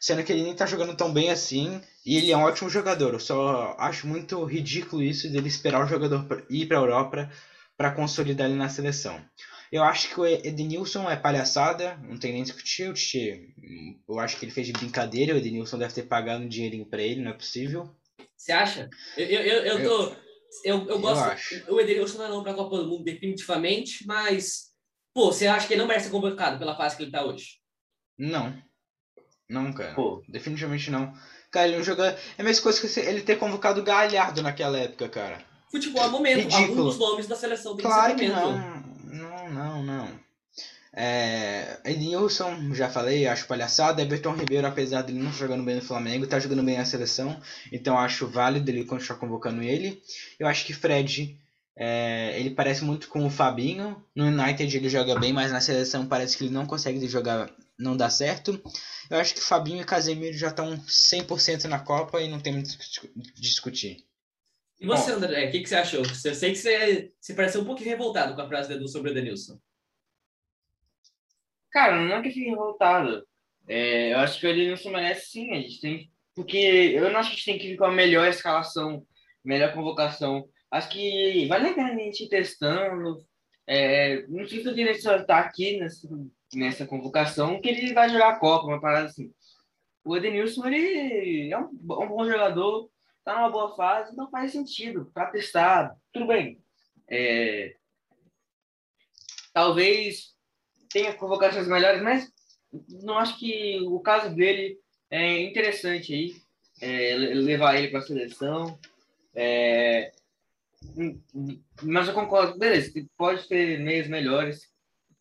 sendo 0.00 0.24
que 0.24 0.32
ele 0.32 0.44
nem 0.44 0.52
está 0.52 0.64
jogando 0.64 0.96
tão 0.96 1.12
bem 1.12 1.30
assim, 1.30 1.78
e 2.06 2.16
ele 2.16 2.32
é 2.32 2.36
um 2.38 2.44
ótimo 2.44 2.70
jogador. 2.70 3.12
Eu 3.12 3.20
só 3.20 3.76
acho 3.78 4.06
muito 4.06 4.42
ridículo 4.44 5.02
isso 5.02 5.30
dele 5.30 5.48
esperar 5.48 5.84
o 5.84 5.88
jogador 5.88 6.24
ir 6.48 6.64
para 6.64 6.78
a 6.78 6.80
Europa 6.80 7.30
para 7.76 7.90
consolidar 7.90 8.48
ele 8.48 8.56
na 8.56 8.70
seleção. 8.70 9.20
Eu 9.70 9.84
acho 9.84 10.08
que 10.08 10.20
o 10.20 10.26
Edenilson 10.26 11.08
é 11.08 11.16
palhaçada, 11.16 11.96
não 12.02 12.18
tem 12.18 12.32
nem 12.32 12.42
discutir. 12.42 12.92
Eu 14.08 14.18
acho 14.18 14.36
que 14.36 14.44
ele 14.44 14.52
fez 14.52 14.66
de 14.66 14.72
brincadeira, 14.72 15.34
o 15.34 15.36
Edenilson 15.36 15.78
deve 15.78 15.94
ter 15.94 16.02
pagado 16.02 16.42
um 16.42 16.48
dinheirinho 16.48 16.86
para 16.86 17.00
ele, 17.00 17.22
não 17.22 17.30
é 17.30 17.34
possível. 17.34 17.94
Você 18.36 18.50
acha? 18.50 18.90
Eu, 19.16 19.26
eu, 19.26 19.42
eu, 19.42 19.62
eu 19.62 19.88
tô. 19.88 20.16
Eu, 20.64 20.88
eu 20.88 20.98
gosto. 20.98 21.54
Eu 21.68 21.74
o 21.74 21.80
Edenilson 21.80 22.18
não 22.18 22.24
é 22.24 22.28
não 22.28 22.42
para 22.42 22.52
a 22.52 22.56
Copa 22.56 22.78
do 22.78 22.88
Mundo, 22.88 23.04
definitivamente, 23.04 24.04
mas. 24.06 24.70
Pô, 25.14 25.32
você 25.32 25.46
acha 25.46 25.66
que 25.66 25.74
ele 25.74 25.80
não 25.80 25.88
merece 25.88 26.06
ser 26.06 26.10
convocado 26.10 26.58
pela 26.58 26.76
fase 26.76 26.96
que 26.96 27.02
ele 27.04 27.12
tá 27.12 27.24
hoje? 27.24 27.58
Não. 28.18 28.60
Não, 29.48 29.72
cara. 29.72 29.94
Pô. 29.94 30.22
Definitivamente 30.28 30.90
não. 30.90 31.12
Cara, 31.50 31.68
ele 31.68 31.76
não 31.76 31.84
joga. 31.84 32.18
É 32.38 32.42
a 32.42 32.44
mesma 32.44 32.62
coisa 32.62 32.80
que 32.80 33.00
ele 33.00 33.22
ter 33.22 33.36
convocado 33.36 33.80
o 33.80 33.84
Galhardo 33.84 34.42
naquela 34.42 34.78
época, 34.78 35.08
cara. 35.08 35.44
Futebol 35.70 36.04
é 36.04 36.08
momento. 36.08 36.38
Ridículo. 36.38 36.64
Alguns 36.64 36.96
dos 36.96 36.98
nomes 36.98 37.26
da 37.26 37.36
seleção 37.36 37.76
tem 37.76 37.84
claro 37.84 38.16
que 38.16 38.28
não. 38.28 38.58
Não, 38.58 38.89
não, 39.50 39.82
não. 39.82 40.20
É, 40.92 41.78
Edilson, 41.84 42.74
já 42.74 42.88
falei, 42.88 43.26
acho 43.26 43.46
palhaçada. 43.46 44.02
Everton 44.02 44.34
Ribeiro, 44.34 44.66
apesar 44.66 45.02
dele 45.02 45.18
não 45.18 45.30
estar 45.30 45.40
jogando 45.46 45.64
bem 45.64 45.76
no 45.76 45.82
Flamengo, 45.82 46.24
está 46.24 46.38
jogando 46.40 46.62
bem 46.62 46.78
na 46.78 46.84
seleção, 46.84 47.40
então 47.70 47.98
acho 47.98 48.26
válido 48.26 48.70
ele 48.70 48.84
continuar 48.84 49.18
convocando 49.18 49.62
ele. 49.62 50.02
Eu 50.38 50.48
acho 50.48 50.66
que 50.66 50.74
Fred, 50.74 51.38
é, 51.76 52.38
ele 52.38 52.50
parece 52.50 52.84
muito 52.84 53.08
com 53.08 53.24
o 53.24 53.30
Fabinho. 53.30 54.04
No 54.14 54.26
United 54.26 54.76
ele 54.76 54.88
joga 54.88 55.18
bem, 55.18 55.32
mas 55.32 55.52
na 55.52 55.60
seleção 55.60 56.06
parece 56.06 56.36
que 56.36 56.44
ele 56.44 56.52
não 56.52 56.66
consegue 56.66 57.06
jogar, 57.06 57.50
não 57.78 57.96
dá 57.96 58.10
certo. 58.10 58.60
Eu 59.08 59.18
acho 59.18 59.34
que 59.34 59.40
Fabinho 59.40 59.80
e 59.80 59.84
Casemiro 59.84 60.36
já 60.36 60.48
estão 60.48 60.76
100% 60.76 61.64
na 61.64 61.78
Copa 61.78 62.20
e 62.20 62.28
não 62.28 62.40
tem 62.40 62.52
muito 62.52 62.76
que 62.76 63.40
discutir. 63.40 64.09
E 64.80 64.86
você, 64.86 65.10
Bom, 65.10 65.18
André, 65.18 65.46
o 65.46 65.50
que, 65.50 65.60
que 65.60 65.68
você 65.68 65.74
achou? 65.74 66.00
Eu 66.00 66.34
sei 66.34 66.52
que 66.52 66.56
você, 66.56 67.12
você 67.20 67.34
pareceu 67.34 67.60
um 67.60 67.66
pouquinho 67.66 67.90
revoltado 67.90 68.34
com 68.34 68.40
a 68.40 68.48
frase 68.48 68.68
do 68.68 68.76
Edu 68.76 68.88
sobre 68.88 69.10
o 69.10 69.14
Denilson. 69.14 69.60
Cara, 71.70 72.02
não 72.02 72.16
é 72.16 72.22
que 72.22 72.30
fique 72.30 72.48
revoltado. 72.48 73.26
É, 73.68 74.14
eu 74.14 74.18
acho 74.18 74.40
que 74.40 74.46
o 74.46 74.50
Edenilson 74.50 74.90
merece 74.90 75.30
sim. 75.30 75.52
A 75.52 75.56
gente 75.56 75.80
tem. 75.80 76.10
Porque 76.34 76.56
eu 76.56 77.10
não 77.10 77.20
acho 77.20 77.28
que 77.28 77.34
a 77.34 77.36
gente 77.36 77.44
tem 77.44 77.58
que 77.58 77.72
ir 77.74 77.76
com 77.76 77.84
a 77.84 77.92
melhor 77.92 78.26
escalação, 78.26 79.06
melhor 79.44 79.74
convocação. 79.74 80.48
Acho 80.70 80.88
que 80.88 81.46
vale 81.46 81.68
a 81.68 81.74
pena 81.74 81.92
a 81.92 81.96
gente 81.96 82.24
ir 82.24 82.28
testando. 82.28 83.22
É, 83.66 84.26
não 84.28 84.40
ele 84.40 84.94
só 84.94 85.16
estar 85.16 85.40
aqui 85.40 85.78
nessa, 85.78 86.08
nessa 86.54 86.86
convocação 86.86 87.60
que 87.60 87.68
ele 87.68 87.92
vai 87.92 88.08
jogar 88.08 88.30
a 88.30 88.38
Copa, 88.38 88.66
uma 88.66 88.80
parada 88.80 89.06
assim. 89.06 89.30
O 90.02 90.16
Edenilson, 90.16 90.66
ele 90.66 91.52
é 91.52 91.58
um, 91.58 91.68
um 91.68 92.08
bom 92.08 92.24
jogador, 92.24 92.90
tá 93.24 93.34
numa 93.34 93.50
boa 93.50 93.76
fase, 93.76 94.16
não 94.16 94.30
faz 94.30 94.52
sentido 94.52 95.10
para 95.12 95.30
testar. 95.30 95.96
Tudo 96.12 96.26
bem. 96.26 96.60
É, 97.08 97.74
talvez 99.52 100.34
tenha 100.88 101.14
convocações 101.14 101.66
melhores, 101.66 102.02
mas 102.02 102.32
não 103.02 103.18
acho 103.18 103.38
que 103.38 103.80
o 103.82 104.00
caso 104.00 104.34
dele 104.34 104.78
é 105.10 105.40
interessante 105.40 106.14
aí, 106.14 106.34
é, 106.80 107.14
levar 107.14 107.76
ele 107.76 107.88
para 107.88 107.98
a 107.98 108.02
seleção. 108.02 108.78
É, 109.34 110.12
mas 111.82 112.08
eu 112.08 112.14
concordo, 112.14 112.58
beleza, 112.58 112.92
pode 113.16 113.46
ter 113.48 113.78
meios 113.80 114.08
melhores 114.08 114.72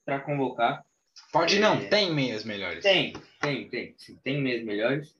para 0.06 0.20
convocar. 0.20 0.86
Pode 1.32 1.60
não, 1.60 1.76
é, 1.76 1.88
tem 1.88 2.14
meios 2.14 2.44
melhores. 2.44 2.84
Tem, 2.84 3.14
tem, 3.42 3.70
tem, 3.70 3.96
sim, 3.98 4.16
tem 4.24 4.42
meios 4.42 4.64
melhores. 4.64 5.19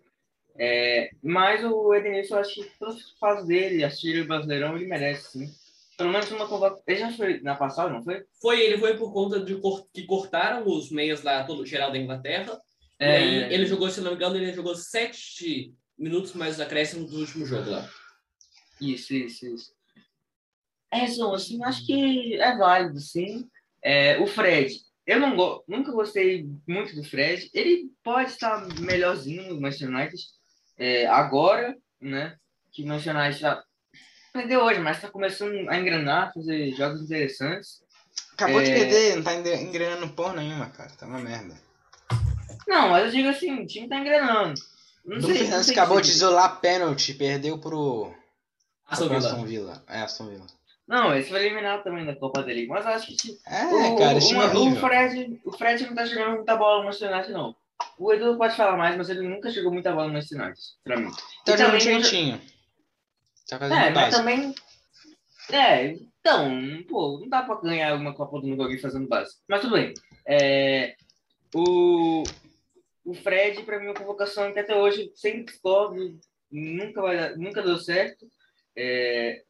É, 0.62 1.12
mas 1.24 1.64
o 1.64 1.94
Edenilson, 1.94 2.36
eu 2.36 2.40
acho 2.42 2.56
que 2.56 2.70
todos 2.78 2.98
os 2.98 3.18
fatos 3.18 3.48
dele, 3.48 3.82
assistir 3.82 4.22
o 4.22 4.28
Brasileirão, 4.28 4.76
ele 4.76 4.88
merece, 4.88 5.40
sim. 5.40 5.54
Pelo 5.98 6.12
menos 6.12 6.30
uma 6.32 6.48
convocação. 6.48 6.84
Ele 6.86 7.00
já 7.00 7.12
foi 7.14 7.40
na 7.40 7.56
passada, 7.56 7.90
não 7.90 8.04
foi? 8.04 8.26
Foi, 8.42 8.60
ele 8.60 8.78
foi 8.78 8.98
por 8.98 9.14
conta 9.14 9.40
de 9.40 9.58
que 9.94 10.04
cortaram 10.04 10.68
os 10.68 10.92
meias 10.92 11.24
lá, 11.24 11.46
todo 11.46 11.66
geral 11.66 11.92
da 11.92 11.98
Inglaterra. 11.98 12.60
É... 13.00 13.22
E 13.22 13.44
aí 13.46 13.54
ele 13.54 13.66
jogou, 13.66 13.90
se 13.90 14.02
não 14.02 14.12
me 14.12 14.18
engano, 14.18 14.36
ele 14.36 14.52
jogou 14.52 14.76
sete 14.76 15.74
minutos 15.98 16.34
mais 16.34 16.60
acréscimos 16.60 17.10
do 17.10 17.20
último 17.20 17.46
jogo 17.46 17.70
lá. 17.70 17.90
Isso, 18.82 19.14
isso, 19.14 19.46
isso. 19.46 19.74
É, 20.92 21.08
só, 21.08 21.34
assim, 21.34 21.64
acho 21.64 21.86
que 21.86 22.36
é 22.36 22.58
válido, 22.58 23.00
sim. 23.00 23.48
É, 23.82 24.20
o 24.20 24.28
Fred, 24.28 24.78
eu 25.06 25.20
não 25.20 25.36
go 25.36 25.64
nunca 25.68 25.92
gostei 25.92 26.50
muito 26.68 26.96
do 26.96 27.04
Fred. 27.04 27.50
Ele 27.54 27.90
pode 28.04 28.32
estar 28.32 28.68
melhorzinho 28.80 29.50
no 29.50 29.62
Manchester 29.62 29.90
United 29.90 30.22
é, 30.80 31.06
agora, 31.06 31.78
né? 32.02 32.36
Que 32.72 32.84
o 32.84 32.88
Manchester 32.88 33.16
United 33.16 33.40
já 33.40 33.64
perdeu 34.34 34.62
hoje, 34.62 34.80
mas 34.80 35.02
tá 35.02 35.10
começando 35.10 35.70
a 35.70 35.78
engrenar, 35.78 36.34
fazer 36.34 36.72
jogos 36.72 37.02
interessantes. 37.02 37.84
Acabou 38.34 38.62
é... 38.62 38.64
de 38.64 38.72
perder, 38.72 39.16
não 39.18 39.24
tá 39.24 39.34
engrenando 39.36 40.10
porra 40.10 40.36
nenhuma, 40.38 40.70
cara. 40.70 40.90
Tá 40.98 41.06
uma 41.06 41.20
merda. 41.20 41.56
Não, 42.68 42.90
mas 42.90 43.06
eu 43.06 43.12
digo 43.12 43.30
assim, 43.30 43.62
o 43.62 43.68
time 43.68 43.90
tá 43.90 43.98
engrenando. 43.98 44.60
Não 45.06 45.22
sei, 45.22 45.36
Fernandes 45.36 45.68
não 45.68 45.74
acabou 45.74 46.02
de 46.02 46.10
isolar 46.12 46.60
pênalti, 46.62 47.14
perdeu 47.14 47.58
pro 47.58 48.14
Aston 48.88 49.08
Villa. 49.08 49.18
Aston 49.18 49.46
Villa. 49.46 49.84
É, 49.88 50.02
Aston 50.02 50.28
Villa. 50.28 50.46
Não, 50.88 51.16
esse 51.16 51.30
foi 51.30 51.46
eliminado 51.46 51.84
também 51.84 52.06
da 52.06 52.16
Copa 52.16 52.42
dele. 52.42 52.68
Mas 52.68 52.86
acho 52.86 53.16
que. 53.16 53.38
É, 53.46 53.66
o, 53.66 53.96
cara, 53.96 54.18
esse 54.18 54.34
o, 54.34 54.40
o, 54.40 54.76
Fred, 54.76 55.40
o 55.46 55.52
Fred 55.52 55.86
não 55.86 55.96
tá 55.96 56.06
jogando 56.06 56.38
muita 56.38 56.56
bola 56.56 56.80
no 56.80 56.86
Manchester 56.86 57.12
United, 57.12 57.34
não. 57.34 57.56
O 58.00 58.14
Edu 58.14 58.38
pode 58.38 58.56
falar 58.56 58.78
mais, 58.78 58.96
mas 58.96 59.10
ele 59.10 59.28
nunca 59.28 59.52
jogou 59.52 59.74
muita 59.74 59.92
bola 59.92 60.08
no 60.08 60.14
Manchester 60.14 60.42
United, 60.42 60.62
pra 60.86 60.98
mim. 60.98 61.12
Tá 61.46 61.58
jogando 61.58 61.80
direitinho. 61.80 62.42
Tá 63.46 63.60
fazendo 63.60 63.78
é, 63.78 63.90
mas 63.90 64.16
também. 64.16 64.56
É, 65.52 65.88
então, 65.88 66.82
pô, 66.88 67.20
não 67.20 67.28
dá 67.28 67.44
pra 67.44 67.60
ganhar 67.60 67.96
uma 67.96 68.16
Copa 68.16 68.40
do 68.40 68.48
Mundo 68.48 68.64
alguém 68.64 68.80
fazendo 68.80 69.06
base. 69.06 69.36
Mas 69.50 69.60
tudo 69.60 69.74
bem. 69.74 69.94
É, 70.26 70.96
o, 71.54 72.24
o 73.04 73.14
Fred, 73.16 73.64
pra 73.64 73.78
mim, 73.78 73.88
é 73.88 73.90
uma 73.90 74.00
convocação 74.00 74.54
que 74.54 74.60
até 74.60 74.74
hoje 74.74 75.12
sempre 75.14 75.52
discordo, 75.52 76.18
nunca, 76.50 77.02
vai, 77.02 77.36
nunca 77.36 77.62
deu 77.62 77.78
certo. 77.80 78.32
É, 78.78 79.44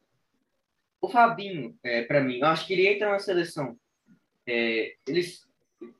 o 1.00 1.08
Fabinho, 1.08 1.78
é, 1.84 2.02
para 2.02 2.20
mim, 2.20 2.40
eu 2.40 2.48
acho 2.48 2.66
que 2.66 2.74
ele 2.74 2.88
entra 2.88 3.12
na 3.12 3.20
seleção. 3.20 3.78
É, 4.48 4.96
ele, 5.06 5.24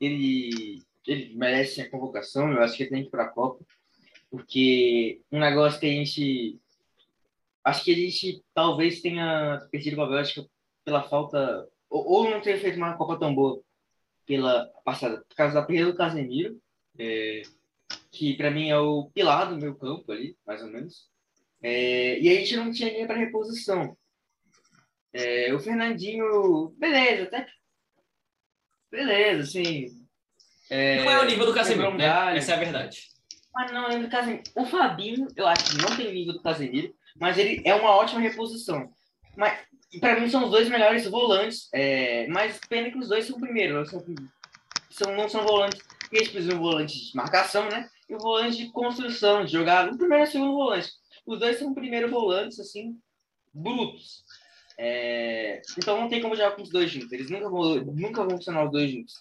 ele 0.00 0.82
ele 1.06 1.34
merece 1.34 1.80
a 1.80 1.90
convocação, 1.90 2.52
eu 2.52 2.62
acho 2.62 2.76
que 2.76 2.84
ele 2.84 2.90
tem 2.90 3.02
que 3.02 3.08
ir 3.08 3.10
para 3.10 3.24
a 3.24 3.28
Copa, 3.28 3.64
porque 4.30 5.22
um 5.30 5.40
negócio 5.40 5.80
que 5.80 5.86
a 5.86 5.90
gente. 5.90 6.60
Acho 7.62 7.84
que 7.84 7.92
a 7.92 7.96
gente 7.96 8.44
talvez 8.54 9.02
tenha 9.02 9.66
perdido 9.70 9.96
com 9.96 10.02
a 10.02 10.08
Bélgica 10.08 10.46
pela 10.84 11.02
falta. 11.02 11.68
Ou, 11.88 12.06
ou 12.06 12.30
não 12.30 12.40
ter 12.40 12.58
feito 12.58 12.76
uma 12.76 12.96
Copa 12.96 13.18
tão 13.18 13.34
boa 13.34 13.60
pela 14.26 14.66
passada, 14.84 15.24
por 15.28 15.34
causa 15.34 15.54
da 15.54 15.62
perda 15.62 15.90
do 15.90 15.98
Casemiro, 15.98 16.60
é, 16.96 17.42
que 18.12 18.34
para 18.36 18.50
mim 18.50 18.68
é 18.68 18.78
o 18.78 19.10
pilar 19.12 19.50
do 19.50 19.58
meu 19.58 19.74
campo 19.74 20.10
ali, 20.12 20.36
mais 20.46 20.62
ou 20.62 20.68
menos. 20.68 21.10
É, 21.62 22.18
e 22.20 22.28
a 22.28 22.34
gente 22.36 22.56
não 22.56 22.70
tinha 22.70 22.88
ninguém 22.90 23.06
para 23.06 23.18
reposição. 23.18 23.96
É, 25.12 25.52
o 25.52 25.58
Fernandinho, 25.58 26.70
beleza, 26.78 27.24
até 27.24 27.46
beleza, 28.90 29.42
assim. 29.42 29.99
É, 30.70 31.02
não 31.02 31.10
é 31.10 31.20
o 31.20 31.24
nível 31.24 31.46
do 31.46 31.52
Casemiro, 31.52 31.94
né? 31.96 32.36
Essa 32.36 32.52
é 32.52 32.54
a 32.54 32.58
verdade. 32.58 33.08
Mas 33.52 33.72
não 33.72 33.82
é 33.82 33.86
o 33.86 33.88
nível 33.88 34.04
do 34.04 34.10
Casemiro. 34.10 34.42
O 34.54 34.64
Fabinho, 34.64 35.26
eu 35.36 35.46
acho 35.46 35.70
que 35.70 35.82
não 35.82 35.96
tem 35.96 36.06
o 36.06 36.12
nível 36.12 36.34
do 36.34 36.42
Casemiro, 36.42 36.94
mas 37.16 37.36
ele 37.36 37.60
é 37.64 37.74
uma 37.74 37.90
ótima 37.90 38.20
reposição. 38.20 38.88
Mas 39.36 39.58
para 39.98 40.20
mim 40.20 40.28
são 40.30 40.44
os 40.44 40.50
dois 40.50 40.68
melhores 40.68 41.06
volantes, 41.06 41.68
é, 41.74 42.28
mas 42.28 42.60
pena 42.68 42.90
que 42.90 42.98
os 42.98 43.08
dois 43.08 43.24
são 43.26 43.40
primeiro, 43.40 43.84
são, 43.86 44.04
são, 44.90 45.16
não 45.16 45.28
são 45.28 45.42
volantes, 45.42 45.82
porque 45.98 46.16
eles 46.16 46.28
precisam 46.28 46.56
de 46.56 46.60
um 46.60 46.62
volante 46.62 47.10
de 47.10 47.16
marcação, 47.16 47.68
né? 47.68 47.88
E 48.08 48.14
um 48.14 48.18
volante 48.18 48.58
de 48.58 48.70
construção, 48.70 49.44
de 49.44 49.52
jogar 49.52 49.86
no 49.86 49.98
primeiro 49.98 50.24
e 50.24 50.26
segundo 50.28 50.54
volante. 50.54 50.90
Os 51.26 51.38
dois 51.40 51.58
são 51.58 51.74
primeiro 51.74 52.08
volantes, 52.08 52.60
assim, 52.60 52.96
brutos. 53.52 54.24
É, 54.78 55.60
então 55.76 56.00
não 56.00 56.08
tem 56.08 56.22
como 56.22 56.36
jogar 56.36 56.52
com 56.52 56.62
os 56.62 56.70
dois 56.70 56.90
juntos. 56.90 57.12
Eles 57.12 57.28
nunca 57.28 57.48
vão, 57.50 57.74
nunca 57.84 58.24
vão 58.24 58.36
funcionar 58.36 58.64
os 58.64 58.72
dois 58.72 58.90
juntos. 58.90 59.14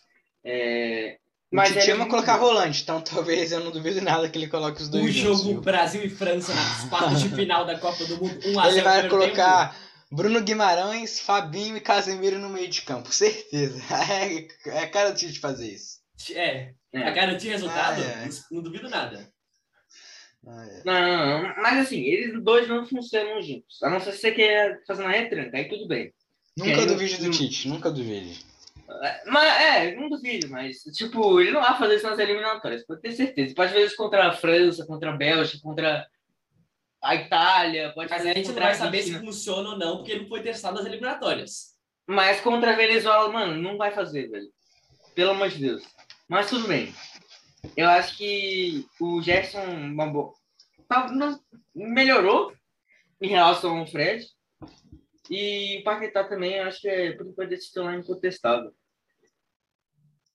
É, 0.44 1.20
mas 1.52 1.72
ele 1.72 1.82
chama 1.82 2.08
colocar 2.08 2.38
volante, 2.38 2.84
então 2.84 3.02
talvez 3.02 3.52
eu 3.52 3.60
não 3.60 3.72
duvido 3.72 4.02
nada 4.02 4.30
que 4.30 4.38
ele 4.38 4.48
coloque 4.48 4.82
os 4.82 4.90
dois 4.90 5.04
o 5.04 5.08
juntos. 5.08 5.40
O 5.40 5.44
jogo 5.44 5.54
viu? 5.54 5.62
Brasil 5.62 6.04
e 6.04 6.10
França 6.10 6.54
nas 6.54 6.86
quartas 6.90 7.22
de 7.22 7.30
final 7.30 7.66
da 7.66 7.78
Copa 7.80 8.06
do 8.06 8.18
Mundo 8.18 8.40
1 8.46 8.60
a 8.60 8.64
0 8.70 8.76
Ele 8.76 8.82
vai 8.82 9.10
colocar 9.10 9.74
tempo. 9.74 9.90
Bruno 10.12 10.42
Guimarães, 10.42 11.20
Fabinho 11.20 11.78
e 11.78 11.82
Casemiro 11.82 12.40
no 12.40 12.50
meio 12.50 12.68
de 12.68 12.82
campo, 12.82 13.10
certeza. 13.14 13.82
É, 13.92 14.82
é 14.84 14.88
cara 14.88 15.12
do 15.12 15.18
Tite 15.18 15.40
fazer 15.40 15.72
isso. 15.72 16.00
É, 16.34 16.74
é. 16.94 17.04
a 17.04 17.12
garantir 17.12 17.50
resultado, 17.50 18.02
ah, 18.02 18.26
é. 18.26 18.30
não 18.52 18.62
duvido 18.62 18.90
nada. 18.90 19.32
Ah, 20.46 20.66
é. 20.66 20.82
Não, 20.86 21.44
não, 21.44 21.56
mas 21.62 21.80
assim, 21.80 22.02
eles 22.02 22.44
dois 22.44 22.68
não 22.68 22.86
funcionam 22.86 23.42
juntos. 23.42 23.82
A 23.84 23.90
não 23.90 24.00
ser 24.00 24.12
se 24.12 24.20
você 24.20 24.32
quer 24.32 24.82
fazer 24.86 25.04
uma 25.04 25.12
retranca, 25.12 25.58
aí 25.58 25.68
tudo 25.68 25.88
bem. 25.88 26.14
Nunca 26.58 26.86
duvide 26.86 27.18
do 27.18 27.32
Tite, 27.32 27.68
nunca 27.68 27.90
duvide. 27.90 28.40
É, 29.04 29.24
mas, 29.28 29.62
é, 29.62 29.96
não 29.96 30.10
duvido, 30.10 30.50
mas, 30.50 30.78
tipo, 30.96 31.40
ele 31.40 31.52
não 31.52 31.62
vai 31.62 31.78
fazer 31.78 31.96
isso 31.96 32.10
nas 32.10 32.20
eliminatórias, 32.20 32.86
pode 32.86 33.02
ter 33.02 33.12
certeza. 33.12 33.54
Pode 33.54 33.72
fazer 33.72 33.86
isso 33.86 33.96
contra 33.96 34.28
a 34.28 34.34
França, 34.34 34.86
contra 34.86 35.12
a 35.12 35.18
Bélgica, 35.18 35.62
contra 35.62 36.08
a 37.02 37.16
Itália, 37.16 37.94
pode 37.94 38.10
Mas 38.10 38.26
a 38.26 38.34
gente 38.34 38.48
não 38.48 38.56
vai 38.56 38.76
saber 38.76 39.04
se 39.04 39.20
funciona 39.20 39.70
ou 39.70 39.78
não, 39.78 39.98
porque 39.98 40.12
ele 40.12 40.22
não 40.22 40.30
foi 40.30 40.42
testado 40.42 40.78
nas 40.78 40.86
eliminatórias. 40.86 41.78
Mas 42.08 42.42
contra 42.42 42.72
a 42.74 42.76
Venezuela, 42.76 43.30
mano, 43.32 43.62
não 43.62 43.78
vai 43.78 43.92
fazer, 43.92 44.28
velho. 44.30 44.50
Pelo 45.14 45.32
amor 45.32 45.50
de 45.50 45.60
Deus. 45.60 45.84
Mas 46.28 46.50
tudo 46.50 46.68
bem. 46.68 46.94
Eu 47.76 47.88
acho 47.90 48.18
que 48.18 48.86
o 49.00 49.22
Gerson 49.22 49.66
melhorou 51.76 52.54
em 53.22 53.30
relação 53.30 53.78
ao 53.78 53.88
Fred. 53.88 54.26
E 55.30 55.80
o 55.80 55.84
Paquetá 55.84 56.24
também, 56.24 56.56
eu 56.56 56.64
acho 56.64 56.82
que 56.82 56.90
é, 56.90 57.12
por 57.12 57.28
enquanto, 57.28 57.52
esse 57.52 57.68
titular 57.68 57.96
incontestável. 57.96 58.74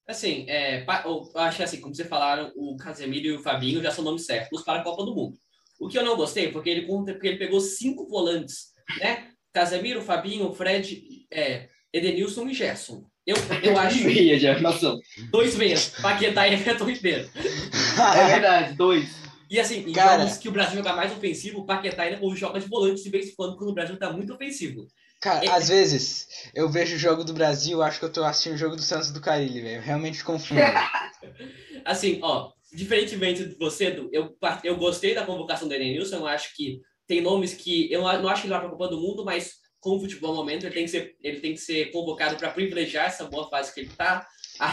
Assim, 0.06 0.44
é, 0.48 0.84
eu 1.04 1.30
acho 1.34 1.62
assim, 1.62 1.80
como 1.80 1.94
vocês 1.94 2.08
falaram, 2.08 2.52
o 2.56 2.76
Casemiro 2.76 3.26
e 3.26 3.32
o 3.32 3.42
Fabinho 3.42 3.82
já 3.82 3.90
são 3.90 4.04
nomes 4.04 4.26
certos 4.26 4.62
para 4.62 4.80
a 4.80 4.84
Copa 4.84 5.04
do 5.04 5.14
Mundo. 5.14 5.38
O 5.80 5.88
que 5.88 5.98
eu 5.98 6.04
não 6.04 6.16
gostei, 6.16 6.50
porque 6.52 6.68
ele, 6.70 6.86
porque 6.86 7.26
ele 7.26 7.38
pegou 7.38 7.60
cinco 7.60 8.06
volantes, 8.06 8.72
né? 9.00 9.28
Casemiro, 9.52 10.02
Fabinho, 10.02 10.52
Fred, 10.52 11.26
é, 11.32 11.68
Edenilson 11.92 12.48
e 12.48 12.54
Gerson. 12.54 13.04
Eu, 13.26 13.36
eu 13.62 13.78
acho. 13.78 14.04
Meia 14.04 14.38
de 14.38 14.46
armação. 14.46 14.98
Dois 15.30 15.56
meias. 15.56 15.88
Paquetá 16.02 16.46
e 16.46 16.54
Everton 16.54 16.84
Ribeiro. 16.84 17.30
é 17.36 18.26
verdade, 18.26 18.74
dois. 18.74 19.24
E 19.48 19.58
assim, 19.58 19.88
em 19.88 19.92
Cara... 19.92 20.22
jogos 20.22 20.36
que 20.36 20.48
o 20.48 20.52
Brasil 20.52 20.76
joga 20.76 20.94
mais 20.94 21.12
ofensivo, 21.12 21.60
o 21.60 21.66
Paquetá 21.66 22.02
ainda 22.02 22.20
joga 22.34 22.60
de 22.60 22.66
volante 22.66 23.02
de 23.02 23.10
vez 23.10 23.28
em 23.28 23.34
quando, 23.34 23.56
quando 23.56 23.70
o 23.70 23.74
Brasil 23.74 23.96
tá 23.96 24.12
muito 24.12 24.34
ofensivo. 24.34 24.86
Cara, 25.24 25.42
é... 25.42 25.48
às 25.48 25.68
vezes 25.68 26.28
eu 26.54 26.68
vejo 26.68 26.96
o 26.96 26.98
jogo 26.98 27.24
do 27.24 27.32
Brasil, 27.32 27.82
acho 27.82 27.98
que 27.98 28.04
eu 28.04 28.12
tô 28.12 28.22
assistindo 28.22 28.56
o 28.56 28.58
jogo 28.58 28.76
do 28.76 28.82
Santos 28.82 29.10
do 29.10 29.22
Carilli, 29.22 29.62
velho. 29.62 29.80
Realmente 29.80 30.22
confundo. 30.22 30.60
assim, 31.82 32.20
ó, 32.22 32.50
diferentemente 32.70 33.42
de 33.42 33.54
você, 33.54 33.98
eu, 34.12 34.36
eu 34.62 34.76
gostei 34.76 35.14
da 35.14 35.24
convocação 35.24 35.66
do 35.66 35.72
Edenilson, 35.72 36.16
eu 36.16 36.26
acho 36.26 36.54
que 36.54 36.78
tem 37.06 37.22
nomes 37.22 37.54
que. 37.54 37.90
Eu 37.90 38.02
não 38.02 38.28
acho 38.28 38.42
que 38.42 38.48
ele 38.48 38.52
vai 38.52 38.60
pra 38.60 38.68
Copa 38.68 38.88
do 38.88 39.00
Mundo, 39.00 39.24
mas 39.24 39.54
com 39.80 39.96
o 39.96 40.00
futebol 40.00 40.32
no 40.32 40.36
momento, 40.36 40.66
ele 40.66 40.74
tem 40.74 40.84
que 40.84 40.90
ser, 40.90 41.16
ele 41.22 41.40
tem 41.40 41.54
que 41.54 41.60
ser 41.60 41.90
convocado 41.90 42.36
para 42.36 42.50
privilegiar 42.50 43.06
essa 43.06 43.24
boa 43.24 43.48
fase 43.48 43.72
que 43.72 43.80
ele 43.80 43.88
está. 43.88 44.26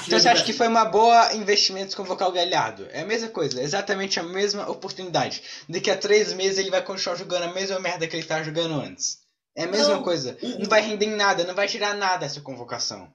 Então 0.05 0.19
você 0.19 0.27
acha 0.27 0.43
que 0.43 0.53
foi 0.53 0.67
uma 0.67 0.83
boa 0.83 1.33
investimento 1.33 1.95
convocar 1.95 2.27
o 2.27 2.31
Galhardo? 2.33 2.87
É 2.91 3.01
a 3.01 3.05
mesma 3.05 3.29
coisa, 3.29 3.61
exatamente 3.61 4.19
a 4.19 4.23
mesma 4.23 4.69
oportunidade. 4.69 5.41
Daqui 5.67 5.89
a 5.89 5.97
três 5.97 6.33
meses 6.33 6.57
ele 6.57 6.69
vai 6.69 6.83
continuar 6.83 7.15
jogando 7.15 7.43
a 7.43 7.53
mesma 7.53 7.79
merda 7.79 8.05
que 8.05 8.15
ele 8.15 8.21
estava 8.21 8.43
jogando 8.43 8.75
antes. 8.75 9.20
É 9.55 9.63
a 9.63 9.67
mesma 9.67 9.95
não, 9.95 10.03
coisa. 10.03 10.37
Não 10.59 10.69
vai 10.69 10.81
render 10.81 11.05
em 11.05 11.15
nada, 11.15 11.43
não 11.43 11.55
vai 11.55 11.67
tirar 11.67 11.95
nada 11.95 12.25
essa 12.25 12.41
convocação. 12.41 13.11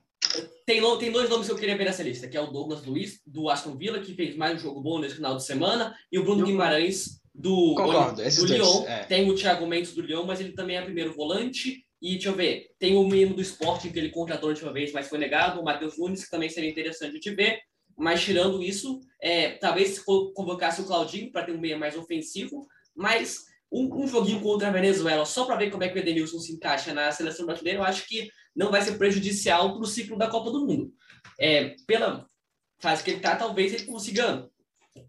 Tem, 0.67 0.81
tem 0.99 1.13
dois 1.13 1.31
nomes 1.31 1.47
que 1.47 1.53
eu 1.53 1.57
queria 1.57 1.77
ver 1.77 1.85
nessa 1.85 2.03
lista, 2.03 2.29
que 2.29 2.37
é 2.37 2.41
o 2.41 2.49
Douglas 2.49 2.85
Luiz, 2.85 3.21
do 3.27 3.49
Aston 3.49 3.77
Villa, 3.77 4.01
que 4.01 4.15
fez 4.15 4.37
mais 4.37 4.57
um 4.57 4.59
jogo 4.59 4.81
bom 4.81 4.99
nesse 4.99 5.17
final 5.17 5.37
de 5.37 5.45
semana, 5.45 5.95
e 6.11 6.19
o 6.19 6.25
Bruno 6.25 6.43
eu... 6.43 6.47
Guimarães, 6.47 7.21
do, 7.35 7.75
Concordo, 7.75 8.23
do 8.23 8.47
Lyon. 8.47 8.85
É. 8.87 9.05
Tem 9.05 9.31
o 9.31 9.35
Thiago 9.35 9.67
Mendes 9.67 9.95
do 9.95 10.03
Lyon, 10.03 10.25
mas 10.25 10.41
ele 10.41 10.53
também 10.53 10.77
é 10.77 10.83
primeiro 10.83 11.15
volante. 11.15 11.85
E 12.01 12.13
deixa 12.13 12.29
eu 12.29 12.35
ver, 12.35 12.69
tem 12.79 12.97
o 12.97 13.05
menino 13.05 13.35
do 13.35 13.41
esporte 13.41 13.89
que 13.89 13.99
ele 13.99 14.11
contratou 14.11 14.53
de 14.53 14.63
uma 14.63 14.73
vez, 14.73 14.93
mas 14.93 15.09
foi 15.09 15.19
negado, 15.19 15.61
o 15.61 15.65
Matheus 15.65 15.99
Nunes, 15.99 16.25
que 16.25 16.31
também 16.31 16.49
seria 16.49 16.71
interessante 16.71 17.19
de 17.19 17.31
ver. 17.35 17.61
Mas 17.97 18.23
tirando 18.23 18.63
isso, 18.63 19.01
é, 19.21 19.53
talvez 19.53 19.99
convocasse 20.35 20.83
o 20.83 20.85
Claudinho 20.85 21.33
para 21.33 21.45
ter 21.45 21.53
um 21.53 21.59
meia 21.59 21.79
mais 21.79 21.97
ofensivo, 21.97 22.67
mas 22.95 23.46
um, 23.71 24.03
um, 24.03 24.07
joguinho 24.07 24.41
contra 24.41 24.69
a 24.69 24.73
Venezuela, 24.73 25.25
só 25.25 25.45
para 25.45 25.57
ver 25.57 25.71
como 25.71 25.85
é 25.85 25.89
que 25.89 25.99
o 25.99 25.99
Edenilson 25.99 26.39
se 26.39 26.53
encaixa 26.53 26.95
na 26.95 27.11
seleção 27.13 27.47
brasileira, 27.47 27.81
eu 27.81 27.85
acho 27.85 28.07
que 28.07 28.31
não 28.55 28.71
vai 28.71 28.81
ser 28.83 28.97
prejudicial 28.97 29.73
para 29.73 29.83
o 29.83 29.87
ciclo 29.87 30.17
da 30.17 30.29
Copa 30.29 30.51
do 30.51 30.67
Mundo. 30.67 30.93
É, 31.39 31.75
pela 31.87 32.27
fase 32.79 33.03
que 33.03 33.11
ele 33.11 33.19
está, 33.19 33.37
talvez 33.37 33.75
ele 33.75 33.85
consiga 33.85 34.49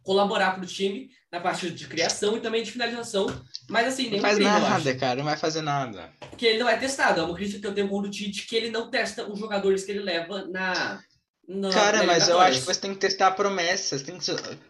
colaborar 0.04 0.52
para 0.52 0.64
o 0.64 0.68
time 0.68 1.10
na 1.32 1.40
parte 1.40 1.70
de 1.70 1.88
criação 1.88 2.38
e 2.38 2.42
também 2.42 2.64
de 2.64 2.72
finalização. 2.72 3.28
Mas 3.70 3.88
assim, 3.88 4.04
nem 4.04 4.14
não 4.14 4.20
faz 4.20 4.38
nada, 4.38 4.96
cara, 4.96 5.18
não 5.18 5.26
vai 5.26 5.38
fazer 5.38 5.62
nada. 5.62 6.12
Porque 6.30 6.46
ele 6.46 6.60
não 6.60 6.70
é 6.70 6.78
testado. 6.78 7.20
É 7.20 7.24
uma 7.24 7.36
crítica 7.36 7.60
que 7.60 7.68
eu 7.68 7.76
tenho 7.76 7.90
com 7.90 8.00
o 8.00 8.10
Tite 8.10 8.48
que 8.48 8.56
ele 8.56 8.70
não 8.70 8.90
testa 8.90 9.30
os 9.30 9.40
jogadores 9.40 9.84
que 9.84 9.92
ele 9.92 10.02
leva 10.02 10.46
na. 10.46 11.02
na 11.48 11.70
cara, 11.70 12.04
mas 12.04 12.28
eu 12.28 12.40
acho 12.40 12.62
que 12.62 12.66
você 12.66 12.80
tem 12.80 12.94
que 12.94 13.00
testar 13.00 13.32
promessas, 13.32 14.02
tem 14.02 14.18
que 14.18 14.26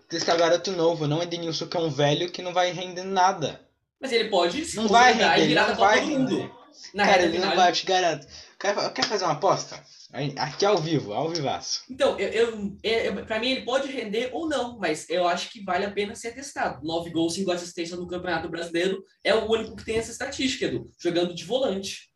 testar 0.09 0.35
garoto 0.35 0.71
novo, 0.71 1.07
não 1.07 1.21
Edenilson 1.21 1.67
que 1.67 1.77
é 1.77 1.79
um 1.79 1.89
velho 1.89 2.31
que 2.31 2.41
não 2.41 2.53
vai 2.53 2.71
render 2.71 3.03
nada. 3.03 3.66
Mas 3.99 4.11
ele 4.11 4.29
pode 4.29 4.63
se 4.65 4.75
não 4.75 4.87
vai 4.87 5.13
render, 5.13 5.43
e 5.43 5.47
virar 5.47 5.69
não 5.69 5.75
vai 5.75 5.99
todo 5.99 6.09
render. 6.09 6.33
mundo. 6.43 6.57
Na 6.93 7.05
cara, 7.05 7.23
ele 7.23 7.33
final, 7.33 7.49
não 7.49 7.55
vai, 7.55 7.69
eu 7.69 7.73
te 7.73 7.85
garanto. 7.85 8.27
Quer, 8.59 8.93
quer 8.93 9.05
fazer 9.05 9.23
uma 9.25 9.33
aposta? 9.33 9.83
Aqui 10.37 10.65
ao 10.65 10.77
vivo, 10.77 11.11
ao 11.13 11.29
vivaço. 11.29 11.83
Então, 11.89 12.17
eu, 12.17 12.29
eu, 12.29 12.77
eu, 12.81 13.25
pra 13.25 13.39
mim 13.39 13.51
ele 13.51 13.65
pode 13.65 13.91
render 13.91 14.29
ou 14.31 14.47
não, 14.47 14.77
mas 14.77 15.09
eu 15.09 15.27
acho 15.27 15.49
que 15.49 15.63
vale 15.63 15.85
a 15.85 15.91
pena 15.91 16.15
ser 16.15 16.33
testado. 16.33 16.85
Nove 16.85 17.09
gols, 17.09 17.33
cinco 17.33 17.51
assistências 17.51 17.99
no 17.99 18.07
Campeonato 18.07 18.47
Brasileiro 18.47 19.03
é 19.23 19.33
o 19.33 19.49
único 19.51 19.75
que 19.75 19.83
tem 19.83 19.97
essa 19.97 20.11
estatística, 20.11 20.65
Edu, 20.65 20.89
jogando 20.99 21.33
de 21.35 21.43
volante. 21.43 22.09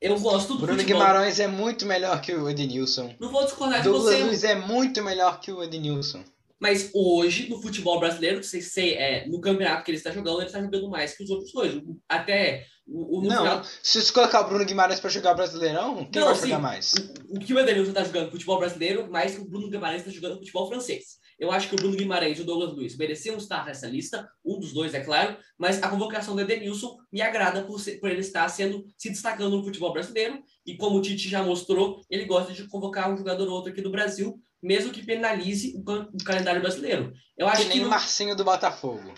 Eu 0.00 0.20
gosto 0.20 0.52
do 0.54 0.58
Bruno 0.60 0.78
futebol. 0.78 1.00
Guimarães 1.00 1.40
é 1.40 1.48
muito 1.48 1.86
melhor 1.86 2.20
que 2.20 2.32
o 2.32 2.48
Edenilson. 2.48 3.16
Não 3.18 3.30
vou 3.30 3.44
discordar 3.44 3.82
de 3.82 3.88
você. 3.88 4.22
Luiz 4.22 4.44
é 4.44 4.54
muito 4.54 5.02
melhor 5.02 5.40
que 5.40 5.50
o 5.50 5.62
Edenilson. 5.62 6.22
Mas 6.60 6.90
hoje, 6.94 7.48
no 7.48 7.60
futebol 7.60 8.00
brasileiro, 8.00 8.42
você, 8.42 8.62
você, 8.62 8.94
é, 8.94 9.26
no 9.28 9.40
campeonato 9.40 9.84
que 9.84 9.90
ele 9.90 9.98
está 9.98 10.10
jogando, 10.10 10.38
ele 10.38 10.46
está 10.46 10.60
jogando 10.60 10.88
mais 10.88 11.16
que 11.16 11.22
os 11.22 11.30
outros 11.30 11.52
dois. 11.52 11.82
Até 12.08 12.66
o, 12.86 13.18
o 13.18 13.22
Não, 13.22 13.38
final... 13.38 13.64
se 13.82 14.00
você 14.00 14.12
colocar 14.12 14.40
o 14.40 14.48
Bruno 14.48 14.64
Guimarães 14.64 15.00
para 15.00 15.10
jogar 15.10 15.34
Brasileirão, 15.34 16.08
quem 16.10 16.22
Não, 16.22 16.28
vai 16.28 16.40
jogar 16.40 16.58
mais? 16.60 16.92
O, 17.28 17.36
o, 17.36 17.40
que 17.40 17.52
o 17.52 17.58
Edenilson 17.58 17.90
está 17.90 18.04
jogando 18.04 18.30
futebol 18.30 18.58
brasileiro, 18.58 19.10
mais 19.10 19.34
que 19.34 19.40
o 19.40 19.44
Bruno 19.44 19.68
Guimarães 19.68 20.00
está 20.00 20.12
jogando 20.12 20.38
futebol 20.38 20.68
francês. 20.68 21.16
Eu 21.38 21.50
acho 21.50 21.68
que 21.68 21.74
o 21.74 21.76
Bruno 21.76 21.96
Guimarães 21.96 22.38
e 22.38 22.42
o 22.42 22.44
Douglas 22.44 22.72
Luiz 22.72 22.96
mereciam 22.96 23.36
estar 23.36 23.66
nessa 23.66 23.86
lista, 23.86 24.26
um 24.44 24.58
dos 24.58 24.72
dois, 24.72 24.94
é 24.94 25.00
claro, 25.00 25.36
mas 25.58 25.82
a 25.82 25.88
convocação 25.88 26.34
do 26.34 26.40
Edenilson 26.40 26.96
me 27.12 27.20
agrada 27.20 27.62
por, 27.64 27.78
ser, 27.78 27.98
por 28.00 28.10
ele 28.10 28.20
estar 28.20 28.48
sendo, 28.48 28.86
se 28.96 29.10
destacando 29.10 29.56
no 29.56 29.64
futebol 29.64 29.92
brasileiro, 29.92 30.42
e 30.64 30.76
como 30.76 30.96
o 30.96 31.02
Tite 31.02 31.28
já 31.28 31.42
mostrou, 31.42 32.00
ele 32.08 32.24
gosta 32.24 32.54
de 32.54 32.66
convocar 32.68 33.12
um 33.12 33.18
jogador 33.18 33.48
ou 33.48 33.54
outro 33.54 33.70
aqui 33.70 33.82
do 33.82 33.90
Brasil, 33.90 34.40
mesmo 34.62 34.92
que 34.92 35.04
penalize 35.04 35.74
o, 35.76 35.92
o 35.92 36.24
calendário 36.24 36.60
brasileiro. 36.60 37.12
Eu 37.36 37.46
acho 37.46 37.62
que, 37.62 37.68
que 37.68 37.74
nem 37.74 37.80
no... 37.80 37.86
o 37.86 37.90
Marcinho 37.90 38.36
do 38.36 38.44
Botafogo. 38.44 39.14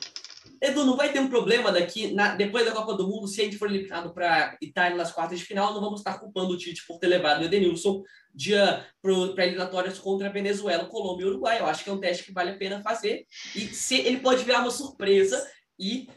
Edu, 0.60 0.84
não 0.84 0.96
vai 0.96 1.12
ter 1.12 1.20
um 1.20 1.28
problema 1.28 1.70
daqui, 1.70 2.12
na, 2.12 2.34
depois 2.34 2.64
da 2.64 2.72
Copa 2.72 2.94
do 2.94 3.06
Mundo, 3.06 3.28
se 3.28 3.40
a 3.40 3.44
gente 3.44 3.56
for 3.56 3.70
eliminado 3.70 4.12
para 4.12 4.56
Itália 4.60 4.96
nas 4.96 5.12
quartas 5.12 5.38
de 5.38 5.44
final, 5.44 5.72
não 5.72 5.80
vamos 5.80 6.00
estar 6.00 6.18
culpando 6.18 6.52
o 6.52 6.58
Tite 6.58 6.84
por 6.86 6.98
ter 6.98 7.06
levado 7.06 7.42
o 7.42 7.44
Edenilson 7.44 8.02
para 9.34 9.44
eliminatórias 9.44 9.98
contra 9.98 10.28
a 10.28 10.32
Venezuela, 10.32 10.86
Colômbia 10.86 11.24
e 11.24 11.28
Uruguai. 11.28 11.60
Eu 11.60 11.66
acho 11.66 11.84
que 11.84 11.90
é 11.90 11.92
um 11.92 12.00
teste 12.00 12.24
que 12.24 12.32
vale 12.32 12.50
a 12.50 12.56
pena 12.56 12.82
fazer. 12.82 13.24
E 13.54 13.60
se 13.68 13.96
ele 14.00 14.18
pode 14.18 14.44
virar 14.44 14.60
uma 14.60 14.70
surpresa 14.70 15.46
e 15.78 16.08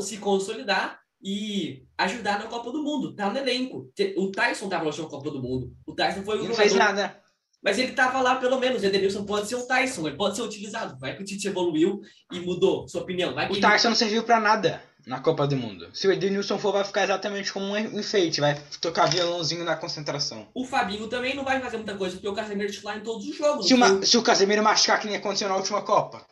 se 0.00 0.18
consolidar 0.18 1.00
e 1.20 1.84
ajudar 1.96 2.38
na 2.38 2.46
Copa 2.46 2.70
do 2.70 2.82
Mundo. 2.82 3.14
Tá 3.14 3.30
no 3.30 3.38
elenco. 3.38 3.90
O 4.16 4.30
Tyson 4.30 4.66
estava 4.66 4.84
na 4.84 4.92
Copa 4.92 5.30
do 5.30 5.42
Mundo. 5.42 5.72
O 5.86 5.94
Tyson 5.94 6.22
foi 6.22 6.40
o 6.40 6.44
Não 6.44 6.54
fez 6.54 6.74
nada. 6.74 7.20
Mas 7.62 7.78
ele 7.78 7.90
estava 7.90 8.20
lá, 8.20 8.36
pelo 8.36 8.58
menos. 8.58 8.82
O 8.82 8.86
Edenilson 8.86 9.24
pode 9.24 9.48
ser 9.48 9.56
o 9.56 9.66
Tyson, 9.66 10.06
ele 10.06 10.16
pode 10.16 10.36
ser 10.36 10.42
utilizado. 10.42 10.98
Vai 10.98 11.16
que 11.16 11.22
o 11.22 11.24
Tite 11.24 11.48
evoluiu 11.48 12.00
e 12.32 12.40
mudou 12.40 12.86
sua 12.88 13.02
opinião. 13.02 13.34
Vai 13.34 13.50
o 13.50 13.60
Tyson 13.60 13.88
ele... 13.88 13.90
não 13.90 13.96
serviu 13.96 14.22
para 14.22 14.40
nada 14.40 14.82
na 15.06 15.20
Copa 15.20 15.46
do 15.46 15.56
Mundo. 15.56 15.88
Se 15.92 16.06
o 16.06 16.12
Edenilson 16.12 16.58
for, 16.58 16.72
vai 16.72 16.84
ficar 16.84 17.04
exatamente 17.04 17.52
como 17.52 17.66
um 17.66 17.76
enfeite, 17.98 18.40
vai 18.40 18.60
tocar 18.80 19.06
violãozinho 19.06 19.64
na 19.64 19.74
concentração. 19.74 20.46
O 20.54 20.64
Fabinho 20.64 21.08
também 21.08 21.34
não 21.34 21.44
vai 21.44 21.60
fazer 21.60 21.78
muita 21.78 21.96
coisa, 21.96 22.16
porque 22.16 22.28
o 22.28 22.34
Casemiro 22.34 22.68
é 22.68 22.72
titular 22.72 22.98
em 22.98 23.02
todos 23.02 23.26
os 23.26 23.36
jogos. 23.36 23.66
Se, 23.66 23.74
uma, 23.74 24.04
se 24.04 24.16
o 24.18 24.22
Casemiro 24.22 24.62
machucar, 24.62 25.00
que 25.00 25.06
nem 25.06 25.16
aconteceu 25.16 25.48
na 25.48 25.56
última 25.56 25.82
Copa. 25.82 26.24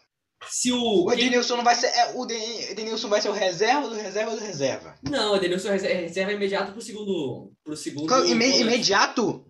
Se 0.49 0.71
o. 0.71 1.07
O 1.07 1.13
Edenilson 1.13 1.57
não 1.57 1.65
vai 1.65 1.75
ser. 1.75 1.87
É, 1.87 2.13
o 2.15 2.25
Edenilson 2.25 3.09
vai 3.09 3.21
ser 3.21 3.31
o 3.31 3.33
reserva 3.33 3.89
do 3.89 3.95
reserva 3.95 4.37
do 4.37 4.45
reserva. 4.45 4.95
Não, 5.03 5.33
o 5.33 5.37
Edenilson 5.37 5.69
é 5.69 5.77
reserva 5.77 6.33
imediato 6.33 6.73
pro 6.73 6.83
segundo. 6.83 7.53
Pro 7.65 7.77
segundo. 7.77 8.27
Ime, 8.27 8.61
imediato? 8.61 9.45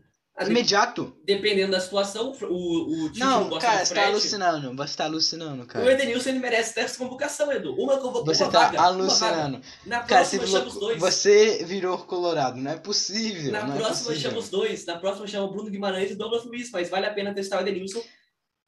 Imediato? 0.45 1.17
Dependendo 1.25 1.73
da 1.73 1.81
situação, 1.81 2.33
o, 2.43 3.05
o 3.05 3.11
time 3.11 3.21
não, 3.21 3.49
não 3.49 3.59
cara, 3.59 3.85
você 3.85 3.95
tá 3.95 4.07
alucinando. 4.07 4.77
Você 4.77 4.97
tá 4.97 5.05
alucinando, 5.05 5.67
cara. 5.67 5.85
O 5.85 5.91
Edenilson 5.91 6.29
ele 6.29 6.39
merece 6.41 6.75
ter 6.75 6.81
essa 6.83 6.99
convocação, 6.99 7.51
Edu. 7.51 7.75
Uma 7.75 7.97
convocação. 7.97 8.27
Você 8.27 8.43
uma 8.43 8.53
tá 8.53 8.67
vaga, 8.67 8.81
alucinando. 8.83 9.63
Na 9.87 10.01
cara, 10.01 10.21
próxima 10.21 10.47
chama 10.47 10.67
os 10.67 10.75
dois. 10.75 11.01
Você 11.01 11.65
virou 11.65 11.97
colorado, 11.99 12.59
não 12.59 12.71
é 12.71 12.77
possível. 12.77 13.51
Na 13.51 13.67
próxima 13.67 14.13
é 14.13 14.17
chama 14.17 14.39
os 14.39 14.51
dois. 14.51 14.85
Na 14.85 14.99
próxima 14.99 15.27
chama 15.27 15.47
o 15.47 15.51
Bruno 15.51 15.71
Guimarães 15.71 16.11
e 16.11 16.15
Douglas 16.15 16.45
Luiz, 16.45 16.71
mas 16.71 16.91
vale 16.91 17.07
a 17.07 17.15
pena 17.15 17.33
testar 17.33 17.57
o 17.59 17.61
Edenilson. 17.63 18.03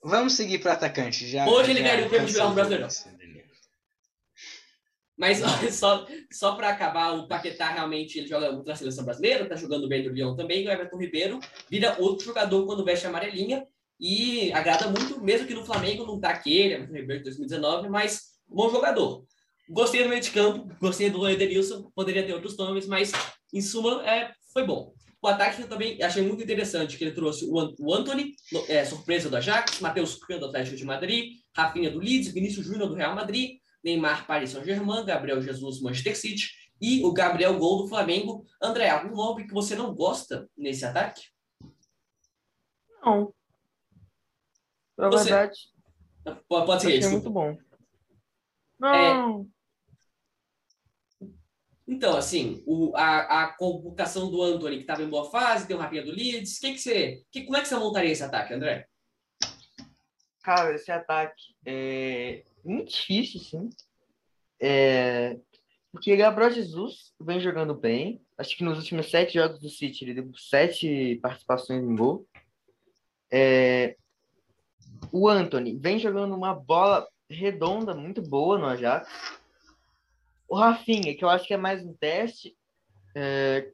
Vamos 0.02 0.34
seguir 0.34 0.60
pro 0.60 0.70
atacante. 0.70 1.28
Já, 1.28 1.46
Hoje 1.46 1.66
já 1.66 1.70
ele 1.78 1.82
ganhou 1.82 2.06
o 2.06 2.08
prêmio 2.08 2.28
de 2.28 2.32
melhor 2.32 2.54
brasileiro. 2.54 2.88
Mas 5.18 5.40
só, 5.74 6.06
só 6.30 6.54
para 6.54 6.68
acabar, 6.68 7.14
o 7.14 7.26
Paquetá 7.26 7.70
realmente 7.70 8.18
ele 8.18 8.28
joga 8.28 8.52
muito 8.52 8.66
na 8.66 8.76
seleção 8.76 9.04
brasileira, 9.04 9.48
tá 9.48 9.56
jogando 9.56 9.88
bem 9.88 10.02
do 10.02 10.10
Leão 10.10 10.36
também, 10.36 10.66
o 10.66 10.70
Everton 10.70 10.96
Ribeiro 10.96 11.40
vira 11.68 11.96
outro 11.98 12.24
jogador 12.24 12.64
quando 12.64 12.84
veste 12.84 13.04
a 13.04 13.08
amarelinha 13.08 13.66
e 14.00 14.52
agrada 14.52 14.86
muito, 14.88 15.20
mesmo 15.20 15.46
que 15.46 15.54
no 15.54 15.66
Flamengo 15.66 16.06
não 16.06 16.20
tá 16.20 16.30
aquele, 16.30 16.74
Everton 16.74 16.94
Ribeiro 16.94 17.18
de 17.18 17.24
2019, 17.24 17.88
mas 17.88 18.28
bom 18.46 18.70
jogador. 18.70 19.24
Gostei 19.68 20.02
do 20.02 20.08
meio 20.08 20.22
de 20.22 20.30
campo, 20.30 20.72
gostei 20.80 21.10
do 21.10 21.28
Edenilson, 21.28 21.90
poderia 21.94 22.24
ter 22.24 22.32
outros 22.32 22.56
nomes, 22.56 22.86
mas 22.86 23.12
em 23.52 23.60
suma 23.60 24.08
é, 24.08 24.32
foi 24.52 24.64
bom. 24.64 24.94
O 25.20 25.26
ataque 25.26 25.60
eu 25.60 25.68
também 25.68 26.00
achei 26.00 26.22
muito 26.22 26.42
interessante 26.42 26.96
que 26.96 27.02
ele 27.02 27.12
trouxe 27.12 27.44
o 27.44 27.92
Anthony, 27.92 28.34
é, 28.68 28.84
surpresa 28.84 29.28
do 29.28 29.36
Ajax, 29.36 29.80
Matheus 29.80 30.14
Cunha 30.14 30.38
do 30.38 30.46
Atlético 30.46 30.76
de 30.76 30.84
Madrid, 30.84 31.34
Rafinha 31.54 31.90
do 31.90 31.98
Leeds, 31.98 32.32
Vinícius 32.32 32.64
Júnior 32.64 32.88
do 32.88 32.94
Real 32.94 33.16
Madrid, 33.16 33.58
Neymar, 33.82 34.26
Paris 34.26 34.50
Saint-Germain, 34.50 35.04
Gabriel 35.04 35.40
Jesus, 35.40 35.80
Manchester 35.80 36.16
City 36.16 36.50
e 36.80 37.04
o 37.04 37.12
Gabriel 37.12 37.58
Gol 37.58 37.82
do 37.82 37.88
Flamengo. 37.88 38.44
André, 38.62 38.88
algum 38.88 39.14
nome 39.14 39.46
que 39.46 39.54
você 39.54 39.74
não 39.74 39.94
gosta 39.94 40.48
nesse 40.56 40.84
ataque? 40.84 41.28
Não. 43.02 43.32
Na 44.96 45.08
você... 45.08 45.30
verdade. 45.30 45.58
Pode, 46.48 46.66
pode 46.66 46.82
ser 46.82 46.98
isso. 46.98 47.10
muito 47.10 47.30
bom. 47.30 47.56
Não. 48.78 48.94
É... 48.94 49.58
Então, 51.86 52.16
assim, 52.18 52.62
o, 52.66 52.94
a, 52.94 53.44
a 53.44 53.56
convocação 53.56 54.30
do 54.30 54.42
Anthony, 54.42 54.76
que 54.76 54.82
estava 54.82 55.02
em 55.02 55.08
boa 55.08 55.30
fase, 55.30 55.66
tem 55.66 55.74
o 55.74 55.78
Rapinha 55.78 56.04
do 56.04 56.10
Leeds, 56.10 56.58
que 56.58 56.74
que 56.74 56.78
você, 56.78 57.24
que, 57.30 57.44
como 57.44 57.56
é 57.56 57.62
que 57.62 57.68
você 57.68 57.76
montaria 57.76 58.12
esse 58.12 58.22
ataque, 58.22 58.52
André? 58.52 58.86
Cara, 60.42 60.74
esse 60.74 60.92
ataque 60.92 61.54
é, 61.64 62.44
muito 62.64 62.92
difícil, 62.92 63.40
sim. 63.40 63.70
É... 64.60 65.38
Porque 65.90 66.16
Gabriel 66.16 66.50
Jesus 66.50 67.14
vem 67.20 67.40
jogando 67.40 67.74
bem. 67.74 68.22
Acho 68.36 68.56
que 68.56 68.64
nos 68.64 68.78
últimos 68.78 69.10
sete 69.10 69.34
jogos 69.34 69.58
do 69.60 69.70
City 69.70 70.04
ele 70.04 70.14
deu 70.14 70.30
sete 70.36 71.18
participações 71.22 71.82
em 71.82 71.96
gol. 71.96 72.26
É... 73.30 73.96
O 75.12 75.28
Anthony 75.28 75.78
vem 75.78 75.98
jogando 75.98 76.34
uma 76.34 76.54
bola 76.54 77.08
redonda 77.30 77.94
muito 77.94 78.22
boa 78.22 78.58
no 78.58 78.66
Ajax. 78.66 79.08
O 80.48 80.56
Rafinha, 80.56 81.14
que 81.16 81.24
eu 81.24 81.28
acho 81.28 81.46
que 81.46 81.54
é 81.54 81.58
mais 81.58 81.84
um 81.84 81.94
teste. 81.94 82.56
É... 83.14 83.72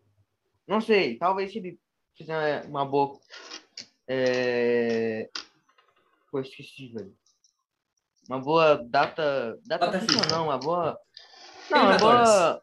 Não 0.67 0.81
sei, 0.81 1.19
talvez 1.19 1.53
se 1.53 1.59
ele 1.59 1.79
fizer 2.17 2.65
uma 2.67 2.85
boa. 2.85 3.19
É... 4.07 5.29
Pô, 6.31 6.41
esqueci, 6.41 6.89
velho 6.89 7.15
uma 8.29 8.41
boa 8.41 8.77
data. 8.77 9.59
Data, 9.67 9.87
data 9.87 10.01
FIFA. 10.01 10.27
não, 10.35 10.45
uma 10.45 10.59
boa. 10.59 10.99
Não, 11.71 11.83
uma 11.83 11.99
boa. 11.99 12.63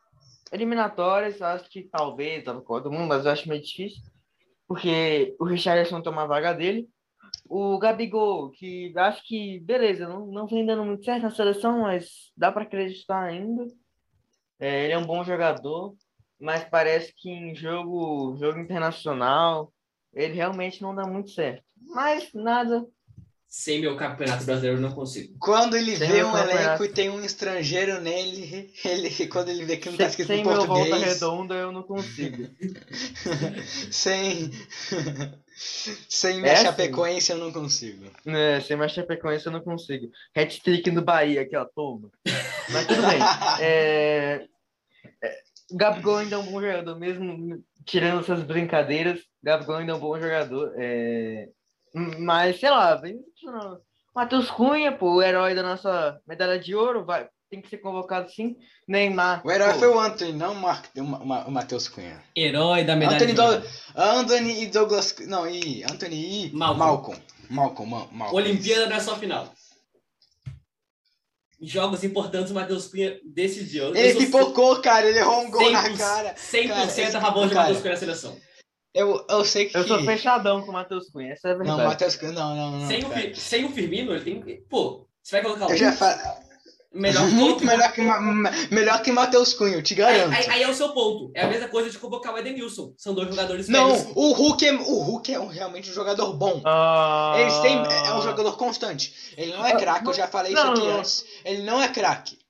Eliminatórias, 0.52 1.42
acho 1.42 1.70
que 1.70 1.84
talvez 1.84 2.44
da 2.44 2.54
Copa 2.56 2.82
do 2.82 2.92
Mundo, 2.92 3.08
mas 3.08 3.26
eu 3.26 3.32
acho 3.32 3.48
meio 3.48 3.62
difícil. 3.62 4.02
Porque 4.68 5.36
o 5.40 5.46
Richardson 5.46 6.02
toma 6.02 6.24
a 6.24 6.28
vaga 6.28 6.54
dele. 6.54 6.90
O 7.48 7.78
Gabigol, 7.78 8.52
que 8.52 8.94
acho 8.98 9.26
que, 9.26 9.60
beleza, 9.60 10.08
não, 10.08 10.26
não 10.28 10.48
vem 10.48 10.66
dando 10.66 10.84
muito 10.84 11.04
certo 11.06 11.24
na 11.24 11.32
seleção, 11.32 11.82
mas 11.82 12.32
dá 12.36 12.52
para 12.52 12.64
acreditar 12.64 13.24
ainda. 13.24 13.66
É, 14.60 14.86
ele 14.86 14.94
é 14.94 14.98
um 14.98 15.06
bom 15.06 15.24
jogador, 15.24 15.96
mas 16.40 16.64
parece 16.66 17.14
que 17.16 17.30
em 17.30 17.56
jogo, 17.56 18.36
jogo 18.38 18.60
internacional 18.60 19.72
ele 20.14 20.34
realmente 20.34 20.82
não 20.82 20.94
dá 20.94 21.06
muito 21.06 21.32
certo. 21.32 21.64
Mas 21.78 22.32
nada 22.34 22.86
sem 23.52 23.82
meu 23.82 23.98
campeonato 23.98 24.46
brasileiro 24.46 24.78
eu 24.78 24.82
não 24.82 24.94
consigo. 24.94 25.36
Quando 25.38 25.76
ele 25.76 25.98
sem 25.98 26.10
vê 26.10 26.24
um 26.24 26.38
elenco 26.38 26.86
e 26.86 26.88
tem 26.88 27.10
um 27.10 27.22
estrangeiro 27.22 28.00
nele, 28.00 28.74
ele 28.86 29.28
quando 29.28 29.50
ele 29.50 29.66
vê 29.66 29.76
que 29.76 29.88
não 29.88 29.96
está 29.96 30.06
escrito 30.06 30.28
sem 30.28 30.40
em 30.40 30.44
português. 30.44 30.70
Sem 30.70 30.90
meu 30.90 31.00
volta 31.00 31.06
redonda 31.06 31.56
eu 31.56 31.72
não 31.74 31.84
consigo. 31.84 32.48
sem 33.92 34.50
sem 36.08 36.40
minha 36.40 36.54
é 36.54 36.64
Chapecoense 36.64 37.34
assim. 37.34 37.42
eu 37.42 37.46
não 37.46 37.52
consigo. 37.52 38.06
É, 38.26 38.62
sem 38.62 38.78
minha 38.78 38.88
Chapecoense 38.88 39.46
eu 39.46 39.52
não 39.52 39.62
consigo. 39.62 40.10
Hat-trick 40.34 40.90
no 40.90 41.02
Bahia 41.02 41.42
aqui, 41.42 41.58
ó, 41.58 41.66
toma. 41.66 42.10
Mas 42.70 42.88
tudo 42.88 43.02
bem. 43.02 43.20
É... 43.60 44.48
É... 45.22 45.38
Gabigol 45.74 46.18
ainda 46.18 46.38
é 46.38 46.40
um 46.40 46.50
bom 46.50 46.62
jogador, 46.62 46.98
mesmo 46.98 47.62
tirando 47.86 48.22
essas 48.22 48.44
brincadeiras. 48.44 49.20
Gabigol 49.44 49.76
ainda 49.76 49.92
é 49.92 49.96
um 49.96 50.00
bom 50.00 50.18
jogador. 50.18 50.74
É... 50.78 51.50
Mas, 51.94 52.60
sei 52.60 52.70
lá, 52.70 52.96
vem. 52.96 53.20
Matheus 54.16 54.50
Cunha, 54.50 54.92
pô, 54.92 55.16
o 55.16 55.22
herói 55.22 55.56
da 55.56 55.64
nossa 55.64 56.20
medalha 56.28 56.60
de 56.60 56.76
ouro, 56.76 57.06
vai, 57.06 57.28
tem 57.50 57.62
que 57.62 57.70
ser 57.70 57.78
convocado 57.78 58.30
sim. 58.30 58.56
Neymar. 58.88 59.42
O 59.46 59.52
herói 59.52 59.74
pô. 59.74 59.80
foi 59.80 59.88
o 59.90 60.00
Anthony, 60.00 60.34
não 60.34 60.54
o, 60.54 61.52
Matheus 61.52 61.88
Cunha. 61.88 62.24
Herói 62.36 62.84
da 62.84 62.96
medalha 62.96 63.18
Anthony 63.18 63.34
de 63.34 63.42
ouro. 63.42 63.62
Do, 63.62 64.02
Anthony 64.02 64.64
e 64.64 64.68
Douglas. 64.68 65.16
Não, 65.28 65.48
e 65.48 65.84
Anthony 65.84 66.46
e 66.46 66.54
Malcolm. 66.54 66.80
Malcolm. 66.80 67.22
Malcolm, 67.50 68.08
Malcolm. 68.12 68.36
Olimpíada 68.36 68.88
não 68.88 68.96
é 68.96 69.00
só 69.00 69.18
final. 69.18 69.52
Jogos 71.62 72.04
importantes, 72.04 72.52
o 72.52 72.56
Matheus 72.56 72.88
Cunha 72.88 73.20
decidiu. 73.24 73.96
Ele 73.96 74.26
pipocou, 74.26 74.82
cara, 74.82 75.08
ele 75.08 75.20
errou 75.20 75.42
um 75.42 75.52
gol 75.52 75.70
na 75.70 75.96
cara. 75.96 76.34
100% 76.34 76.68
cara, 76.68 77.18
a 77.18 77.22
favor 77.22 77.48
de 77.48 77.54
Matheus 77.54 77.80
Cunha 77.80 77.94
na 77.94 78.00
seleção. 78.00 78.38
Eu, 78.94 79.26
eu 79.30 79.46
sei 79.46 79.66
que. 79.66 79.78
Eu 79.78 79.88
sou 79.88 80.04
fechadão 80.04 80.62
com 80.62 80.70
o 80.70 80.74
Matheus 80.74 81.10
Cunha, 81.10 81.32
essa 81.32 81.50
é 81.50 81.52
a 81.52 81.56
verdade. 81.56 81.80
Não, 81.80 81.88
Matheus 81.88 82.16
Cunha, 82.16 82.32
não, 82.34 82.56
não, 82.56 82.72
não. 82.80 82.88
Sem, 82.88 83.04
o, 83.04 83.36
sem 83.36 83.66
o 83.66 83.70
Firmino, 83.70 84.14
ele 84.14 84.24
tem. 84.24 84.64
Pô, 84.70 85.08
você 85.24 85.38
vai 85.38 85.44
colocar 85.44 85.68
o. 85.68 85.72
Eu 85.72 85.78
já 85.78 85.94
falo. 85.94 86.42
Melhor 86.94 87.26
Muito 87.30 87.64
melhor 87.64 87.94
que, 87.94 88.02
melhor 88.70 89.02
que 89.02 89.14
Matheus 89.14 89.54
Cunha, 89.54 89.76
eu 89.76 89.82
te 89.82 89.96
garanto. 89.96 90.36
Aí, 90.36 90.50
aí, 90.50 90.64
é 90.64 90.70
o 90.70 90.74
seu 90.74 90.90
ponto. 90.90 91.32
É 91.34 91.44
a 91.44 91.48
mesma 91.48 91.70
coisa 91.70 91.90
de 91.90 91.98
convocar 91.98 92.34
o 92.34 92.38
Edenilson. 92.38 92.94
São 92.98 93.14
dois 93.14 93.30
jogadores 93.30 93.70
Não, 93.70 93.94
o 94.14 94.34
Hulk 94.34 94.68
é, 94.68 94.74
o 94.74 95.00
Hulk 95.00 95.34
é 95.34 95.40
um, 95.40 95.48
realmente 95.48 95.90
um 95.90 95.94
jogador 95.94 96.34
bom. 96.34 96.62
Ah... 96.66 97.34
Ele 97.38 97.62
tem, 97.62 97.78
é 97.78 98.14
um 98.14 98.22
jogador 98.22 98.58
constante. 98.58 99.34
Ele 99.38 99.54
não 99.54 99.66
é 99.66 99.78
craque, 99.78 100.06
eu 100.06 100.14
já 100.14 100.28
falei 100.28 100.52
não, 100.52 100.74
isso 100.74 100.84
aqui 100.84 100.92
antes. 100.92 101.26
Ele 101.46 101.64
não 101.64 101.82
é 101.82 101.88
craque. 101.88 102.41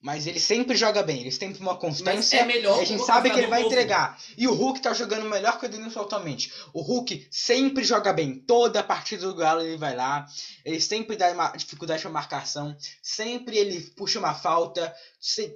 Mas 0.00 0.26
ele 0.26 0.40
sempre 0.40 0.74
joga 0.74 1.02
bem, 1.02 1.20
ele 1.20 1.30
sempre 1.30 1.58
tem 1.58 1.66
uma 1.66 1.76
constância. 1.76 2.38
é 2.38 2.44
melhor 2.46 2.80
a 2.80 2.84
gente 2.84 3.04
sabe 3.04 3.30
que 3.30 3.38
ele 3.38 3.48
vai 3.48 3.60
novo. 3.62 3.72
entregar. 3.72 4.18
E 4.36 4.48
o 4.48 4.54
Hulk 4.54 4.80
tá 4.80 4.94
jogando 4.94 5.28
melhor 5.28 5.58
que 5.58 5.66
o 5.66 5.68
Edenilson 5.68 6.00
atualmente. 6.00 6.50
O 6.72 6.80
Hulk 6.80 7.28
sempre 7.30 7.84
joga 7.84 8.10
bem. 8.10 8.34
Toda 8.34 8.80
a 8.80 8.82
partida 8.82 9.26
do 9.26 9.34
Galo 9.34 9.60
ele 9.60 9.76
vai 9.76 9.94
lá. 9.94 10.26
Ele 10.64 10.80
sempre 10.80 11.16
dá 11.16 11.30
uma 11.32 11.48
dificuldade 11.50 12.00
para 12.00 12.10
marcação. 12.10 12.74
Sempre 13.02 13.58
ele 13.58 13.78
puxa 13.94 14.18
uma 14.18 14.34
falta. 14.34 14.94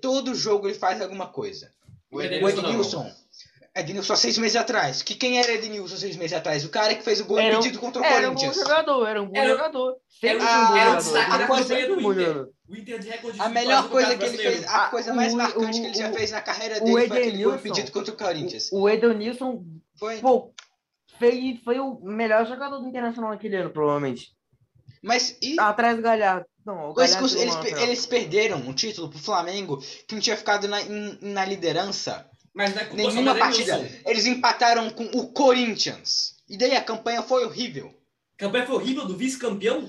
Todo 0.03 0.35
jogo 0.35 0.69
ele 0.69 0.79
faz 0.79 1.01
alguma 1.01 1.29
coisa. 1.29 1.73
O 2.11 2.21
Edenilson. 2.21 3.11
Ednilson 3.77 4.13
há 4.13 4.17
seis 4.17 4.39
meses 4.39 4.57
atrás. 4.57 5.03
Que 5.03 5.15
quem 5.15 5.39
era 5.39 5.51
Ednilson 5.53 5.97
seis 5.97 6.17
meses 6.17 6.37
atrás? 6.37 6.65
O 6.65 6.69
cara 6.69 6.95
que 6.95 7.03
fez 7.03 7.21
o 7.21 7.25
gol 7.25 7.39
Era 7.39 7.57
um- 7.57 7.59
impedido 7.59 7.79
contra 7.81 8.01
o 8.01 8.05
Era 8.05 8.31
um 8.31 8.35
bom 8.35 8.41
Corinthians. 8.41 8.57
jogador, 8.57 9.07
era 9.07 9.23
um 9.23 9.27
bom 9.27 9.37
Era- 9.37 9.49
jogador. 9.51 9.97
Sempre 10.09 10.29
era 10.31 10.39
um 10.39 10.67
bom 10.67 10.73
um- 10.73 10.77
era 10.77 10.99
o 10.99 11.03
jogador. 11.03 11.65
Sempre 11.65 11.87
do 11.87 11.93
um 11.99 12.03
bom 12.03 12.13
Inter. 12.13 12.25
jogador. 12.27 12.51
O 12.69 12.77
Inter 12.77 12.99
de 13.01 13.09
recorde 13.09 13.39
de 13.39 13.45
A 13.45 13.49
melhor 13.49 13.89
coisa 13.89 14.17
que 14.17 14.25
ele 14.25 14.39
fez, 14.39 14.67
a 14.69 14.87
coisa 14.89 15.13
mais 15.13 15.35
o- 15.35 15.37
marcante 15.37 15.81
que 15.81 15.87
ele 15.87 15.95
já 15.95 16.11
o- 16.11 16.15
fez 16.15 16.31
na 16.31 16.41
carreira 16.41 16.77
o 16.77 16.85
dele 16.85 17.09
foi 17.09 17.19
aquele 17.19 17.45
gol 17.45 17.55
impedido 17.57 17.91
contra 17.93 18.15
o 18.15 18.17
Corinthians. 18.17 18.69
O 18.73 18.89
Edenilson, 18.89 19.65
Foi. 19.99 20.19
pô, 20.19 20.53
foi, 21.19 21.61
foi 21.65 21.81
o 21.81 21.99
melhor 22.03 22.47
jogador 22.47 22.79
do 22.79 22.89
Internacional 22.89 23.31
naquele 23.33 23.57
ano, 23.57 23.71
provavelmente. 23.71 24.29
Mas 25.03 25.37
e 25.43 25.59
Atrás 25.61 25.97
do 25.97 26.03
Galhardo. 26.03 26.47
Não, 26.65 26.93
o 26.93 26.99
Eles, 26.99 27.15
Galhardo 27.15 27.39
eles, 27.39 27.55
lateral. 27.55 27.83
eles 27.83 28.07
perderam 28.07 28.57
um 28.57 28.73
título 28.73 29.11
pro 29.11 29.19
Flamengo 29.19 29.77
que 30.09 30.15
não 30.15 30.21
tinha 30.23 30.37
ficado 30.37 30.67
na, 30.67 30.81
em- 30.81 31.19
na 31.21 31.45
liderança 31.45 32.27
Mas 32.55 32.75
não 32.75 32.83
é 32.83 32.93
nenhuma 32.95 33.33
do 33.35 33.39
partida. 33.41 33.91
Eles 34.07 34.27
empataram 34.27 34.89
com 34.91 35.05
o 35.07 35.33
Corinthians. 35.33 36.37
E 36.49 36.57
daí 36.57 36.77
a 36.77 36.85
campanha 36.85 37.23
foi 37.23 37.45
horrível. 37.45 37.93
A 38.37 38.39
campanha 38.39 38.67
foi 38.67 38.77
horrível 38.77 39.07
do 39.07 39.17
vice-campeão. 39.17 39.89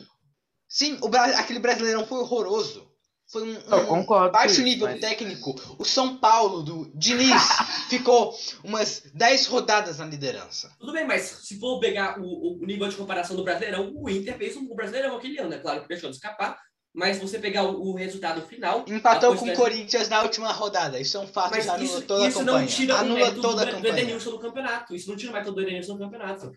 Sim, 0.67 0.97
o 1.01 1.07
Bra- 1.09 1.37
aquele 1.39 1.59
brasileirão 1.59 2.05
foi 2.07 2.19
horroroso. 2.19 2.89
Foi 3.31 3.41
um, 3.43 3.53
Eu 3.55 3.77
um 3.77 3.85
concordo. 3.87 4.31
baixo 4.31 4.53
isso, 4.55 4.63
nível 4.63 4.87
mas- 4.87 4.99
técnico. 4.99 5.55
O 5.79 5.85
São 5.85 6.17
Paulo 6.17 6.61
do 6.63 6.91
Diniz 6.95 7.41
ficou 7.89 8.35
umas 8.63 9.01
10 9.13 9.47
rodadas 9.47 9.97
na 9.97 10.05
liderança. 10.05 10.71
Tudo 10.79 10.93
bem, 10.93 11.05
mas 11.05 11.21
se 11.23 11.59
for 11.59 11.79
pegar 11.79 12.19
o, 12.19 12.59
o 12.61 12.65
nível 12.65 12.87
de 12.87 12.95
comparação 12.95 13.35
do 13.35 13.43
Brasileirão, 13.43 13.91
o 13.95 14.09
Inter 14.09 14.37
fez 14.37 14.55
um 14.55 14.67
Brasileirão 14.75 15.17
aquele 15.17 15.39
ano, 15.39 15.53
é 15.53 15.59
claro 15.59 15.81
que 15.81 15.87
deixou 15.87 16.09
de 16.09 16.15
escapar. 16.17 16.59
Mas 16.95 17.19
você 17.19 17.37
pegar 17.37 17.63
o, 17.63 17.89
o 17.89 17.93
resultado 17.93 18.41
final. 18.41 18.85
Empatou 18.87 19.33
a 19.33 19.37
com 19.37 19.45
o 19.45 19.53
Corinthians 19.53 20.07
na 20.07 20.21
última 20.21 20.53
rodada. 20.53 20.97
Isso 20.97 21.17
é 21.17 21.19
um 21.19 21.27
fato 21.27 21.51
Mas 21.51 21.67
anula 21.67 21.83
isso, 21.83 22.01
toda 22.03 22.23
a 22.23 22.27
isso 22.29 22.39
campanha. 22.39 22.59
não 22.59 22.67
tira 22.67 22.93
o 22.93 22.97
anula 22.97 23.19
mérito 23.19 23.41
toda 23.41 23.61
a 23.61 23.65
do, 23.65 23.81
do. 23.81 23.87
Edenilson 23.87 24.31
no 24.31 24.39
campeonato. 24.39 24.95
Isso 24.95 25.09
não 25.09 25.17
tira 25.17 25.31
o 25.31 25.33
mérito 25.33 25.51
do 25.51 25.61
Edenilson 25.61 25.93
no 25.93 25.99
campeonato. 25.99 26.53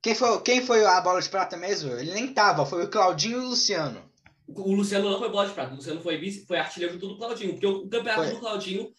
Quem 0.00 0.14
foi, 0.14 0.40
quem 0.42 0.64
foi 0.64 0.84
a 0.84 1.00
bola 1.00 1.20
de 1.20 1.28
prata 1.28 1.56
mesmo? 1.56 1.92
Ele 1.92 2.12
nem 2.12 2.32
tava, 2.32 2.64
foi 2.64 2.84
o 2.84 2.88
Claudinho 2.88 3.42
e 3.42 3.44
o 3.44 3.48
Luciano. 3.48 4.00
O 4.46 4.70
o 4.70 4.74
Luciano 4.74 5.10
não 5.10 5.18
foi 5.18 5.30
bola 5.30 5.48
de 5.48 5.54
prata. 5.54 5.72
O 5.72 5.76
Luciano 5.76 6.00
foi 6.00 6.16
vice, 6.16 6.46
foi 6.46 6.58
artilheiro 6.58 6.96
do 6.98 7.16
Claudinho. 7.16 7.52
Porque 7.52 7.66
o, 7.66 7.78
o 7.78 7.88
campeonato 7.88 8.22
Foi. 8.22 8.30
do 8.34 8.40
Claudinho 8.40 8.92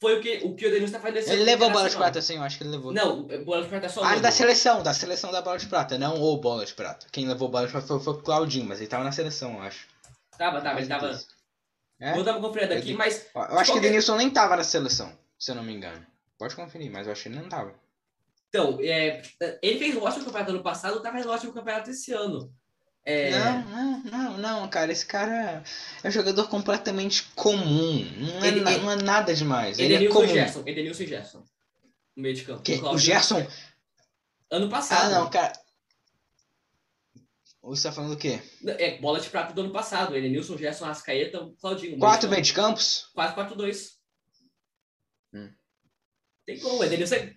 foi 0.00 0.18
o 0.18 0.20
que 0.20 0.40
o, 0.44 0.54
que 0.54 0.66
o 0.66 0.68
Edenilson 0.68 0.92
tá 0.92 1.00
fazendo 1.00 1.32
Ele 1.32 1.42
levou 1.42 1.68
a 1.68 1.70
bola 1.70 1.90
de 1.90 1.96
prata, 1.96 2.22
sim, 2.22 2.36
eu 2.36 2.42
acho 2.42 2.58
que 2.58 2.62
ele 2.62 2.70
levou. 2.70 2.92
Não, 2.92 3.22
bola 3.44 3.62
de 3.62 3.68
prata 3.68 3.86
é 3.86 3.88
só 3.88 4.04
Ah, 4.04 4.16
o 4.16 4.20
da 4.20 4.30
seleção, 4.30 4.82
da 4.82 4.94
seleção 4.94 5.32
da 5.32 5.42
bola 5.42 5.58
de 5.58 5.66
prata, 5.66 5.98
não 5.98 6.22
o 6.22 6.36
bola 6.36 6.64
de 6.64 6.74
prata. 6.74 7.06
Quem 7.10 7.26
levou 7.26 7.48
bola 7.48 7.66
de 7.66 7.72
prata 7.72 7.86
foi, 7.86 7.98
foi 7.98 8.14
o 8.14 8.18
Claudinho, 8.18 8.66
mas 8.66 8.78
ele 8.78 8.88
tava 8.88 9.02
na 9.02 9.12
seleção, 9.12 9.54
eu 9.54 9.62
acho. 9.62 9.86
Tava, 10.38 10.60
tava, 10.60 10.78
ele 10.80 10.88
tava. 10.88 11.18
É? 12.00 12.14
Vou 12.14 12.22
dar 12.22 12.36
uma 12.36 12.48
conferida 12.48 12.74
aqui, 12.76 12.90
Ele- 12.90 12.96
mas 12.96 13.26
Eu 13.34 13.40
acho 13.42 13.48
que 13.48 13.52
o 13.52 13.64
Qualquer- 13.74 13.80
Denilson 13.82 14.16
nem 14.16 14.30
tava 14.30 14.56
na 14.56 14.62
seleção, 14.64 15.12
se 15.38 15.50
eu 15.50 15.56
não 15.56 15.64
me 15.64 15.74
engano. 15.74 16.06
Pode 16.38 16.54
conferir, 16.54 16.90
mas 16.92 17.06
eu 17.06 17.12
acho 17.12 17.24
que 17.24 17.28
ele 17.28 17.40
não 17.40 17.48
tava. 17.48 17.74
Então, 18.48 18.78
é, 18.80 19.20
ele 19.60 19.78
fez 19.78 19.96
um 19.96 20.02
ótimo 20.04 20.24
campeonato 20.24 20.52
ano 20.52 20.62
passado, 20.62 21.02
tá 21.02 21.10
fazendo 21.10 21.28
um 21.28 21.34
ótimo 21.34 21.52
campeonato 21.52 21.90
esse 21.90 22.12
ano. 22.12 22.52
É, 23.04 23.30
Não, 23.30 23.62
não, 23.62 24.00
não, 24.04 24.38
não, 24.38 24.68
cara, 24.68 24.92
esse 24.92 25.04
cara 25.06 25.62
é 26.04 26.08
um 26.08 26.10
jogador 26.10 26.46
completamente 26.48 27.24
comum. 27.34 28.04
Não 28.18 28.44
é, 28.44 28.48
Ele- 28.48 28.60
na- 28.60 28.72
ele- 28.72 28.82
não 28.84 28.92
é 28.92 28.96
nada 28.96 29.34
demais. 29.34 29.78
Ele 29.78 29.94
é 29.94 29.96
Edenilson 29.96 30.18
e 30.18 30.22
comum. 30.22 30.34
Gerson. 30.34 30.62
Edenilson 30.66 31.02
e 31.02 31.06
Gerson. 31.06 31.38
No 32.16 32.22
meio 32.22 32.34
de 32.34 32.44
campo. 32.44 32.62
Que- 32.62 32.74
O 32.74 32.90
o 32.92 32.98
Gerson. 32.98 33.46
Ano 34.50 34.66
Ah, 34.66 34.70
passado. 34.70 35.10
não, 35.10 35.28
cara. 35.30 35.52
Você 37.62 37.88
tá 37.88 37.92
falando 37.92 38.12
o 38.12 38.16
quê? 38.16 38.40
É, 38.66 38.98
bola 38.98 39.20
de 39.20 39.28
prata 39.28 39.52
do 39.52 39.60
ano 39.60 39.72
passado. 39.72 40.16
Edenilson, 40.16 40.56
Gerson, 40.56 40.84
Rascaeta, 40.86 41.50
Claudinho. 41.60 41.98
Quatro 41.98 42.28
meio 42.30 42.42
de 42.42 42.52
campos? 42.52 43.10
campo. 43.14 43.56
4-4-2. 43.56 43.98
Hum. 45.34 45.50
Tem 46.46 46.58
como, 46.60 46.82
Edenilson. 46.84 47.16
é- 47.16 47.34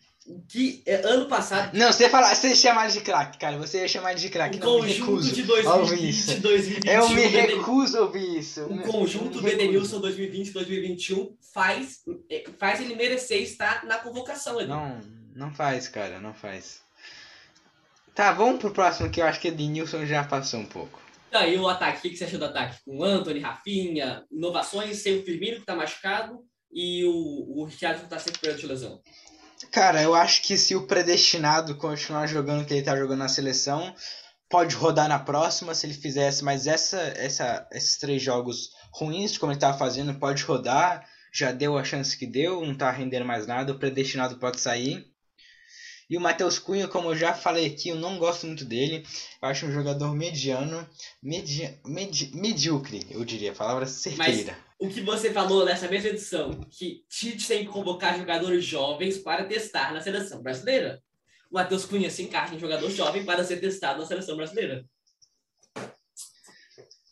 Que 0.47 0.83
é, 0.85 0.97
ano 1.07 1.27
passado, 1.27 1.75
Não, 1.75 1.91
você 1.91 2.07
fala, 2.07 2.33
você 2.33 2.49
ia 2.49 2.55
chamar 2.55 2.83
ele 2.85 2.93
de 2.93 3.01
craque, 3.01 3.39
cara. 3.39 3.57
Você 3.57 3.79
ia 3.79 3.87
chamar 3.87 4.11
ele 4.11 4.19
de 4.21 4.29
craque. 4.29 4.57
me 4.57 4.63
conjunto 4.63 5.33
de 5.33 5.41
a 5.41 5.73
ouvir 5.73 5.95
2020 5.95 6.09
isso. 6.09 6.31
e 6.31 6.39
2021. 6.39 6.91
Eu 6.93 7.09
me 7.09 7.25
recuso 7.25 7.97
a 7.97 8.01
ouvir 8.01 8.37
isso. 8.37 8.63
O 8.65 8.81
conjunto 8.83 9.41
do. 9.41 9.47
Edenilson 9.47 9.99
2020 9.99 10.49
e 10.49 10.51
2021 10.51 11.35
faz, 11.51 12.03
é, 12.29 12.45
faz 12.59 12.79
ele 12.79 12.93
merecer 12.93 13.41
estar 13.41 13.83
na 13.85 13.97
convocação. 13.97 14.61
Edu. 14.61 14.69
Não, 14.69 15.01
não 15.35 15.51
faz, 15.51 15.87
cara, 15.87 16.21
não 16.21 16.35
faz. 16.35 16.83
Tá, 18.13 18.31
vamos 18.33 18.59
pro 18.59 18.71
próximo 18.71 19.09
que 19.09 19.21
eu 19.21 19.25
acho 19.25 19.39
que 19.39 19.49
o 19.49 19.55
Denilson 19.55 20.05
já 20.05 20.23
passou 20.23 20.59
um 20.59 20.65
pouco. 20.65 21.01
Tá, 21.31 21.47
e 21.47 21.57
o 21.57 21.67
ataque? 21.67 22.07
O 22.07 22.11
que 22.11 22.17
você 22.17 22.25
achou 22.25 22.39
do 22.39 22.45
ataque? 22.45 22.77
Com 22.83 22.97
o 22.97 23.03
Anthony, 23.03 23.39
Rafinha, 23.39 24.25
inovações, 24.29 24.97
sem 24.97 25.19
o 25.19 25.23
Firmino, 25.23 25.59
que 25.59 25.65
tá 25.65 25.75
machucado, 25.75 26.39
e 26.73 27.05
o, 27.05 27.61
o 27.61 27.65
Richardson 27.65 28.03
que 28.03 28.09
tá 28.09 28.19
se 28.19 28.27
recuperando 28.27 28.59
de 28.59 28.67
lesão. 28.67 29.01
Cara, 29.71 30.01
eu 30.01 30.13
acho 30.13 30.41
que 30.41 30.57
se 30.57 30.75
o 30.75 30.87
predestinado 30.87 31.77
continuar 31.77 32.27
jogando 32.27 32.63
o 32.63 32.65
que 32.65 32.73
ele 32.73 32.83
tá 32.83 32.97
jogando 32.97 33.19
na 33.19 33.29
seleção, 33.29 33.95
pode 34.49 34.75
rodar 34.75 35.07
na 35.07 35.19
próxima 35.19 35.73
se 35.73 35.85
ele 35.85 35.93
fizesse, 35.93 36.43
mas 36.43 36.67
essa, 36.67 36.99
essa, 37.15 37.67
esses 37.71 37.97
três 37.97 38.21
jogos 38.21 38.71
ruins, 38.93 39.37
como 39.37 39.53
ele 39.53 39.59
tava 39.59 39.77
fazendo, 39.77 40.19
pode 40.19 40.43
rodar. 40.43 41.07
Já 41.33 41.53
deu 41.53 41.77
a 41.77 41.83
chance 41.83 42.17
que 42.17 42.27
deu, 42.27 42.65
não 42.65 42.75
tá 42.75 42.91
rendendo 42.91 43.25
mais 43.25 43.47
nada, 43.47 43.71
o 43.71 43.79
predestinado 43.79 44.37
pode 44.37 44.59
sair. 44.59 45.10
E 46.11 46.17
o 46.17 46.19
Matheus 46.19 46.59
Cunha, 46.59 46.89
como 46.89 47.09
eu 47.09 47.15
já 47.15 47.33
falei 47.33 47.67
aqui, 47.67 47.87
eu 47.87 47.95
não 47.95 48.19
gosto 48.19 48.45
muito 48.45 48.65
dele. 48.65 49.07
Eu 49.41 49.47
acho 49.47 49.65
um 49.65 49.71
jogador 49.71 50.13
mediano, 50.13 50.85
medi, 51.23 51.79
medi, 51.85 52.35
medíocre, 52.35 53.07
eu 53.09 53.23
diria, 53.23 53.53
palavra 53.53 53.85
certeira. 53.87 54.57
O 54.77 54.89
que 54.89 54.99
você 54.99 55.31
falou 55.31 55.63
nessa 55.63 55.87
mesma 55.87 56.09
edição, 56.09 56.51
que 56.69 57.05
Tite 57.07 57.47
tem 57.47 57.63
que 57.63 57.71
convocar 57.71 58.17
jogadores 58.17 58.65
jovens 58.65 59.19
para 59.19 59.45
testar 59.45 59.93
na 59.93 60.01
seleção 60.01 60.41
brasileira. 60.43 61.01
O 61.49 61.55
Matheus 61.55 61.85
Cunha 61.85 62.09
se 62.09 62.23
encaixa 62.23 62.55
em 62.55 62.59
jogador 62.59 62.89
jovem 62.89 63.23
para 63.23 63.45
ser 63.45 63.61
testado 63.61 64.01
na 64.01 64.05
seleção 64.05 64.35
brasileira. 64.35 64.83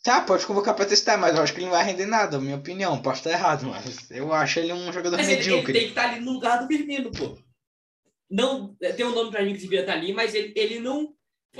Tá, 0.04 0.20
pode 0.20 0.44
convocar 0.44 0.76
pra 0.76 0.84
testar, 0.84 1.16
mas 1.16 1.34
eu 1.34 1.42
acho 1.42 1.54
que 1.54 1.60
ele 1.60 1.66
não 1.66 1.72
vai 1.72 1.84
render 1.86 2.04
nada, 2.04 2.38
minha 2.38 2.56
opinião. 2.56 3.00
Posso 3.00 3.20
estar 3.20 3.30
errado, 3.30 3.64
mas 3.64 4.10
eu 4.10 4.30
acho 4.30 4.58
ele 4.58 4.74
um 4.74 4.92
jogador 4.92 5.16
Mas 5.16 5.26
ele, 5.26 5.40
ele 5.40 5.48
medíocre. 5.48 5.72
tem 5.72 5.82
que 5.84 5.88
estar 5.88 6.10
ali 6.10 6.20
no 6.20 6.32
lugar 6.32 6.58
do 6.58 6.66
Firmino, 6.66 7.10
pô. 7.10 7.38
Não, 8.30 8.76
é, 8.80 8.92
tem 8.92 9.04
um 9.04 9.14
nome 9.14 9.30
pra 9.30 9.42
mim 9.44 9.52
que 9.54 9.60
devia 9.60 9.80
estar 9.80 9.92
ali, 9.94 10.12
mas 10.12 10.34
ele, 10.34 10.52
ele 10.56 10.78
não. 10.78 11.14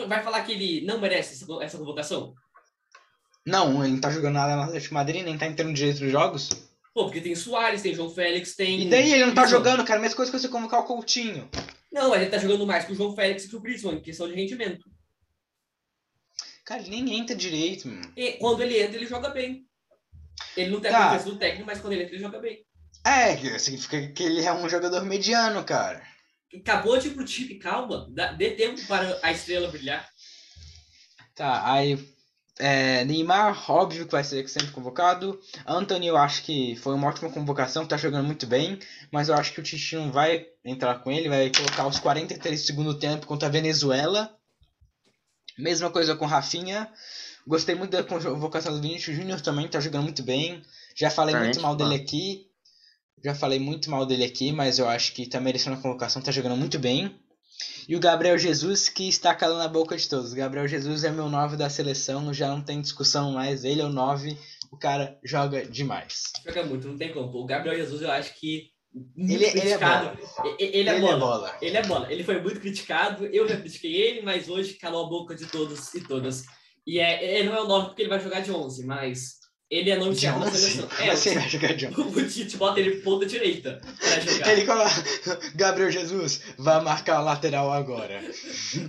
Vai 0.06 0.22
falar 0.22 0.42
que 0.44 0.52
ele 0.52 0.86
não 0.86 1.00
merece 1.00 1.34
essa, 1.42 1.64
essa 1.64 1.78
convocação? 1.78 2.32
Não, 3.44 3.82
ele 3.82 3.94
não 3.94 4.00
tá 4.00 4.10
jogando 4.10 4.34
nada 4.34 4.54
no 4.54 4.62
Atlético 4.62 4.94
Madrid, 4.94 5.24
nem 5.24 5.36
tá 5.36 5.46
entrando 5.46 5.74
direito 5.74 6.02
nos 6.02 6.12
jogos. 6.12 6.48
Pô, 6.94 7.04
porque 7.04 7.20
tem 7.20 7.34
Soares, 7.34 7.82
tem 7.82 7.94
João 7.94 8.10
Félix, 8.10 8.54
tem. 8.54 8.82
E 8.82 8.90
daí 8.90 9.12
ele 9.12 9.26
não 9.26 9.34
tá 9.34 9.42
Griezmann. 9.42 9.64
jogando, 9.64 9.84
cara. 9.86 10.00
Mesma 10.00 10.16
coisa 10.16 10.30
que 10.30 10.38
você 10.38 10.48
convocar 10.48 10.80
o 10.80 10.84
Coutinho. 10.84 11.48
Não, 11.90 12.14
ele 12.14 12.26
tá 12.26 12.38
jogando 12.38 12.66
mais 12.66 12.84
que 12.84 12.92
o 12.92 12.94
João 12.94 13.14
Félix 13.16 13.44
e 13.44 13.48
que 13.48 13.56
o 13.56 13.60
Griezmann, 13.60 13.96
em 13.96 14.02
questão 14.02 14.28
de 14.28 14.34
rendimento. 14.34 14.84
Cara, 16.64 16.82
ele 16.82 16.90
nem 17.02 17.18
entra 17.18 17.34
direito, 17.34 17.88
mano. 17.88 18.12
E 18.16 18.32
quando 18.32 18.62
ele 18.62 18.80
entra, 18.80 18.96
ele 18.96 19.06
joga 19.06 19.30
bem. 19.30 19.64
Ele 20.56 20.70
não 20.70 20.80
tem 20.80 20.90
a 20.90 20.94
Tá. 20.94 21.04
confiança 21.10 21.30
do 21.30 21.38
técnico, 21.38 21.66
mas 21.66 21.80
quando 21.80 21.92
ele 21.94 22.02
entra, 22.04 22.14
ele 22.14 22.22
joga 22.22 22.38
bem. 22.38 22.64
É, 23.04 23.58
significa 23.58 24.08
que 24.12 24.22
ele 24.22 24.44
é 24.44 24.52
um 24.52 24.68
jogador 24.68 25.04
mediano, 25.04 25.64
cara. 25.64 26.02
Acabou 26.54 26.98
de 26.98 27.08
ir 27.08 27.10
pro 27.12 27.24
time, 27.24 27.54
calma. 27.56 28.08
Dá, 28.10 28.32
dê 28.32 28.50
tempo 28.50 28.84
para 28.86 29.18
a 29.22 29.30
estrela 29.30 29.68
brilhar. 29.68 30.08
Tá, 31.34 31.72
aí. 31.72 31.98
É, 32.58 33.04
Neymar, 33.06 33.70
óbvio 33.70 34.04
que 34.04 34.12
vai 34.12 34.22
ser 34.22 34.46
sempre 34.48 34.70
convocado. 34.70 35.40
Anthony, 35.66 36.08
eu 36.08 36.16
acho 36.16 36.42
que 36.42 36.76
foi 36.76 36.94
uma 36.94 37.08
ótima 37.08 37.30
convocação, 37.30 37.86
tá 37.86 37.96
jogando 37.96 38.26
muito 38.26 38.46
bem. 38.46 38.78
Mas 39.10 39.28
eu 39.28 39.34
acho 39.34 39.54
que 39.54 39.60
o 39.60 39.62
Tite 39.62 39.96
não 39.96 40.12
vai 40.12 40.46
entrar 40.62 40.96
com 40.96 41.10
ele, 41.10 41.28
vai 41.28 41.50
colocar 41.50 41.86
os 41.86 41.98
43 41.98 42.60
do 42.60 42.66
segundo 42.66 42.98
tempo 42.98 43.26
contra 43.26 43.48
a 43.48 43.50
Venezuela. 43.50 44.36
Mesma 45.56 45.88
coisa 45.88 46.14
com 46.14 46.26
Rafinha. 46.26 46.90
Gostei 47.46 47.74
muito 47.74 47.92
da 47.92 48.04
convocação 48.04 48.74
do 48.74 48.82
Vinícius 48.82 49.16
Júnior 49.16 49.40
também, 49.40 49.66
tá 49.66 49.80
jogando 49.80 50.04
muito 50.04 50.22
bem. 50.22 50.62
Já 50.94 51.10
falei 51.10 51.34
Tá, 51.34 51.40
muito 51.40 51.60
mal 51.62 51.74
dele 51.74 51.94
aqui. 51.94 52.49
Já 53.22 53.34
falei 53.34 53.58
muito 53.58 53.90
mal 53.90 54.06
dele 54.06 54.24
aqui, 54.24 54.50
mas 54.52 54.78
eu 54.78 54.88
acho 54.88 55.12
que 55.12 55.28
tá 55.28 55.40
merecendo 55.40 55.76
a 55.76 55.80
convocação, 55.80 56.22
tá 56.22 56.32
jogando 56.32 56.56
muito 56.56 56.78
bem. 56.78 57.14
E 57.88 57.94
o 57.94 58.00
Gabriel 58.00 58.38
Jesus, 58.38 58.88
que 58.88 59.08
está 59.08 59.34
calando 59.34 59.62
a 59.62 59.68
boca 59.68 59.96
de 59.96 60.08
todos. 60.08 60.32
Gabriel 60.32 60.66
Jesus 60.66 61.04
é 61.04 61.10
meu 61.10 61.28
9 61.28 61.56
da 61.56 61.68
seleção, 61.68 62.32
já 62.32 62.48
não 62.48 62.62
tem 62.62 62.80
discussão 62.80 63.32
mais. 63.32 63.64
Ele 63.64 63.80
é 63.80 63.84
o 63.84 63.88
9, 63.90 64.36
o 64.72 64.76
cara 64.78 65.18
joga 65.24 65.66
demais. 65.66 66.24
Joga 66.46 66.64
muito, 66.64 66.88
não 66.88 66.96
tem 66.96 67.12
como. 67.12 67.36
O 67.36 67.44
Gabriel 67.46 67.76
Jesus, 67.76 68.00
eu 68.00 68.10
acho 68.10 68.38
que. 68.38 68.68
Ele- 69.16 69.34
ele 69.34 69.44
é 69.44 69.50
criticado. 69.50 70.18
E- 70.58 70.64
e- 70.64 70.76
Ele 70.78 70.88
é 70.88 71.00
bola. 71.00 71.18
bola. 71.18 71.56
Ele 71.60 71.76
é 71.76 71.82
bola. 71.82 72.12
Ele 72.12 72.24
foi 72.24 72.40
muito 72.40 72.58
criticado. 72.60 73.26
Eu 73.26 73.46
já 73.48 73.56
critiquei 73.56 73.94
ele, 73.94 74.22
mas 74.22 74.48
hoje 74.48 74.74
calou 74.74 75.06
a 75.06 75.08
boca 75.08 75.34
de 75.34 75.46
todos 75.46 75.92
e 75.94 76.00
todas. 76.00 76.44
E 76.86 76.98
é, 76.98 77.38
ele 77.38 77.48
não 77.50 77.56
é 77.56 77.60
o 77.60 77.68
9 77.68 77.88
porque 77.88 78.02
ele 78.02 78.08
vai 78.08 78.18
jogar 78.20 78.40
de 78.40 78.50
11, 78.50 78.84
mas 78.86 79.39
ele 79.70 79.90
é 79.90 79.96
nome 79.96 80.14
De 80.14 80.26
na 80.26 80.36
11? 80.38 80.58
seleção. 80.58 80.88
É, 80.98 81.10
assim 81.10 81.34
vai 81.34 81.48
jogar 81.48 81.70
11? 81.72 81.86
o 82.00 82.28
Tite 82.28 82.56
bota 82.56 82.80
ele 82.80 82.96
ponta 83.02 83.24
direita 83.26 83.80
pra 83.98 84.20
jogar. 84.20 84.52
Ele 84.52 84.66
coloca. 84.66 84.90
Gabriel 85.54 85.90
Jesus 85.90 86.42
vai 86.58 86.80
marcar 86.82 87.16
a 87.16 87.20
lateral 87.20 87.72
agora. 87.72 88.20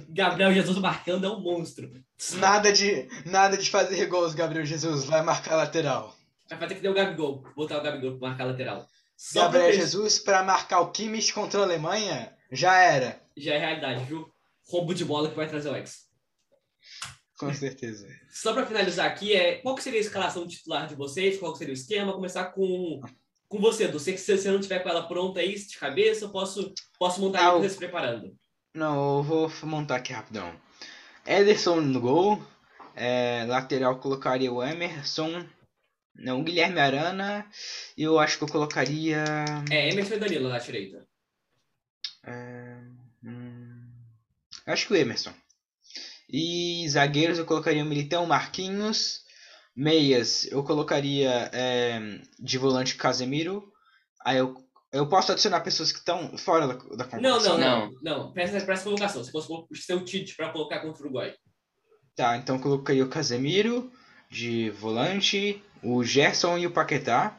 Gabriel 0.10 0.54
Jesus 0.54 0.78
marcando 0.80 1.26
é 1.26 1.30
um 1.30 1.40
monstro. 1.40 1.90
Nada 2.34 2.72
de, 2.72 3.08
nada 3.26 3.58
de 3.58 3.70
fazer 3.70 4.06
gols, 4.08 4.34
Gabriel 4.34 4.66
Jesus 4.66 5.06
vai 5.06 5.22
marcar 5.22 5.54
a 5.54 5.58
lateral. 5.58 6.16
Vai 6.50 6.68
ter 6.68 6.76
que 6.76 6.82
ter 6.82 6.90
o 6.90 6.94
Gabigol, 6.94 7.44
botar 7.56 7.78
o 7.78 7.82
Gabigol 7.84 8.18
pra 8.18 8.30
marcar 8.30 8.44
a 8.44 8.48
lateral. 8.48 8.86
Só 9.16 9.42
pra 9.50 9.60
Gabriel 9.60 9.72
ter- 9.72 9.78
Jesus 9.78 10.20
para 10.20 10.44
marcar 10.44 10.80
o 10.82 10.92
Kimmich 10.92 11.32
contra 11.34 11.60
a 11.60 11.64
Alemanha, 11.64 12.34
já 12.52 12.76
era. 12.78 13.22
Já 13.38 13.54
é 13.54 13.58
realidade, 13.60 14.04
viu? 14.06 14.28
Roubo 14.68 14.94
de 14.94 15.06
bola 15.06 15.30
que 15.30 15.36
vai 15.36 15.48
trazer 15.48 15.70
o 15.70 15.76
ex. 15.76 16.10
Com 17.48 17.54
certeza. 17.54 18.08
Só 18.30 18.54
para 18.54 18.66
finalizar 18.66 19.06
aqui, 19.08 19.34
é, 19.34 19.56
qual 19.58 19.76
que 19.76 19.84
seria 19.84 20.00
a 20.00 20.02
escalação 20.02 20.48
titular 20.48 20.88
de 20.88 20.96
vocês? 20.96 21.38
Qual 21.40 21.52
que 21.52 21.58
seria 21.58 21.74
o 21.74 21.78
esquema? 21.78 22.14
Começar 22.14 22.46
com, 22.52 23.02
com 23.48 23.60
você, 23.60 23.88
Du. 23.88 24.00
Se 24.00 24.18
se 24.18 24.38
você 24.38 24.52
não 24.52 24.60
tiver 24.62 24.80
com 24.80 24.90
ela 24.90 25.08
pronta 25.08 25.40
aí, 25.40 25.56
de 25.56 25.78
cabeça, 25.78 26.26
eu 26.26 26.30
posso, 26.30 26.74
posso 27.00 27.20
montar 27.20 27.48
Ah, 27.48 27.52
você 27.58 27.70
se 27.70 27.78
preparando. 27.78 28.36
Não, 28.74 29.18
eu 29.18 29.24
vou 29.24 29.52
montar 29.64 29.98
aqui 29.98 30.14
rapidão. 30.14 30.56
Ederson 31.26 31.82
no 31.82 32.00
gol. 32.00 32.42
É, 32.96 33.46
lateral 33.48 34.00
colocaria 34.00 34.52
o 34.52 34.62
Emerson. 34.64 35.46
Não, 36.16 36.42
o 36.42 36.44
Guilherme 36.44 36.80
Arana. 36.80 37.46
E 37.98 38.04
eu 38.04 38.20
acho 38.20 38.38
que 38.38 38.44
eu 38.44 38.48
colocaria. 38.50 39.24
É, 39.70 39.90
Emerson 39.90 40.16
e 40.16 40.20
Danilo 40.20 40.50
na 40.50 40.60
direita. 40.60 41.08
é, 42.26 42.78
hum, 43.24 43.90
acho 44.68 44.88
que 44.88 44.94
o 44.94 44.96
Emerson. 44.96 45.34
E 46.32 46.88
zagueiros 46.90 47.38
eu 47.38 47.46
colocaria 47.46 47.84
o 47.84 47.88
Militão, 47.88 48.26
Marquinhos. 48.26 49.22
Meias 49.76 50.46
eu 50.52 50.64
colocaria 50.64 51.50
é, 51.54 52.22
de 52.40 52.58
volante 52.58 52.96
Casemiro. 52.96 53.72
Aí 54.24 54.38
eu, 54.38 54.56
eu 54.92 55.08
posso 55.08 55.32
adicionar 55.32 55.62
pessoas 55.62 55.92
que 55.92 56.00
estão 56.00 56.38
fora 56.38 56.68
da, 56.68 56.74
da 56.74 57.20
Não, 57.20 57.34
competição. 57.34 57.58
não, 57.58 57.58
não. 57.58 57.92
Não, 58.02 58.32
presta 58.34 58.56
presta 58.58 58.74
essa 58.74 58.84
colocação. 58.84 59.24
Se 59.24 59.32
fosse 59.32 59.52
o 59.52 59.76
seu 59.76 60.04
Tite 60.06 60.36
para 60.36 60.50
colocar 60.52 60.80
contra 60.80 61.02
o 61.02 61.06
Uruguai. 61.06 61.34
Tá, 62.16 62.38
então 62.38 62.58
eu 62.58 62.62
colocaria 62.62 63.04
o 63.04 63.10
Casemiro 63.10 63.92
de 64.30 64.70
volante, 64.70 65.62
o 65.84 66.04
Gerson 66.04 66.58
e 66.58 66.68
o 66.68 66.72
Paquetá. 66.72 67.38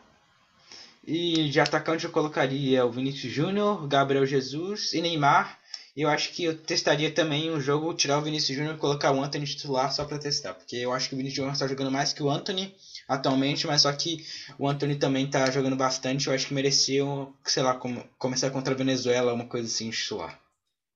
E 1.05 1.49
de 1.51 1.59
atacante 1.61 2.05
eu 2.05 2.13
colocaria 2.13 2.85
o 2.87 2.91
Vinícius 2.93 3.33
Júnior, 3.33 3.87
Gabriel 3.89 4.25
Jesus 4.25 4.93
e 4.93 5.01
Neymar. 5.01 5.59
Eu 5.95 6.09
acho 6.09 6.33
que 6.33 6.45
eu 6.45 6.57
testaria 6.57 7.11
também 7.11 7.51
um 7.51 7.61
jogo, 7.61 7.93
tirar 7.93 8.19
o 8.19 8.23
Vinícius 8.23 8.57
Júnior 8.57 8.77
e 8.77 8.79
colocar 8.79 9.13
o 9.13 9.23
Anthony 9.23 9.45
titular 9.45 9.93
só 9.93 10.07
pra 10.07 10.19
testar. 10.19 10.55
Porque 10.55 10.77
eu 10.77 10.93
acho 10.93 11.09
que 11.09 11.15
o 11.15 11.19
Vinícius 11.19 11.37
Júnior 11.37 11.53
está 11.53 11.69
jogando 11.69 11.91
mais 11.91 12.15
que 12.15 12.23
o 12.23 12.31
Anthony 12.31 12.75
atualmente, 13.07 13.67
mas 13.67 13.83
só 13.83 13.93
que 13.93 14.25
o 14.59 14.67
Anthony 14.67 14.97
também 14.97 15.29
tá 15.29 15.51
jogando 15.51 15.77
bastante. 15.77 16.29
Eu 16.29 16.33
acho 16.33 16.47
que 16.47 16.55
merecia, 16.55 17.05
sei 17.45 17.63
lá, 17.63 17.75
como, 17.75 18.03
começar 18.19 18.51
contra 18.51 18.73
a 18.73 18.77
Venezuela, 18.77 19.35
uma 19.35 19.47
coisa 19.47 19.67
assim, 19.67 19.91
titular. 19.91 20.41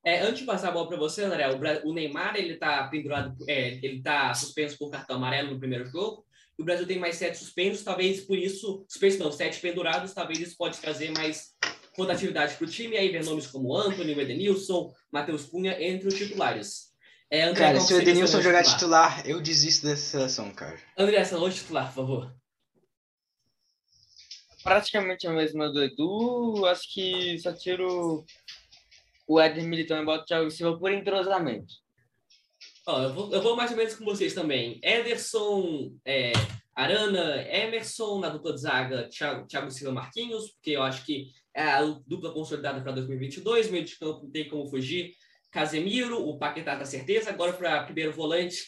É, 0.03 0.21
antes 0.21 0.39
de 0.39 0.47
passar 0.47 0.69
a 0.69 0.73
bola 0.73 0.89
para 0.89 0.97
você, 0.97 1.25
André, 1.25 1.47
o, 1.51 1.91
o 1.91 1.93
Neymar 1.93 2.37
ele 2.37 2.57
tá 2.57 2.87
pendurado, 2.89 3.37
é, 3.49 3.75
ele 3.85 4.01
tá 4.01 4.33
suspenso 4.33 4.79
por 4.79 4.89
cartão 4.89 5.17
amarelo 5.17 5.51
no 5.51 5.59
primeiro 5.59 5.85
jogo. 5.85 6.25
O 6.57 6.65
Brasil 6.65 6.87
tem 6.87 6.99
mais 6.99 7.17
sete 7.17 7.37
suspensos, 7.37 7.83
talvez 7.83 8.21
por 8.21 8.39
isso, 8.39 8.87
suspensos 8.89 9.19
não, 9.19 9.31
sete 9.31 9.61
pendurados, 9.61 10.15
talvez 10.15 10.39
isso 10.39 10.57
pode 10.57 10.79
trazer 10.79 11.11
mais 11.11 11.56
rotatividade 11.97 12.55
para 12.57 12.67
o 12.67 12.71
time. 12.71 12.97
Aí 12.97 13.11
vem 13.11 13.23
nomes 13.23 13.47
como 13.47 13.77
Anthony, 13.77 14.15
o 14.15 14.21
Edenilson, 14.21 14.93
Matheus 15.11 15.45
Cunha, 15.45 15.81
entre 15.83 16.09
os 16.09 16.15
titulares. 16.15 16.87
É, 17.31 17.43
André, 17.43 17.67
Cara, 17.67 17.81
se 17.81 17.93
o 17.93 18.01
Edenilson 18.01 18.41
jogar 18.41 18.63
titular? 18.63 19.17
titular, 19.17 19.29
eu 19.29 19.41
desisto 19.41 19.87
dessa 19.87 20.03
seleção, 20.03 20.53
cara. 20.53 20.79
André, 20.97 21.17
essa 21.17 21.39
hoje 21.39 21.57
titular, 21.57 21.87
por 21.89 21.95
favor. 21.95 22.37
Praticamente 24.63 25.27
a 25.27 25.33
mesma 25.33 25.73
do 25.73 25.83
Edu, 25.83 26.67
acho 26.67 26.93
que 26.93 27.39
só 27.39 27.53
tiro 27.53 28.25
o 29.27 29.41
Éder 29.41 29.65
Militão 29.65 30.01
e 30.01 30.05
boto 30.05 30.23
o 30.23 30.27
Thiago 30.27 30.51
Silva 30.51 30.79
por 30.79 30.93
entrosamento. 30.93 31.75
Ó, 32.87 33.03
eu, 33.03 33.13
vou, 33.13 33.33
eu 33.33 33.43
vou 33.43 33.57
mais 33.57 33.73
ou 33.73 33.77
menos 33.77 33.95
com 33.95 34.05
vocês 34.05 34.33
também. 34.33 34.79
Ederson, 34.83 35.93
é, 36.05 36.33
Arana, 36.75 37.43
Emerson, 37.49 38.21
na 38.21 38.29
dupla 38.29 38.53
de 38.53 38.61
zaga, 38.61 39.09
Thiago, 39.09 39.47
Thiago 39.47 39.71
Silva 39.71 39.93
Marquinhos, 39.93 40.51
porque 40.53 40.71
eu 40.71 40.83
acho 40.83 41.05
que 41.05 41.33
é 41.57 41.63
a 41.63 41.83
dupla 42.07 42.33
consolidada 42.33 42.83
para 42.83 42.93
2022. 42.93 43.71
Meio 43.71 43.85
de 43.85 43.97
campo 43.97 44.25
não 44.25 44.31
tem 44.31 44.47
como 44.47 44.69
fugir. 44.69 45.15
Casemiro, 45.51 46.23
o 46.23 46.39
Paquetá 46.39 46.77
tá 46.77 46.85
certeza. 46.85 47.31
Agora 47.31 47.55
para 47.55 47.85
primeiro 47.85 48.13
volante, 48.13 48.67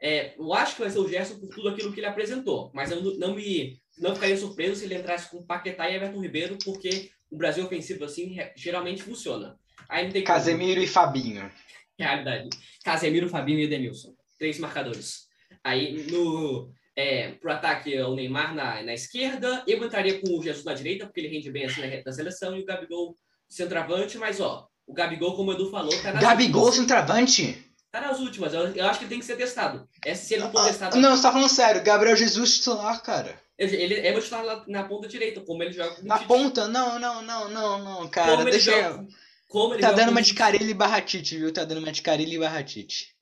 é, 0.00 0.38
eu 0.38 0.54
acho 0.54 0.76
que 0.76 0.82
vai 0.82 0.90
ser 0.90 1.00
o 1.00 1.08
Gerson 1.08 1.40
por 1.40 1.48
tudo 1.48 1.68
aquilo 1.68 1.92
que 1.92 1.98
ele 1.98 2.06
apresentou, 2.06 2.70
mas 2.72 2.92
eu 2.92 3.02
não, 3.18 3.34
me 3.34 3.80
não 3.98 4.14
ficaria 4.14 4.36
surpreso 4.36 4.76
se 4.76 4.84
ele 4.84 4.94
entrasse 4.94 5.28
com 5.28 5.44
Paquetá 5.44 5.90
e 5.90 5.96
Everton 5.96 6.20
Ribeiro, 6.20 6.56
porque 6.64 7.10
o 7.28 7.36
Brasil 7.36 7.64
ofensivo 7.64 8.04
assim 8.04 8.36
geralmente 8.56 9.02
funciona. 9.02 9.58
Aí 9.88 10.04
não 10.04 10.12
tem 10.12 10.22
como. 10.22 10.36
Casemiro 10.36 10.80
e 10.80 10.86
Fabinho. 10.86 11.50
Realidade. 11.98 12.50
Casemiro, 12.84 13.28
Fabinho 13.28 13.58
e 13.58 13.64
Edenilson. 13.64 14.14
Três 14.38 14.60
marcadores. 14.60 15.26
Aí, 15.64 16.04
no, 16.04 16.72
é, 16.98 17.30
pro 17.40 17.52
ataque, 17.52 17.94
é 17.94 18.04
o 18.04 18.14
Neymar 18.16 18.52
na, 18.54 18.82
na 18.82 18.92
esquerda. 18.92 19.62
Eu 19.68 19.84
entraria 19.84 20.20
com 20.20 20.36
o 20.36 20.42
Jesus 20.42 20.64
na 20.64 20.74
direita, 20.74 21.06
porque 21.06 21.20
ele 21.20 21.28
rende 21.28 21.48
bem 21.50 21.64
assim 21.64 21.80
na, 21.80 22.02
na 22.04 22.12
seleção. 22.12 22.56
E 22.56 22.62
o 22.62 22.64
Gabigol 22.66 23.14
centroavante. 23.48 24.18
Mas, 24.18 24.40
ó, 24.40 24.66
o 24.84 24.92
Gabigol, 24.92 25.36
como 25.36 25.50
o 25.52 25.54
Edu 25.54 25.70
falou, 25.70 25.92
tá 26.02 26.12
nas 26.12 26.22
Gabigol 26.22 26.64
últimas. 26.64 26.80
centroavante? 26.88 27.64
Tá 27.92 28.00
nas 28.00 28.18
últimas. 28.18 28.52
Eu, 28.52 28.74
eu 28.74 28.86
acho 28.86 28.98
que 28.98 29.04
ele 29.04 29.10
tem 29.10 29.20
que 29.20 29.24
ser 29.24 29.36
testado. 29.36 29.88
É, 30.04 30.14
se 30.14 30.34
ele 30.34 30.42
não 30.42 30.50
for 30.52 30.60
Ah, 30.60 30.64
testado... 30.66 30.96
não, 30.98 31.16
você 31.16 31.22
tá 31.22 31.32
falando 31.32 31.48
sério. 31.48 31.82
Gabriel 31.84 32.16
Jesus 32.16 32.56
titular, 32.58 33.00
cara. 33.02 33.40
Ele, 33.56 33.76
ele 33.76 33.94
é 33.94 34.12
meu 34.12 34.20
titular 34.22 34.44
na, 34.44 34.64
na 34.66 34.84
ponta 34.88 35.08
direita, 35.08 35.40
como 35.40 35.62
ele 35.62 35.72
joga 35.72 36.00
o 36.00 36.04
Na 36.04 36.16
Tite. 36.18 36.28
ponta? 36.28 36.68
Não, 36.68 36.98
não, 36.98 37.22
não, 37.22 37.48
não, 37.48 37.78
não, 37.84 38.08
cara. 38.08 38.32
Como 38.36 38.44
Deixa 38.50 38.70
joga, 38.72 38.88
eu. 39.02 39.08
como 39.48 39.74
ele 39.74 39.80
Tá 39.82 39.92
dando 39.92 40.10
uma 40.10 40.20
o 40.20 40.22
de 40.22 40.28
Tite. 40.28 40.38
Carilli 40.38 40.74
barra 40.74 41.00
Tite, 41.00 41.38
viu? 41.38 41.52
Tá 41.52 41.64
dando 41.64 41.78
uma 41.78 41.90
de 41.92 42.02
Carilli 42.02 42.38
barra 42.38 42.62
Tite. 42.62 43.14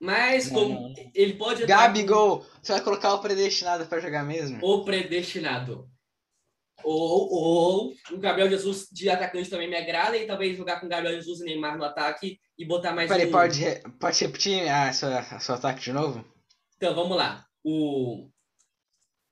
Mas, 0.00 0.50
Não, 0.50 0.60
como 0.60 0.80
não, 0.88 0.94
ele 1.14 1.34
pode... 1.34 1.62
entrar 1.64 1.76
com- 1.76 1.82
Gabigol, 1.82 2.46
você 2.62 2.72
vai 2.72 2.80
colocar 2.82 3.14
o 3.14 3.20
predestinado 3.20 3.86
pra 3.86 3.98
jogar 4.00 4.24
mesmo? 4.24 4.58
o 4.64 4.84
predestinado. 4.84 5.88
Ou, 6.84 7.28
ou 7.32 7.92
o 8.12 8.18
Gabriel 8.18 8.48
Jesus 8.48 8.86
de 8.92 9.10
atacante 9.10 9.50
também 9.50 9.68
me 9.68 9.76
agrada, 9.76 10.16
e 10.16 10.26
talvez 10.28 10.56
jogar 10.56 10.78
com 10.78 10.86
o 10.86 10.88
Gabriel 10.88 11.16
Jesus 11.16 11.40
e 11.40 11.44
Neymar 11.44 11.76
no 11.76 11.84
ataque 11.84 12.38
e 12.56 12.64
botar 12.64 12.92
mais 12.92 13.08
Peraí, 13.10 13.26
um. 13.26 13.32
pode, 13.32 13.64
pode 13.98 14.20
repetir 14.24 14.68
a 14.68 14.92
sua, 14.92 15.18
a 15.18 15.40
sua 15.40 15.56
ataque 15.56 15.80
de 15.80 15.92
novo? 15.92 16.24
Então, 16.76 16.94
vamos 16.94 17.16
lá. 17.16 17.44
O, 17.64 18.30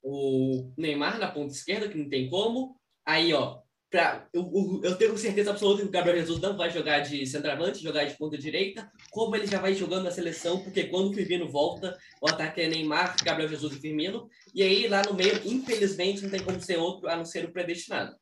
o 0.02 0.72
Neymar 0.76 1.18
na 1.20 1.30
ponta 1.30 1.52
esquerda, 1.54 1.88
que 1.88 1.96
não 1.96 2.08
tem 2.08 2.28
como. 2.28 2.76
Aí, 3.06 3.32
ó, 3.32 3.60
pra, 3.96 4.26
eu, 4.34 4.80
eu- 4.84 4.94
tenho 4.96 5.16
certeza 5.16 5.50
absoluta 5.50 5.80
que 5.82 5.88
o 5.88 5.90
Gabriel 5.90 6.18
Jesus 6.18 6.38
não 6.40 6.54
vai 6.54 6.70
jogar 6.70 7.00
de 7.00 7.26
centroavante, 7.26 7.82
jogar 7.82 8.04
de 8.04 8.14
ponta 8.16 8.36
direita, 8.36 8.90
como 9.10 9.34
ele 9.34 9.46
já 9.46 9.58
vai 9.58 9.72
jogando 9.74 10.04
na 10.04 10.10
seleção, 10.10 10.60
porque 10.60 10.84
quando 10.84 11.10
o 11.10 11.14
Firmino 11.14 11.48
volta, 11.50 11.96
o 12.20 12.28
ataque 12.28 12.60
é 12.60 12.68
Neymar, 12.68 13.16
Gabriel 13.24 13.48
Jesus 13.48 13.74
e 13.74 13.80
Firmino. 13.80 14.28
E 14.54 14.62
aí, 14.62 14.86
lá 14.86 15.02
no 15.02 15.14
meio, 15.14 15.40
infelizmente, 15.46 16.22
não 16.22 16.28
tem 16.30 16.40
como 16.42 16.60
ser 16.60 16.76
outro 16.76 17.08
a 17.08 17.16
não 17.16 17.24
ser 17.24 17.46
o 17.46 17.52
predestinado. 17.52 18.14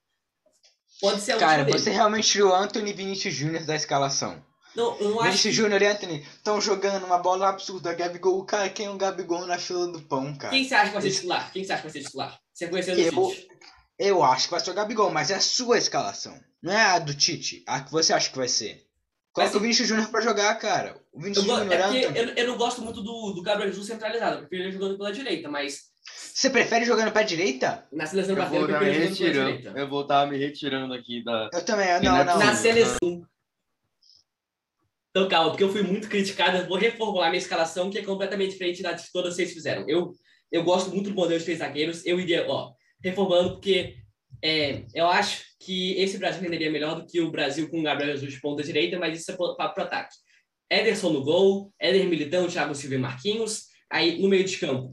Pode 1.01 1.20
ser 1.20 1.37
Cara, 1.39 1.64
você 1.64 1.87
dele. 1.87 1.97
realmente 1.97 2.29
tirou 2.29 2.55
Anthony 2.55 2.91
e 2.91 2.95
Vinícius 2.95 3.35
Júnior 3.35 3.64
da 3.66 3.75
escalação. 3.75 4.41
Não, 4.77 4.97
eu 4.99 5.09
não 5.11 5.20
acho 5.20 5.25
Vinícius 5.31 5.55
Júnior 5.55 5.83
e 5.83 5.87
Anthony 5.87 6.20
estão 6.37 6.61
jogando 6.61 7.05
uma 7.05 7.18
bola 7.18 7.49
absurda. 7.49 7.93
Gabigol, 7.93 8.45
cara, 8.45 8.68
quem 8.70 8.87
é 8.87 8.91
o 8.91 8.97
Gabigol 8.97 9.45
na 9.47 9.59
fila 9.59 9.89
do 9.89 10.01
pão, 10.03 10.35
cara? 10.37 10.53
Quem 10.55 10.64
você 10.64 10.75
acha 10.75 10.87
que 10.87 10.93
vai 10.93 11.03
ser 11.03 11.11
titular? 11.11 11.53
Quem 11.53 11.64
você 11.64 11.72
acha 11.72 11.83
que 11.83 11.89
vai 11.89 11.93
ser 11.93 12.07
titular? 12.07 12.39
Você 12.53 12.68
conhecendo 12.68 13.01
Eu- 13.01 13.18
o. 13.18 13.33
Eu 13.99 14.23
acho 14.25 14.47
que 14.47 14.51
vai 14.51 14.61
ser 14.61 14.71
o 14.71 14.75
Gabigol, 14.75 15.11
mas 15.11 15.31
é 15.31 15.35
a 15.37 15.41
sua 15.41 15.79
escalação. 15.79 16.39
Não 16.63 16.73
é 16.73 16.83
a 16.83 16.99
do 16.99 17.15
Tite. 17.15 17.63
A 17.67 17.81
que 17.81 17.93
você 17.93 18.13
acha 18.13 18.31
que 18.31 18.37
vai 18.37 18.49
ser. 18.49 18.83
Coloca 19.33 19.51
Vai 19.53 19.59
o 19.59 19.63
Vinícius 19.63 19.89
Júnior 19.89 20.09
pra 20.09 20.21
jogar, 20.21 20.55
cara. 20.57 20.97
O 21.13 21.19
Eu, 21.19 21.23
Vinícius 21.23 21.47
Júnior, 21.47 21.73
é 21.73 22.21
eu, 22.21 22.29
eu 22.35 22.47
não 22.49 22.57
gosto 22.57 22.81
muito 22.83 23.03
do, 23.03 23.33
do 23.33 23.43
Gabriel 23.43 23.69
Jesus 23.71 23.87
centralizado. 23.87 24.37
Eu 24.37 24.39
prefiro 24.41 24.63
ele 24.65 24.73
jogando 24.73 24.97
pela 24.97 25.13
direita, 25.13 25.49
mas 25.49 25.83
Você 26.33 26.51
prefere 26.51 26.85
jogando 26.85 27.13
pé 27.13 27.23
direita? 27.25 27.87
na 27.93 28.07
seleção 28.07 28.37
Eu 28.37 28.37
vou 28.37 28.67
brasileira 28.67 28.73
eu 28.73 28.77
estar 28.77 28.81
me 28.81 28.91
prefiro 28.91 29.05
ele 29.05 29.15
jogando 29.15 29.19
pela 29.19 29.47
retirando. 29.49 29.59
direita. 29.59 29.79
Eu 29.81 29.89
vou 29.89 30.03
estar 30.03 30.27
me 30.27 30.39
retirando 30.39 30.95
aqui 30.95 31.25
da. 31.25 31.51
Eu 31.53 31.65
também. 31.65 31.89
eu- 31.89 32.03
Não 32.03 32.13
Não, 32.13 32.19
é 32.19 32.25
não. 32.25 32.39
Na 32.39 32.55
seleção. 32.55 33.27
Então, 35.11 35.29
calma, 35.29 35.51
porque 35.51 35.63
eu 35.63 35.71
fui 35.73 35.83
muito 35.83 36.09
criticado. 36.09 36.57
Eu 36.59 36.67
vou 36.67 36.77
reformular 36.77 37.31
minha 37.31 37.39
escalação, 37.41 37.89
que 37.91 37.99
é 37.99 38.03
completamente 38.05 38.51
diferente 38.51 38.83
da 38.83 38.95
que 38.95 39.13
todas 39.13 39.35
vocês 39.37 39.53
fizeram. 39.53 39.89
Eu, 39.89 40.13
eu 40.51 40.65
gosto 40.65 40.91
muito 40.91 41.11
do 41.11 41.15
modelo 41.17 41.39
de 41.39 41.45
três 41.45 41.61
zagueiros. 41.61 42.05
Eu 42.05 42.19
iria, 42.19 42.45
ó, 42.49 42.73
reformulando, 43.05 43.51
porque 43.53 43.97
é, 44.43 44.85
eu 44.95 45.07
acho 45.07 45.45
que 45.61 45.93
esse 45.95 46.19
Brasil 46.19 46.43
renderia 46.43 46.71
melhor 46.71 46.97
do 46.97 47.07
que 47.07 47.21
o 47.21 47.31
Brasil 47.31 47.69
com 47.69 47.81
o 47.81 47.83
Gabriel 47.83 48.15
Jesus 48.15 48.33
de 48.33 48.41
ponta 48.41 48.63
direita, 48.63 48.99
mas 48.99 49.21
isso 49.21 49.31
é 49.31 49.37
para 49.37 49.75
o 49.77 49.83
ataque. 49.83 50.17
Ederson 50.71 51.11
no 51.11 51.23
gol, 51.23 51.73
Éder 51.79 52.07
Militão, 52.07 52.49
Thiago 52.49 52.75
Silva 52.75 52.97
e 52.97 52.99
Marquinhos. 52.99 53.67
Aí, 53.91 54.21
no 54.21 54.29
meio 54.29 54.45
de 54.45 54.59
campo, 54.59 54.91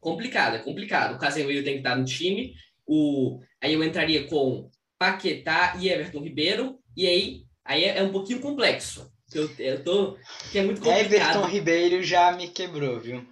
complicado, 0.00 0.56
é 0.56 0.58
complicado. 0.58 1.16
O 1.16 1.18
Casemiro 1.18 1.64
tem 1.64 1.74
que 1.74 1.78
estar 1.80 1.96
no 1.96 2.04
time. 2.04 2.54
O, 2.86 3.40
aí 3.60 3.72
eu 3.72 3.82
entraria 3.82 4.26
com 4.26 4.70
Paquetá 4.98 5.76
e 5.80 5.88
Everton 5.88 6.20
Ribeiro. 6.20 6.78
E 6.96 7.06
aí, 7.06 7.42
aí 7.64 7.84
é, 7.84 7.98
é 7.98 8.02
um 8.02 8.12
pouquinho 8.12 8.40
complexo. 8.40 9.10
Eu, 9.34 9.50
eu 9.58 9.82
tô. 9.82 10.16
Que 10.52 10.58
é 10.58 10.62
muito 10.62 10.80
complicado. 10.80 11.12
Everton 11.12 11.46
Ribeiro 11.46 12.02
já 12.02 12.32
me 12.32 12.48
quebrou, 12.48 13.00
viu? 13.00 13.26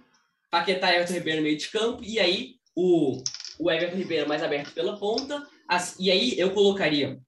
Paquetá 0.51 0.91
e 0.91 0.95
Everton 0.95 1.13
Ribeiro 1.13 1.39
no 1.39 1.43
meio 1.45 1.57
de 1.57 1.69
campo. 1.69 2.03
E 2.03 2.19
aí, 2.19 2.55
o, 2.75 3.23
o 3.59 3.71
Everton 3.71 3.97
Ribeiro 3.97 4.27
mais 4.27 4.43
aberto 4.43 4.73
pela 4.73 4.97
ponta. 4.97 5.41
As- 5.67 5.97
e 5.99 6.11
aí, 6.11 6.37
eu 6.39 6.51
colocaria 6.51 7.19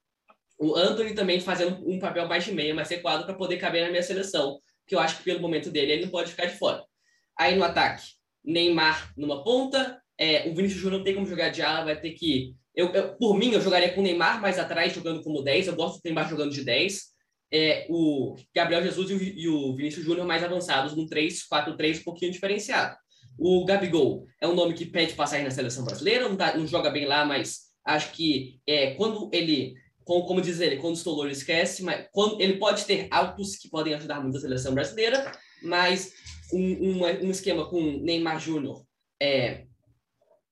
o 0.59 0.75
Anthony 0.75 1.13
também 1.13 1.39
fazendo 1.39 1.88
um 1.88 1.99
papel 1.99 2.28
mais 2.28 2.43
de 2.43 2.51
meia, 2.51 2.73
mais 2.73 2.89
recuado, 2.89 3.25
para 3.25 3.36
poder 3.36 3.57
caber 3.57 3.84
na 3.84 3.89
minha 3.89 4.03
seleção. 4.03 4.59
Que 4.88 4.95
eu 4.95 4.99
acho 4.99 5.17
que 5.17 5.23
pelo 5.23 5.39
momento 5.39 5.69
dele, 5.69 5.91
ele 5.91 6.03
não 6.05 6.11
pode 6.11 6.32
ficar 6.32 6.45
de 6.45 6.57
fora. 6.57 6.84
Aí 7.38 7.55
no 7.55 7.63
ataque, 7.63 8.03
Neymar 8.43 9.13
numa 9.17 9.43
ponta. 9.43 10.01
É, 10.17 10.49
o 10.49 10.55
Vinícius 10.55 10.82
Júnior 10.82 10.99
não 10.99 11.05
tem 11.05 11.13
como 11.13 11.28
jogar 11.28 11.49
de 11.49 11.61
ala, 11.61 11.86
vai 11.86 11.99
ter 11.99 12.11
que 12.11 12.55
Eu, 12.75 12.91
eu, 12.93 13.15
por 13.17 13.38
mim, 13.38 13.51
eu 13.51 13.61
jogaria 13.61 13.93
com 13.93 13.99
o 14.01 14.03
Neymar 14.03 14.41
mais 14.41 14.57
atrás, 14.57 14.93
jogando 14.93 15.21
como 15.23 15.43
10. 15.43 15.67
Eu 15.67 15.75
gosto 15.75 15.97
do 15.97 16.01
Neymar 16.05 16.28
jogando 16.30 16.51
de 16.51 16.63
10. 16.63 17.15
É, 17.51 17.86
o 17.89 18.36
Gabriel 18.55 18.84
Jesus 18.84 19.09
e 19.09 19.13
o, 19.13 19.21
e 19.21 19.47
o 19.47 19.75
Vinícius 19.75 20.03
Júnior 20.05 20.25
mais 20.25 20.43
avançados, 20.43 20.95
num 20.95 21.07
3-4-3 21.07 21.99
um 22.01 22.03
pouquinho 22.03 22.32
diferenciado. 22.32 22.95
O 23.38 23.65
Gabigol 23.65 24.25
é 24.41 24.47
um 24.47 24.55
nome 24.55 24.73
que 24.73 24.85
pede 24.85 25.13
passagem 25.13 25.45
na 25.45 25.51
seleção 25.51 25.85
brasileira, 25.85 26.27
não, 26.27 26.35
tá, 26.35 26.57
não 26.57 26.65
joga 26.65 26.89
bem 26.89 27.05
lá, 27.05 27.23
mas 27.23 27.67
acho 27.85 28.11
que 28.11 28.59
é, 28.65 28.95
quando 28.95 29.29
ele, 29.31 29.75
como, 30.03 30.25
como 30.25 30.41
diz 30.41 30.59
ele, 30.59 30.77
quando 30.77 30.95
estou 30.95 31.13
louro 31.13 31.29
esquece, 31.29 31.83
mas 31.83 32.07
quando, 32.11 32.41
ele 32.41 32.57
pode 32.57 32.85
ter 32.85 33.07
altos 33.11 33.55
que 33.55 33.69
podem 33.69 33.93
ajudar 33.93 34.21
muito 34.21 34.38
a 34.38 34.41
seleção 34.41 34.73
brasileira, 34.73 35.31
mas 35.61 36.13
um, 36.51 36.59
um, 36.59 37.05
um 37.25 37.31
esquema 37.31 37.69
com 37.69 37.79
Neymar 37.79 38.39
Júnior, 38.39 38.83
é, 39.21 39.65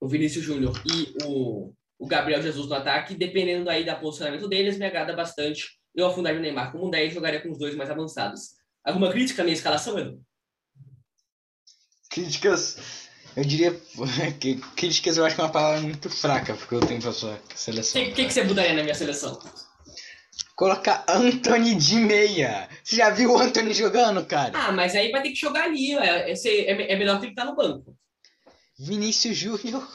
o 0.00 0.08
Vinícius 0.08 0.44
Júnior 0.44 0.80
e 0.86 1.24
o, 1.24 1.72
o 1.98 2.06
Gabriel 2.06 2.42
Jesus 2.42 2.68
no 2.68 2.74
ataque, 2.74 3.14
dependendo 3.14 3.68
aí 3.68 3.84
do 3.84 3.96
posicionamento 3.96 4.48
deles, 4.48 4.78
me 4.78 4.84
agrada 4.84 5.14
bastante. 5.14 5.64
Eu 5.94 6.06
afundaria 6.06 6.38
o 6.38 6.42
Neymar 6.42 6.70
como 6.70 6.86
um 6.86 6.90
10 6.90 7.10
e 7.10 7.14
jogaria 7.14 7.40
com 7.40 7.50
os 7.50 7.58
dois 7.58 7.74
mais 7.74 7.90
avançados. 7.90 8.50
Alguma 8.84 9.10
crítica 9.10 9.42
à 9.42 9.44
minha 9.44 9.54
escalação, 9.54 9.98
Edu? 9.98 10.20
Críticas, 12.10 12.78
eu 13.36 13.44
diria 13.44 13.72
que 14.40 14.56
críticas 14.74 15.16
eu 15.16 15.24
acho 15.24 15.34
que 15.34 15.40
é 15.40 15.44
uma 15.44 15.52
palavra 15.52 15.80
muito 15.80 16.08
fraca, 16.08 16.54
porque 16.54 16.74
eu 16.74 16.80
tenho 16.80 17.00
pra 17.00 17.12
sua 17.12 17.40
seleção. 17.54 18.00
O 18.00 18.04
que, 18.06 18.12
que, 18.12 18.24
que 18.26 18.32
você 18.32 18.42
mudaria 18.42 18.74
na 18.74 18.82
minha 18.82 18.94
seleção? 18.94 19.38
Colocar 20.54 21.04
Anthony 21.06 21.74
de 21.74 21.96
meia. 21.96 22.68
Você 22.82 22.96
já 22.96 23.10
viu 23.10 23.32
o 23.32 23.38
Anthony 23.38 23.74
jogando, 23.74 24.24
cara? 24.24 24.52
Ah, 24.54 24.72
mas 24.72 24.94
aí 24.94 25.10
vai 25.10 25.22
ter 25.22 25.30
que 25.30 25.36
jogar 25.36 25.64
ali. 25.64 25.94
É, 25.94 26.32
é, 26.32 26.92
é 26.92 26.96
melhor 26.96 27.18
que 27.18 27.26
ele 27.26 27.32
estar 27.32 27.44
tá 27.44 27.50
no 27.50 27.56
banco. 27.56 27.94
Vinícius 28.78 29.36
Júnior. 29.36 29.86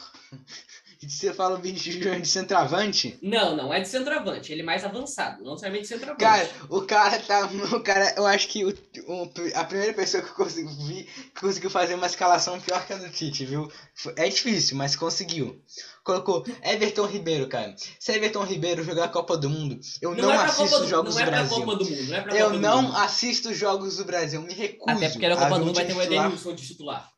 Você 1.08 1.32
fala 1.32 1.58
de 1.60 2.28
centroavante? 2.28 3.18
Não, 3.22 3.56
não 3.56 3.72
é 3.72 3.80
de 3.80 3.88
centroavante. 3.88 4.52
Ele 4.52 4.62
é 4.62 4.64
mais 4.64 4.84
avançado, 4.84 5.42
não 5.42 5.56
somente 5.56 5.82
de 5.82 5.88
centroavante. 5.88 6.22
Cara, 6.22 6.50
o 6.68 6.82
cara 6.82 7.18
tá. 7.18 7.50
O 7.72 7.80
cara, 7.80 8.14
eu 8.16 8.26
acho 8.26 8.48
que 8.48 8.64
o, 8.64 8.70
o, 8.70 9.30
a 9.54 9.64
primeira 9.64 9.92
pessoa 9.92 10.22
que 10.22 10.30
eu 10.30 10.34
consegui 10.34 11.04
que 11.34 11.40
conseguiu 11.40 11.70
fazer 11.70 11.94
uma 11.94 12.06
escalação 12.06 12.60
pior 12.60 12.86
que 12.86 12.92
a 12.92 12.96
do 12.96 13.10
Tite, 13.10 13.44
viu? 13.44 13.70
É 14.16 14.28
difícil, 14.28 14.76
mas 14.76 14.96
conseguiu. 14.96 15.60
Colocou 16.04 16.44
Everton 16.64 17.06
Ribeiro, 17.06 17.46
cara. 17.48 17.74
Se 17.76 18.12
Everton 18.12 18.42
Ribeiro 18.44 18.82
jogar 18.82 19.04
a 19.04 19.08
Copa 19.08 19.36
do 19.36 19.48
Mundo, 19.48 19.78
eu 20.00 20.14
não, 20.16 20.24
não 20.24 20.32
é 20.32 20.36
assisto 20.36 20.80
do, 20.80 20.88
jogos 20.88 21.14
não 21.14 21.24
do 21.24 21.30
Brasil. 21.30 21.56
Copa 21.56 21.76
do 21.76 21.84
Mundo, 21.84 22.08
não 22.08 22.16
é 22.16 22.20
eu 22.40 22.46
Copa 22.46 22.58
não 22.58 22.82
mundo. 22.82 22.96
assisto 22.96 23.54
jogos 23.54 23.96
do 23.96 24.04
Brasil, 24.04 24.42
me 24.42 24.52
recuso. 24.52 24.96
Até 24.96 25.08
porque 25.10 25.28
na 25.28 25.36
Copa 25.36 25.58
do 25.58 25.66
Mundo 25.66 25.74
vai 25.76 25.84
ter 25.84 25.94
o 25.94 26.02
Edenilson 26.02 26.54
de 26.54 26.66
titular. 26.66 27.11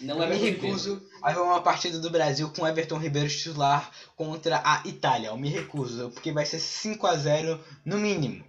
Não 0.00 0.22
eu 0.22 0.28
me 0.28 0.36
recuso 0.36 1.02
a 1.22 1.32
ver 1.32 1.40
uma 1.40 1.62
partida 1.62 1.98
do 1.98 2.10
Brasil 2.10 2.50
com 2.50 2.66
Everton 2.66 2.98
Ribeiro 2.98 3.28
titular 3.28 3.90
contra 4.16 4.60
a 4.64 4.82
Itália. 4.84 5.28
Eu 5.28 5.36
me 5.36 5.48
recuso, 5.48 6.10
porque 6.10 6.32
vai 6.32 6.44
ser 6.44 6.58
5 6.58 7.06
a 7.06 7.16
0 7.16 7.60
no 7.84 7.98
mínimo. 7.98 8.44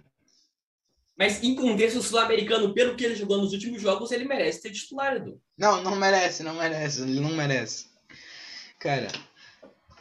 Mas 1.16 1.42
em 1.42 1.54
contexto 1.54 2.02
sul-americano, 2.02 2.74
pelo 2.74 2.94
que 2.94 3.04
ele 3.04 3.16
jogou 3.16 3.38
nos 3.38 3.52
últimos 3.52 3.80
jogos, 3.80 4.10
ele 4.10 4.24
merece 4.24 4.60
ser 4.60 4.70
titular, 4.70 5.16
Edu. 5.16 5.40
Não, 5.56 5.82
não 5.82 5.96
merece, 5.96 6.42
não 6.42 6.54
merece, 6.54 7.02
ele 7.02 7.20
não 7.20 7.30
merece. 7.30 7.86
Cara, 8.78 9.08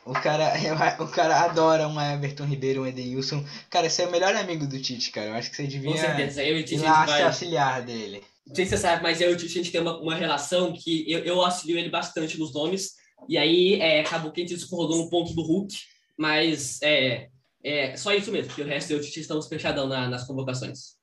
o 0.03 0.13
cara, 0.13 0.53
o 0.99 1.07
cara 1.07 1.39
adora 1.41 1.87
um 1.87 2.01
Everton 2.01 2.43
Ribeiro, 2.43 2.81
um 2.81 2.87
Edenilson. 2.87 3.45
Cara, 3.69 3.89
você 3.89 4.03
é 4.03 4.07
o 4.07 4.11
melhor 4.11 4.35
amigo 4.35 4.67
do 4.67 4.79
Tite, 4.79 5.09
cara. 5.11 5.27
Eu 5.27 5.35
acho 5.35 5.49
que 5.49 5.55
você 5.55 5.67
devia 5.67 5.91
Com 5.91 5.97
certeza. 5.97 6.43
Eu 6.43 6.57
e 6.57 6.61
o 6.61 6.65
Tite 6.65 6.81
ir 6.81 6.83
lá 6.83 7.05
vai... 7.05 7.17
se 7.17 7.23
auxiliar 7.23 7.81
dele. 7.81 8.21
Não 8.47 8.55
sei 8.55 8.65
se 8.65 8.71
você 8.71 8.77
sabe, 8.77 9.01
mas 9.01 9.19
eu 9.19 9.31
e 9.31 9.33
o 9.33 9.35
a 9.35 9.39
gente 9.39 9.71
tem 9.71 9.81
uma, 9.81 9.99
uma 9.99 10.15
relação 10.15 10.71
que 10.71 11.11
eu, 11.11 11.19
eu 11.19 11.41
auxilio 11.41 11.77
ele 11.79 11.89
bastante 11.89 12.37
nos 12.37 12.53
nomes. 12.53 12.93
E 13.27 13.37
aí 13.37 13.79
é, 13.81 14.01
acabou 14.01 14.31
que 14.31 14.41
a 14.41 14.43
gente 14.45 14.55
discordou 14.55 14.97
no 14.97 15.09
ponto 15.09 15.33
do 15.33 15.41
Hulk, 15.41 15.75
mas 16.17 16.79
é, 16.83 17.29
é 17.63 17.97
só 17.97 18.13
isso 18.13 18.31
mesmo, 18.31 18.53
que 18.53 18.61
o 18.61 18.65
resto 18.65 18.91
eu 18.91 18.97
e 18.97 19.01
o 19.01 19.03
Tite 19.03 19.21
estamos 19.21 19.47
fechadão 19.47 19.87
na, 19.87 20.07
nas 20.07 20.27
convocações. 20.27 20.95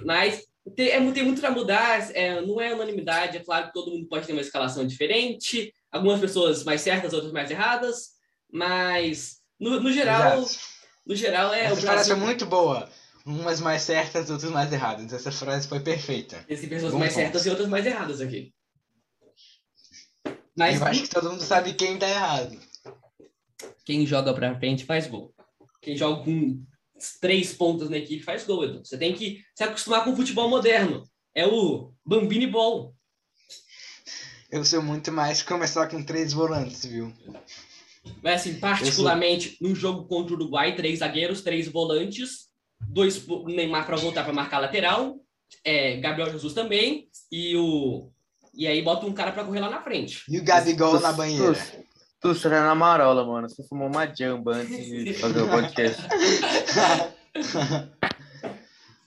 Mas 0.00 0.46
tem, 0.74 0.88
é, 0.88 1.12
tem 1.12 1.22
muito 1.22 1.40
para 1.40 1.50
mudar, 1.50 2.10
é, 2.16 2.40
não 2.40 2.58
é 2.58 2.72
unanimidade, 2.72 3.36
é 3.36 3.44
claro 3.44 3.66
que 3.66 3.74
todo 3.74 3.90
mundo 3.90 4.08
pode 4.08 4.26
ter 4.26 4.32
uma 4.32 4.40
escalação 4.40 4.86
diferente, 4.86 5.74
algumas 5.90 6.18
pessoas 6.18 6.64
mais 6.64 6.80
certas, 6.80 7.12
outras 7.12 7.32
mais 7.32 7.50
erradas, 7.50 8.12
mas 8.50 9.42
no, 9.60 9.80
no 9.80 9.92
geral, 9.92 10.38
Exato. 10.38 10.60
no 11.06 11.14
geral 11.14 11.52
é 11.52 11.64
Essa 11.66 11.78
o 11.78 11.82
Brasil... 11.82 12.14
é 12.14 12.18
muito 12.18 12.46
boa 12.46 12.88
umas 13.24 13.60
mais 13.60 13.82
certas, 13.82 14.30
outras 14.30 14.50
mais 14.50 14.72
erradas. 14.72 15.12
Essa 15.12 15.30
frase 15.30 15.68
foi 15.68 15.80
perfeita. 15.80 16.44
Existem 16.48 16.70
pessoas 16.70 16.92
Bom 16.92 16.98
mais 16.98 17.12
ponto. 17.12 17.22
certas 17.22 17.46
e 17.46 17.50
outras 17.50 17.68
mais 17.68 17.86
erradas 17.86 18.20
aqui. 18.20 18.52
Mas 20.56 20.80
eu 20.80 20.86
acho 20.86 21.02
que 21.02 21.08
todo 21.08 21.30
mundo 21.30 21.42
sabe 21.42 21.72
quem 21.74 21.98
tá 21.98 22.08
errado. 22.08 22.58
Quem 23.84 24.06
joga 24.06 24.34
pra 24.34 24.58
frente 24.58 24.84
faz 24.84 25.06
gol. 25.06 25.34
Quem 25.80 25.96
joga 25.96 26.24
com 26.24 26.62
três 27.20 27.52
pontos 27.52 27.88
na 27.88 27.96
equipe 27.96 28.22
faz 28.22 28.44
gol, 28.44 28.64
Edu. 28.64 28.84
Você 28.84 28.98
tem 28.98 29.14
que 29.14 29.42
se 29.54 29.64
acostumar 29.64 30.04
com 30.04 30.12
o 30.12 30.16
futebol 30.16 30.48
moderno. 30.48 31.02
É 31.34 31.46
o 31.46 31.92
Bambini 32.04 32.46
Ball. 32.46 32.94
Eu 34.50 34.64
sou 34.64 34.82
muito 34.82 35.10
mais 35.10 35.42
começar 35.42 35.88
com 35.88 36.02
três 36.04 36.32
volantes, 36.32 36.84
viu? 36.84 37.12
Mas 38.22 38.42
assim, 38.42 38.60
particularmente 38.60 39.56
no 39.60 39.74
jogo 39.74 40.06
contra 40.06 40.34
o 40.34 40.36
Uruguai, 40.36 40.76
três 40.76 40.98
zagueiros, 40.98 41.40
três 41.40 41.66
volantes 41.68 42.51
dois 42.88 43.26
Neymar 43.46 43.86
para 43.86 43.96
voltar 43.96 44.24
para 44.24 44.32
marcar 44.32 44.58
lateral, 44.58 45.16
é, 45.64 45.96
Gabriel 45.96 46.30
Jesus 46.30 46.54
também, 46.54 47.08
e 47.30 47.56
o 47.56 48.10
e 48.54 48.66
aí 48.66 48.82
bota 48.82 49.06
um 49.06 49.14
cara 49.14 49.32
para 49.32 49.44
correr 49.44 49.60
lá 49.60 49.70
na 49.70 49.80
frente. 49.80 50.24
E 50.28 50.38
o 50.38 50.44
Gabigol 50.44 51.00
na 51.00 51.12
banheira. 51.12 51.54
Tu, 52.20 52.34
tu, 52.34 52.48
na 52.50 52.74
marola, 52.74 53.24
mano. 53.24 53.48
Você 53.48 53.66
fumou 53.66 53.88
uma 53.88 54.06
jamba 54.06 54.56
antes 54.56 54.86
de 54.86 55.14
fazer 55.14 55.40
o 55.40 55.48
podcast. 55.48 56.02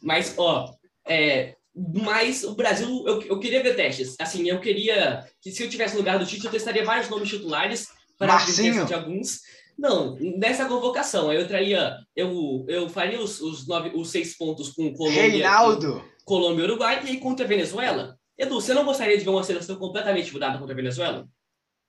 Mas, 0.02 0.34
ó, 0.38 0.74
é, 1.08 1.56
mas 1.76 2.44
o 2.44 2.56
Brasil, 2.56 3.04
eu, 3.08 3.22
eu 3.24 3.40
queria 3.40 3.64
ver 3.64 3.76
testes. 3.76 4.16
Assim, 4.20 4.48
eu 4.48 4.62
queria 4.62 5.26
que 5.42 5.52
se 5.52 5.64
eu 5.64 5.70
tivesse 5.70 5.98
lugar 5.98 6.20
do 6.20 6.26
Tite, 6.26 6.46
eu 6.46 6.52
testaria 6.52 6.86
vários 6.86 7.10
nomes 7.10 7.28
titulares 7.28 7.88
para 8.18 8.38
a 8.38 8.46
de 8.46 8.94
alguns. 8.94 9.42
Não, 9.78 10.16
nessa 10.38 10.66
convocação, 10.66 11.32
eu 11.34 11.48
traria, 11.48 11.98
eu, 12.16 12.66
eu 12.68 12.90
faria 12.90 13.22
os, 13.22 13.42
os, 13.42 13.68
nove, 13.68 13.92
os 13.94 14.10
seis 14.10 14.38
pontos 14.38 14.70
com 14.70 14.94
Colômbia, 14.94 15.22
Reinaldo. 15.22 16.04
Colômbia 16.24 16.64
e 16.64 16.66
Uruguai 16.66 17.04
e 17.08 17.18
contra 17.18 17.46
a 17.46 17.48
Venezuela. 17.48 18.18
Edu, 18.38 18.56
você 18.56 18.74
não 18.74 18.86
gostaria 18.86 19.18
de 19.18 19.24
ver 19.24 19.30
uma 19.30 19.44
seleção 19.44 19.76
completamente 19.76 20.32
mudada 20.34 20.58
contra 20.58 20.74
a 20.74 20.76
Venezuela? 20.76 21.28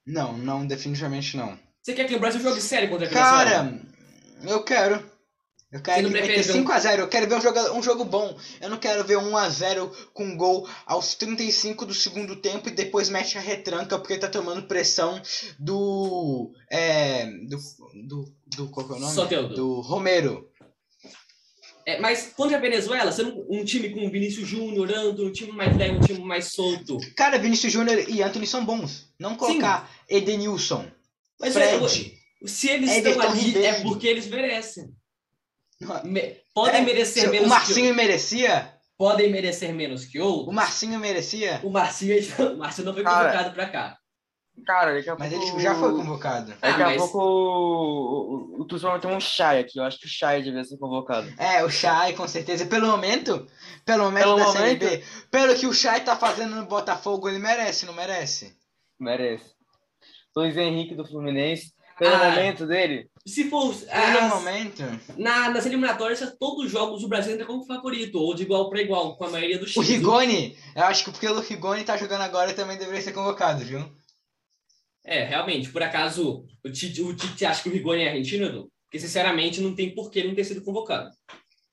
Não, 0.05 0.37
não, 0.37 0.65
definitivamente 0.65 1.35
não. 1.35 1.57
Você 1.81 1.93
quer 1.93 2.05
que 2.05 2.15
o 2.15 2.19
Brasil 2.19 2.41
jogue 2.41 2.61
sério 2.61 2.89
contra 2.89 3.07
a 3.07 3.09
Venezuela? 3.09 3.43
Cara, 3.45 3.81
eu 4.43 4.63
quero. 4.63 5.16
Eu 5.69 5.81
quero 5.81 6.09
ver 6.09 6.39
5x0, 6.39 6.99
eu 6.99 7.09
quero 7.09 7.27
ver 7.27 7.35
um 7.35 7.41
jogo, 7.41 7.59
um 7.73 7.83
jogo 7.83 8.05
bom. 8.05 8.37
Eu 8.61 8.69
não 8.69 8.77
quero 8.77 9.03
ver 9.03 9.17
1x0 9.17 9.91
com 10.13 10.37
gol 10.37 10.67
aos 10.85 11.13
35 11.15 11.85
do 11.85 11.93
segundo 11.93 12.37
tempo 12.37 12.69
e 12.69 12.71
depois 12.71 13.09
mexe 13.09 13.37
a 13.37 13.41
retranca 13.41 13.99
porque 13.99 14.17
tá 14.17 14.29
tomando 14.29 14.67
pressão 14.67 15.21
do. 15.59 16.53
É. 16.71 17.25
Do. 17.25 17.57
Do. 18.07 18.33
do 18.55 18.69
qual 18.69 18.89
é 18.89 18.93
o 18.93 18.99
nome? 18.99 19.13
Soteldo. 19.13 19.55
Do 19.55 19.81
Romero. 19.81 20.49
É, 21.85 21.99
mas 21.99 22.33
contra 22.35 22.57
a 22.57 22.61
Venezuela, 22.61 23.11
sendo 23.11 23.45
um 23.49 23.63
time 23.63 23.89
com 23.89 24.09
Vinícius 24.09 24.47
Júnior, 24.47 24.89
Antônio, 24.91 25.29
um 25.29 25.31
time 25.31 25.51
mais 25.51 25.75
leve, 25.75 25.97
um 25.97 26.01
time 26.01 26.19
mais 26.19 26.51
solto. 26.51 26.97
Cara, 27.15 27.37
Vinícius 27.37 27.71
Júnior 27.71 28.09
e 28.09 28.21
Anthony 28.21 28.45
são 28.45 28.65
bons. 28.65 29.13
Não 29.19 29.35
colocar 29.35 29.89
Sim. 30.07 30.17
Edenilson. 30.17 30.85
Mas 31.39 31.53
Fred, 31.53 31.75
eu, 31.75 32.47
se 32.47 32.69
eles 32.69 32.91
estão 32.91 33.21
ali, 33.21 33.39
Ribeiro. 33.39 33.67
é 33.67 33.81
porque 33.81 34.07
eles 34.07 34.27
merecem. 34.27 34.93
Me... 36.03 36.37
Podem 36.53 36.81
é, 36.81 36.85
merecer 36.85 37.29
menos. 37.29 37.47
O 37.47 37.49
Marcinho 37.49 37.89
que... 37.89 37.93
merecia? 37.93 38.73
Podem 38.97 39.31
merecer 39.31 39.73
menos 39.73 40.05
que 40.05 40.19
outros. 40.19 40.47
O 40.47 40.51
Marcinho 40.51 40.99
merecia? 40.99 41.59
O 41.63 41.69
Marcinho, 41.69 42.17
o 42.53 42.57
Marcinho 42.57 42.85
não 42.85 42.93
foi 42.93 43.03
cara, 43.03 43.29
convocado 43.29 43.53
pra 43.53 43.69
cá. 43.69 43.97
Cara, 44.65 44.95
daqui 44.95 45.09
a 45.09 45.15
mas 45.15 45.31
pouco... 45.31 45.47
ele 45.47 45.59
já 45.61 45.75
foi 45.75 45.91
convocado. 45.91 46.47
Daqui 46.59 46.81
ah, 46.81 46.85
a 46.85 46.89
mas... 46.89 46.97
pouco 46.97 47.19
o, 47.19 48.59
o, 48.59 48.63
o 48.63 48.79
vai 48.79 48.99
ter 48.99 49.07
um 49.07 49.19
Chay 49.19 49.59
aqui. 49.59 49.77
Eu 49.77 49.83
acho 49.83 49.99
que 49.99 50.07
o 50.07 50.09
Chay 50.09 50.41
devia 50.41 50.63
ser 50.63 50.77
convocado. 50.77 51.31
É, 51.37 51.63
o 51.63 51.69
Chay, 51.69 52.13
com 52.13 52.27
certeza. 52.27 52.65
Pelo 52.65 52.87
momento, 52.87 53.47
pelo 53.85 54.05
momento 54.05 54.23
pelo 54.23 54.37
da 54.37 54.45
momento... 54.45 54.83
Série 54.83 54.97
B, 54.97 55.03
pelo 55.29 55.55
que 55.55 55.67
o 55.67 55.73
Chay 55.73 56.01
tá 56.01 56.15
fazendo 56.15 56.55
no 56.55 56.65
Botafogo, 56.65 57.29
ele 57.29 57.37
merece, 57.37 57.85
não 57.85 57.93
merece? 57.93 58.57
Merece. 58.99 59.55
Luiz 60.35 60.57
Henrique 60.57 60.95
do 60.95 61.05
Fluminense 61.05 61.73
pelo 61.97 62.15
ah, 62.15 62.29
momento 62.29 62.65
dele? 62.65 63.09
Se 63.27 63.49
for. 63.49 63.75
As, 63.91 64.33
momento? 64.33 64.83
Na, 65.17 65.49
nas 65.49 65.65
eliminatórias, 65.65 66.19
todos 66.39 66.65
os 66.65 66.71
jogos 66.71 67.03
o 67.03 67.09
Brasil 67.09 67.33
entra 67.33 67.45
como 67.45 67.65
favorito, 67.65 68.17
ou 68.17 68.33
de 68.33 68.43
igual 68.43 68.69
para 68.69 68.81
igual, 68.81 69.17
com 69.17 69.25
a 69.25 69.29
maioria 69.29 69.59
dos 69.59 69.73
times. 69.73 69.87
O 69.87 69.91
Rigoni, 69.91 70.57
eu 70.73 70.83
acho 70.85 71.03
que 71.03 71.11
porque 71.11 71.27
o 71.27 71.39
Rigoni 71.39 71.83
tá 71.83 71.97
jogando 71.97 72.21
agora 72.21 72.53
também 72.53 72.77
deveria 72.77 73.01
ser 73.01 73.11
convocado, 73.11 73.65
viu? 73.65 73.85
É, 75.05 75.25
realmente. 75.25 75.69
Por 75.69 75.83
acaso, 75.83 76.45
o 76.63 76.71
Tite, 76.71 77.01
o 77.01 77.13
Tite 77.13 77.45
acha 77.45 77.61
que 77.61 77.69
o 77.69 77.71
Rigoni 77.71 78.03
é 78.03 78.09
argentino, 78.09 78.45
Edu? 78.45 78.71
Porque, 78.85 78.99
sinceramente, 78.99 79.59
não 79.59 79.75
tem 79.75 79.93
por 79.93 80.09
que 80.09 80.19
ele 80.19 80.29
não 80.29 80.35
ter 80.35 80.45
sido 80.45 80.63
convocado. 80.63 81.09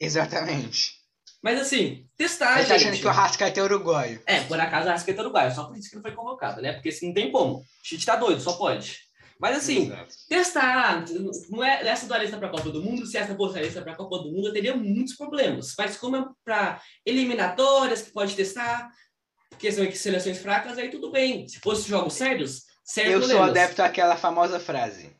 Exatamente. 0.01 1.05
Mas 1.41 1.61
assim, 1.61 2.07
testar. 2.17 2.59
Ele 2.59 2.69
tá 2.69 2.75
achando 2.75 2.97
que 2.97 3.07
o 3.07 3.11
Arrascaeta 3.11 3.61
é 3.61 3.63
uruguaio. 3.63 4.21
É, 4.27 4.41
por 4.41 4.59
acaso 4.59 4.87
o 4.87 4.89
Arrascaeta 4.89 5.21
é 5.21 5.25
uruguaio. 5.25 5.55
Só 5.55 5.65
por 5.65 5.77
isso 5.77 5.89
que 5.89 5.95
não 5.95 6.03
foi 6.03 6.13
convocado, 6.13 6.61
né? 6.61 6.73
Porque 6.73 6.89
assim, 6.89 7.09
não 7.09 7.15
tem 7.15 7.31
como. 7.31 7.59
O 7.59 7.65
Tite 7.83 8.07
tá 8.07 8.17
doido, 8.17 8.41
só 8.41 8.55
pode. 8.55 8.99
Mas 9.41 9.59
assim, 9.59 9.87
Exato. 9.87 10.15
testar, 10.29 11.05
não 11.51 11.63
é 11.63 11.87
essa 11.87 12.07
da 12.07 12.19
lista 12.19 12.37
para 12.39 12.47
a 12.49 12.51
Copa 12.51 12.71
do 12.71 12.83
Mundo, 12.83 13.05
se 13.05 13.17
essa 13.17 13.35
fosse 13.35 13.59
a 13.59 13.63
lista 13.63 13.83
para 13.83 13.93
a 13.93 13.97
Copa 13.97 14.19
do 14.19 14.31
Mundo, 14.31 14.49
eu 14.49 14.53
teria 14.53 14.77
muitos 14.77 15.17
problemas. 15.17 15.75
Mas 15.77 15.97
como 15.97 16.17
é 16.17 16.25
para 16.45 16.81
eliminatórias 17.05 18.03
que 18.03 18.13
pode 18.13 18.35
testar, 18.37 18.89
porque 19.51 19.71
são 19.73 19.91
seleções 19.93 20.39
fracas, 20.39 20.79
aí 20.79 20.89
tudo 20.89 21.11
bem. 21.11 21.47
Se 21.49 21.59
fosse 21.61 21.89
jogos 21.89 22.15
sérios, 22.15 22.63
sem 22.85 23.07
Eu 23.07 23.21
sou 23.21 23.29
problemas. 23.31 23.51
adepto 23.51 23.83
àquela 23.83 24.17
famosa 24.17 24.61
frase. 24.61 25.15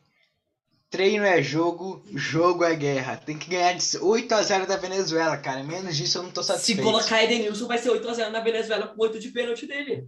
Treino 0.89 1.25
é 1.25 1.41
jogo, 1.41 2.01
jogo 2.13 2.63
é 2.63 2.73
guerra. 2.73 3.17
Tem 3.17 3.37
que 3.37 3.49
ganhar 3.49 3.73
de 3.73 3.97
8 3.97 4.33
a 4.33 4.41
0 4.41 4.65
da 4.65 4.77
Venezuela, 4.77 5.35
cara. 5.37 5.61
Menos 5.63 5.97
disso 5.97 6.19
eu 6.19 6.23
não 6.23 6.31
tô 6.31 6.41
Se 6.41 6.47
satisfeito. 6.47 6.83
colocar 6.83 7.21
Edenilson, 7.23 7.67
vai 7.67 7.77
ser 7.77 7.89
8x0 7.89 8.29
na 8.29 8.39
Venezuela 8.39 8.87
com 8.87 9.01
8 9.01 9.19
de 9.19 9.29
pênalti 9.29 9.65
dele. 9.67 10.07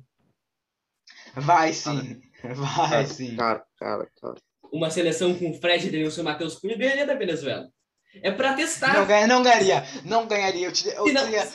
Vai 1.36 1.74
sim. 1.74 2.22
Vai 2.56 3.06
sim. 3.06 3.36
Cara, 3.36 3.64
cara, 3.80 4.08
cara. 4.22 4.36
Uma 4.72 4.90
seleção 4.90 5.34
com 5.34 5.54
Fred, 5.54 5.88
Edenilson 5.88 6.22
e 6.22 6.24
Matheus 6.24 6.56
Cunha 6.56 6.78
ganharia 6.78 7.06
da 7.06 7.16
Venezuela. 7.16 7.68
É 8.22 8.32
para 8.32 8.54
testar. 8.54 8.94
Não, 8.94 9.06
ganha, 9.06 9.28
não 9.28 9.44
ganharia. 9.44 9.84
Não 10.04 10.28
ganharia. 10.28 10.68
Eu, 10.68 10.72
te, 10.72 10.88
eu 10.88 11.06
Se 11.06 11.14
não- 11.14 11.24
teria- 11.24 11.48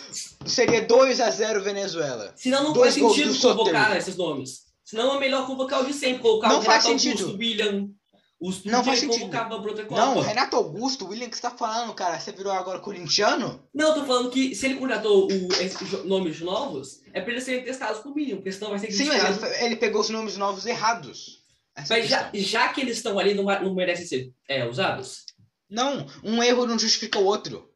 seria 0.47 0.83
2 0.83 1.21
a 1.21 1.31
0 1.31 1.63
Venezuela. 1.63 2.33
Senão 2.37 2.63
não 2.65 2.73
Dois 2.73 2.97
faz 2.97 3.15
sentido 3.15 3.39
convocar 3.41 3.97
esses 3.97 4.17
nomes. 4.17 4.63
Senão 4.85 5.17
é 5.17 5.21
melhor 5.21 5.47
convocar 5.47 5.81
o 5.83 5.87
de 5.87 5.93
sempre, 5.95 6.23
colocar 6.23 6.49
Não 6.49 6.59
o 6.61 6.63
faz 6.63 6.85
Renato 6.85 7.01
sentido. 7.03 7.21
Augusto, 7.25 7.39
William. 7.39 7.89
Os 8.43 8.65
Não 8.65 8.83
faz 8.83 8.99
sentido. 8.99 9.31
Não, 9.91 10.19
Renato 10.19 10.57
Augusto, 10.57 11.07
William, 11.07 11.29
que 11.29 11.37
você 11.37 11.43
tá 11.43 11.51
falando, 11.53 11.95
cara? 11.95 12.19
Você 12.19 12.33
virou 12.33 12.53
agora 12.53 12.81
corintiano? 12.81 13.63
Não, 13.73 13.91
eu 13.91 13.95
tô 13.95 14.05
falando 14.05 14.31
que 14.31 14.53
se 14.53 14.67
ele 14.67 14.75
contratou 14.75 15.29
o, 15.31 16.09
nomes 16.09 16.41
novos, 16.41 17.03
é 17.15 17.21
pra 17.21 17.31
eles 17.31 17.45
serem 17.45 17.63
testados 17.63 18.01
por 18.01 18.13
mínimo, 18.13 18.39
porque 18.39 18.51
senão 18.51 18.71
vai 18.71 18.81
ser 18.81 18.91
Sim, 18.91 19.07
mas 19.07 19.41
ele, 19.41 19.65
ele 19.67 19.77
pegou 19.77 20.01
os 20.01 20.11
nomes 20.11 20.37
novos 20.37 20.67
errados. 20.67 21.45
É 21.77 21.85
Mas 21.89 22.09
já, 22.09 22.31
já 22.35 22.69
que 22.71 22.81
eles 22.81 22.97
estão 22.97 23.17
ali, 23.17 23.33
não, 23.33 23.45
não 23.45 23.75
merecem 23.77 24.07
ser 24.07 24.33
é, 24.49 24.67
usados? 24.67 25.25
Não, 25.71 26.05
um 26.25 26.43
erro 26.43 26.67
não 26.67 26.77
justifica 26.77 27.21
o 27.21 27.25
outro. 27.25 27.73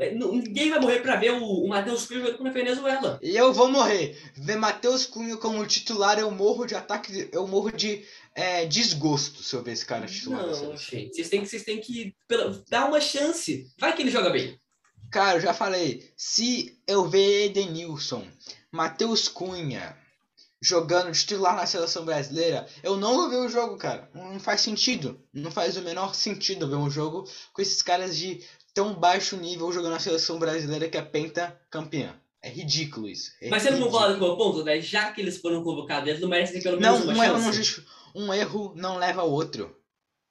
É, 0.00 0.14
Ninguém 0.14 0.70
vai 0.70 0.78
morrer 0.78 1.00
pra 1.00 1.16
ver 1.16 1.32
o, 1.32 1.44
o 1.44 1.68
Matheus 1.68 2.06
Cunha 2.06 2.20
jogando 2.20 2.44
na 2.44 2.50
Venezuela. 2.50 3.18
E 3.20 3.36
eu 3.36 3.52
vou 3.52 3.68
morrer. 3.68 4.16
Ver 4.36 4.56
Matheus 4.56 5.06
Cunha 5.06 5.36
como 5.36 5.66
titular, 5.66 6.18
eu 6.18 6.30
morro 6.30 6.66
de 6.66 6.76
ataque, 6.76 7.28
eu 7.32 7.46
morro 7.48 7.72
de 7.72 8.04
é, 8.34 8.64
desgosto 8.66 9.42
se 9.42 9.54
eu 9.54 9.62
ver 9.62 9.72
esse 9.72 9.84
cara 9.86 10.06
titular. 10.06 10.46
Não, 10.46 10.76
gente. 10.76 11.14
Vocês 11.14 11.28
têm 11.28 11.42
que, 11.42 11.48
vocês 11.48 11.64
têm 11.64 11.80
que 11.80 12.14
pela- 12.26 12.62
dar 12.70 12.86
uma 12.86 13.00
chance. 13.00 13.66
Vai 13.78 13.94
que 13.94 14.02
ele 14.02 14.10
joga 14.10 14.30
bem. 14.30 14.58
Cara, 15.10 15.38
eu 15.38 15.40
já 15.40 15.54
falei. 15.54 16.12
Se 16.16 16.78
eu 16.86 17.08
ver 17.08 17.46
Edenilson, 17.46 18.26
Matheus 18.70 19.26
Cunha 19.28 19.96
jogando 20.60 21.12
titular 21.12 21.54
na 21.54 21.66
seleção 21.66 22.04
brasileira, 22.04 22.66
eu 22.82 22.96
não 22.96 23.14
vou 23.16 23.30
ver 23.30 23.36
o 23.36 23.48
jogo, 23.48 23.76
cara. 23.76 24.10
Não 24.14 24.40
faz 24.40 24.60
sentido. 24.60 25.20
Não 25.32 25.50
faz 25.50 25.76
o 25.76 25.82
menor 25.82 26.14
sentido 26.14 26.68
ver 26.68 26.74
um 26.76 26.90
jogo 26.90 27.28
com 27.52 27.62
esses 27.62 27.80
caras 27.80 28.16
de 28.16 28.44
tão 28.74 28.92
baixo 28.94 29.36
nível 29.36 29.72
jogando 29.72 29.92
na 29.92 30.00
seleção 30.00 30.38
brasileira 30.38 30.88
que 30.88 30.96
é 30.98 31.02
penta 31.02 31.58
campeã. 31.70 32.14
É 32.42 32.48
ridículo 32.50 33.08
isso. 33.08 33.30
É 33.40 33.48
Mas 33.48 33.62
você 33.62 33.70
não 33.70 33.78
ridículo. 33.78 33.98
concorda 34.00 34.18
com 34.18 34.24
o 34.24 34.28
meu 34.28 34.36
ponto, 34.36 34.64
né? 34.64 34.80
Já 34.80 35.10
que 35.12 35.20
eles 35.20 35.38
foram 35.38 35.62
convocados, 35.62 36.08
eles 36.08 36.20
não 36.20 36.28
merecem 36.28 36.54
ter 36.56 36.62
pelo 36.62 36.80
Não, 36.80 36.92
menos 36.92 37.08
um 37.08 37.12
uma 37.12 37.26
não, 37.28 37.40
chance. 37.44 37.56
justi- 37.62 37.86
um 38.14 38.32
erro 38.32 38.72
não 38.76 38.96
leva 38.96 39.22
ao 39.22 39.30
outro. 39.30 39.76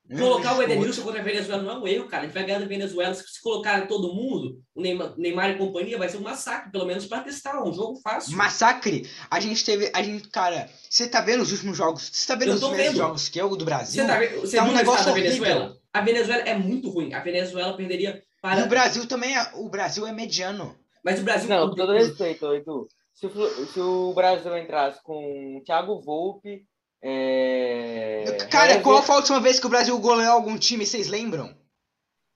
Um 0.10 0.18
Colocar 0.20 0.58
o 0.58 0.64
Edenilson 0.64 1.02
contra 1.02 1.20
a 1.20 1.24
Venezuela 1.24 1.62
não 1.62 1.72
é 1.72 1.78
um 1.80 1.88
erro, 1.88 2.08
cara. 2.08 2.24
A 2.24 2.26
gente 2.28 2.34
vai 2.34 2.46
ganhar 2.46 2.60
da 2.60 2.66
Venezuela. 2.66 3.14
Se 3.14 3.42
colocar 3.42 3.86
todo 3.88 4.14
mundo, 4.14 4.62
o 4.74 4.82
Neymar, 4.82 5.14
Neymar 5.18 5.50
e 5.50 5.58
companhia, 5.58 5.98
vai 5.98 6.08
ser 6.08 6.16
um 6.16 6.22
massacre, 6.22 6.72
pelo 6.72 6.86
menos 6.86 7.06
pra 7.08 7.20
testar. 7.20 7.62
Um 7.62 7.74
jogo 7.74 8.00
fácil. 8.02 8.38
Massacre, 8.38 9.06
a 9.30 9.38
gente 9.42 9.66
teve. 9.66 9.92
A 9.94 10.02
gente, 10.02 10.30
cara, 10.30 10.70
você 10.90 11.10
tá 11.10 11.20
vendo 11.20 11.42
os 11.42 11.52
últimos 11.52 11.76
jogos? 11.76 12.10
Você 12.10 12.26
tá 12.26 12.36
vendo 12.36 12.54
os 12.54 12.62
vendo. 12.70 12.96
jogos 12.96 13.28
que 13.28 13.38
é 13.38 13.44
o 13.44 13.54
do 13.58 13.66
Brasil? 13.66 14.02
Você, 14.02 14.08
tá, 14.08 14.18
vendo- 14.18 14.40
você 14.40 14.56
tá 14.58 14.64
um 14.64 14.72
negócio 14.72 15.06
da. 15.08 15.12
Venezuela? 15.12 15.78
A 15.92 16.00
Venezuela 16.02 16.44
é 16.44 16.58
muito 16.58 16.90
ruim. 16.90 17.14
A 17.14 17.20
Venezuela 17.20 17.76
perderia 17.76 18.12
E 18.12 18.42
para. 18.42 18.64
o 18.64 18.70
Brasil 18.70 19.06
também 19.08 19.36
é. 19.38 19.52
O 19.56 19.68
Brasil 19.68 20.08
é 20.08 20.14
mediano. 20.14 20.74
Mas 21.04 21.20
o 21.20 21.24
Brasil. 21.24 21.50
Não, 21.50 21.68
com 21.70 21.76
todo 21.76 21.92
respeito, 21.92 22.46
Edu. 22.54 22.88
Se 23.14 23.26
o, 23.26 23.66
se 23.66 23.80
o 23.82 24.14
Brasil 24.14 24.56
entrasse 24.58 25.04
com 25.04 25.62
Thiago 25.66 26.00
Volpe, 26.02 26.62
é... 27.10 28.48
Cara, 28.52 28.82
qual 28.82 29.02
foi 29.02 29.16
a 29.16 29.18
última 29.20 29.40
vez 29.40 29.60
que 29.60 29.66
o 29.66 29.70
Brasil 29.70 29.98
goleou 30.00 30.32
algum 30.34 30.58
time? 30.58 30.86
Vocês 30.86 31.08
lembram? 31.08 31.56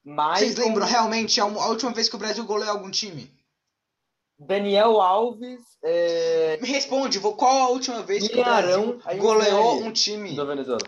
Vocês 0.03 0.55
Maicon, 0.55 0.61
lembram 0.69 0.88
realmente 0.88 1.39
a, 1.39 1.43
a 1.43 1.67
última 1.67 1.91
vez 1.93 2.09
que 2.09 2.15
o 2.15 2.19
Brasil 2.19 2.43
goleou 2.45 2.72
algum 2.72 2.89
time? 2.89 3.32
Daniel 4.39 4.99
Alves, 4.99 5.59
é... 5.84 6.57
Me 6.61 6.67
responde, 6.67 7.19
vou- 7.19 7.36
qual 7.36 7.55
a 7.59 7.69
última 7.69 8.01
vez 8.01 8.28
que 8.28 8.39
o 8.39 8.43
Brasil 8.43 8.99
goleou 9.17 9.84
um 9.84 9.91
time? 9.91 10.36
da 10.36 10.43
Venezuela. 10.45 10.82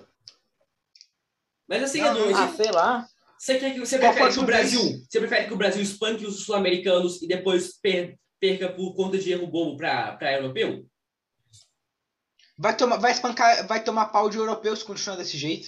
Mas 1.70 1.84
assim, 1.84 2.02
Não, 2.02 2.30
Edu, 2.30 2.36
Ah, 2.36 2.48
sei 2.56 2.72
lá. 2.72 3.08
você, 3.38 3.60
quer 3.60 3.74
que, 3.74 3.80
você 3.80 4.00
Qual 4.00 4.12
prefere 4.12 4.34
que 4.34 4.40
o 4.40 4.42
última 4.42 4.58
vez? 4.60 4.72
Brasil. 4.74 5.00
Você 5.10 5.20
prefere 5.20 5.48
que 5.48 5.54
o 5.54 5.58
Brasil 5.58 5.82
espanque 5.84 6.26
os 6.26 6.44
sul-americanos 6.46 7.22
e 7.22 7.28
depois 7.28 7.80
per- 7.80 8.18
perca 8.40 8.70
por 8.70 8.96
conta 8.96 9.18
de 9.20 9.32
erro 9.32 9.46
bobo 9.48 9.78
pra 9.78 10.18
europeu? 10.34 10.86
Vai 12.64 12.78
tomar, 12.78 12.96
vai 12.96 13.12
espancar, 13.12 13.68
vai 13.68 13.84
tomar 13.84 14.06
pau 14.06 14.30
de 14.30 14.38
europeus 14.38 14.80
se 14.80 14.86
continuar 14.86 15.18
desse 15.18 15.38
jeito. 15.38 15.68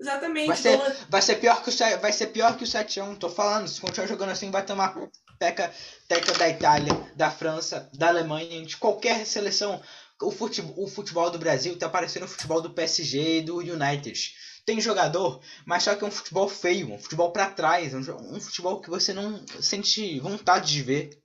Exatamente. 0.00 0.46
Vai 0.46 0.56
ser- 0.56 0.96
Vai 1.08 1.22
ser 1.22 1.34
pior 1.40 1.60
que 1.60 1.70
o 1.70 2.00
vai 2.00 2.12
ser 2.12 2.28
pior 2.28 2.56
que 2.56 2.62
o 2.62 2.66
7 2.68 3.00
a 3.00 3.04
1, 3.04 3.16
tô 3.16 3.28
falando. 3.28 3.66
Se 3.66 3.80
continuar 3.80 4.06
jogando 4.06 4.30
assim, 4.30 4.48
vai 4.48 4.64
tomar 4.64 4.94
teca, 5.40 5.74
teca 6.06 6.32
da 6.34 6.48
Itália, 6.48 6.92
da 7.16 7.32
França, 7.32 7.90
da 7.94 8.06
Alemanha, 8.06 8.64
de 8.64 8.76
qualquer 8.76 9.26
seleção. 9.26 9.82
O 10.22 10.30
futebol, 10.30 10.84
o 10.84 10.86
futebol 10.86 11.28
do 11.32 11.38
Brasil 11.38 11.76
tá 11.76 11.88
parecendo 11.88 12.26
o 12.26 12.28
futebol 12.28 12.62
do 12.62 12.70
PSG 12.70 13.38
e 13.38 13.42
do 13.42 13.56
United. 13.58 14.32
Tem 14.64 14.80
jogador, 14.80 15.40
mas 15.66 15.82
só 15.82 15.96
que 15.96 16.04
é 16.04 16.06
um 16.06 16.12
futebol 16.12 16.48
feio, 16.48 16.92
um 16.92 16.98
futebol 16.98 17.32
pra 17.32 17.50
trás, 17.50 17.92
um, 17.92 18.36
um 18.36 18.40
futebol 18.40 18.80
que 18.80 18.88
você 18.88 19.12
não 19.12 19.44
sente 19.60 20.20
vontade 20.20 20.70
de 20.72 20.80
ver. 20.80 21.19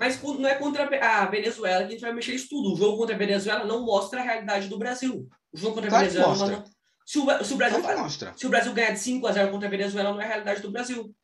Mas 0.00 0.20
não 0.22 0.48
é 0.48 0.54
contra 0.54 0.84
a 1.06 1.26
Venezuela 1.26 1.80
que 1.82 1.88
a 1.88 1.90
gente 1.90 2.00
vai 2.00 2.12
mexer 2.14 2.34
isso 2.34 2.48
tudo. 2.48 2.72
O 2.72 2.76
jogo 2.76 2.96
contra 2.96 3.14
a 3.14 3.18
Venezuela 3.18 3.64
não 3.66 3.84
mostra 3.84 4.18
a 4.20 4.24
realidade 4.24 4.66
do 4.66 4.78
Brasil. 4.78 5.28
O 5.52 5.58
jogo 5.58 5.74
contra 5.74 5.88
a 5.88 5.90
Claro 5.90 6.04
Venezuela 6.06 6.28
mostra. 6.34 6.56
não- 6.56 6.64
Se 7.06 7.18
o, 7.18 7.44
se 7.44 7.52
o 7.52 7.56
Brasil 7.56 7.80
Claro 7.82 7.98
se 8.38 8.46
o 8.46 8.48
Brasil 8.50 8.72
ganhar 8.72 8.92
de 8.92 8.98
5 9.00 9.26
a 9.26 9.32
0 9.32 9.50
contra 9.50 9.68
a 9.68 9.70
Venezuela, 9.70 10.12
não 10.12 10.20
é 10.20 10.24
a 10.24 10.28
realidade 10.28 10.62
do 10.62 10.70
Brasil. 10.70 11.14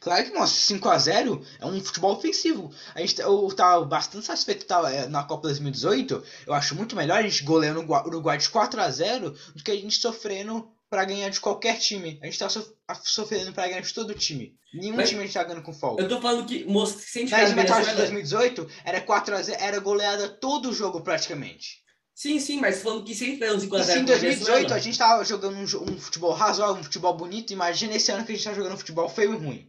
Claro 0.00 0.24
que 0.24 0.32
mostra. 0.32 0.60
5x0 0.76 1.44
é 1.58 1.66
um 1.66 1.80
futebol 1.82 2.12
ofensivo. 2.12 2.70
A 2.94 3.00
gente, 3.00 3.20
eu 3.20 3.48
tava 3.56 3.84
bastante 3.84 4.26
satisfeito 4.26 4.66
tá, 4.66 4.92
é, 4.92 5.06
na 5.08 5.24
Copa 5.24 5.42
2018. 5.48 6.22
Eu 6.46 6.52
acho 6.54 6.74
muito 6.76 6.94
melhor 6.94 7.18
a 7.18 7.22
gente 7.22 7.42
goleando 7.42 7.80
o 7.80 7.86
Gua- 7.86 8.06
Uruguai 8.06 8.38
de 8.38 8.48
4x0 8.50 9.30
do 9.54 9.64
que 9.64 9.70
a 9.70 9.74
gente 9.74 9.96
sofrendo 9.98 10.70
pra 10.94 11.04
ganhar 11.04 11.28
de 11.28 11.40
qualquer 11.40 11.76
time. 11.80 12.20
A 12.22 12.26
gente 12.26 12.38
tá 12.38 12.48
sof- 12.48 12.70
sofrendo 13.02 13.52
pra 13.52 13.66
ganhar 13.66 13.80
de 13.80 13.92
todo 13.92 14.14
time. 14.14 14.54
Nenhum 14.72 14.94
Mas- 14.96 15.08
time 15.08 15.22
a 15.22 15.24
gente 15.24 15.34
tá 15.34 15.42
ganhando 15.42 15.62
com 15.64 15.72
folga. 15.72 16.02
Eu 16.04 16.08
tô 16.08 16.20
falando 16.20 16.46
que 16.46 16.64
mostra, 16.64 17.00
se 17.02 17.18
a 17.18 17.22
gente 17.22 17.30
Na 17.32 17.42
eliminatória 17.42 17.84
de 17.84 17.90
Venezuela... 17.94 18.44
2018 18.48 18.68
era 18.84 19.00
4x0, 19.00 19.56
era 19.58 19.80
goleada 19.80 20.28
todo 20.28 20.70
o 20.70 20.72
jogo 20.72 21.00
praticamente. 21.02 21.82
Sim, 22.14 22.38
sim, 22.38 22.60
mas 22.60 22.80
falando 22.80 23.04
que 23.04 23.12
se 23.12 23.24
a 23.24 23.26
gente 23.26 23.40
ganhar 23.40 23.54
um 23.54 23.58
5 23.60 23.74
a 23.74 23.80
E 23.80 23.82
0 23.82 23.92
se 23.92 23.98
em 23.98 24.00
contra 24.02 24.14
a 24.14 24.18
2018 24.20 24.74
a 24.74 24.78
gente 24.78 24.96
tava 24.98 25.24
jogando 25.24 25.56
um, 25.56 25.92
um 25.92 25.98
futebol 25.98 26.32
razoável, 26.32 26.76
um 26.76 26.84
futebol 26.84 27.16
bonito, 27.16 27.52
imagina 27.52 27.96
esse 27.96 28.12
ano 28.12 28.24
que 28.24 28.30
a 28.30 28.34
gente 28.36 28.44
tá 28.44 28.54
jogando 28.54 28.74
um 28.74 28.78
futebol 28.78 29.08
feio 29.08 29.34
e 29.34 29.36
ruim. 29.36 29.68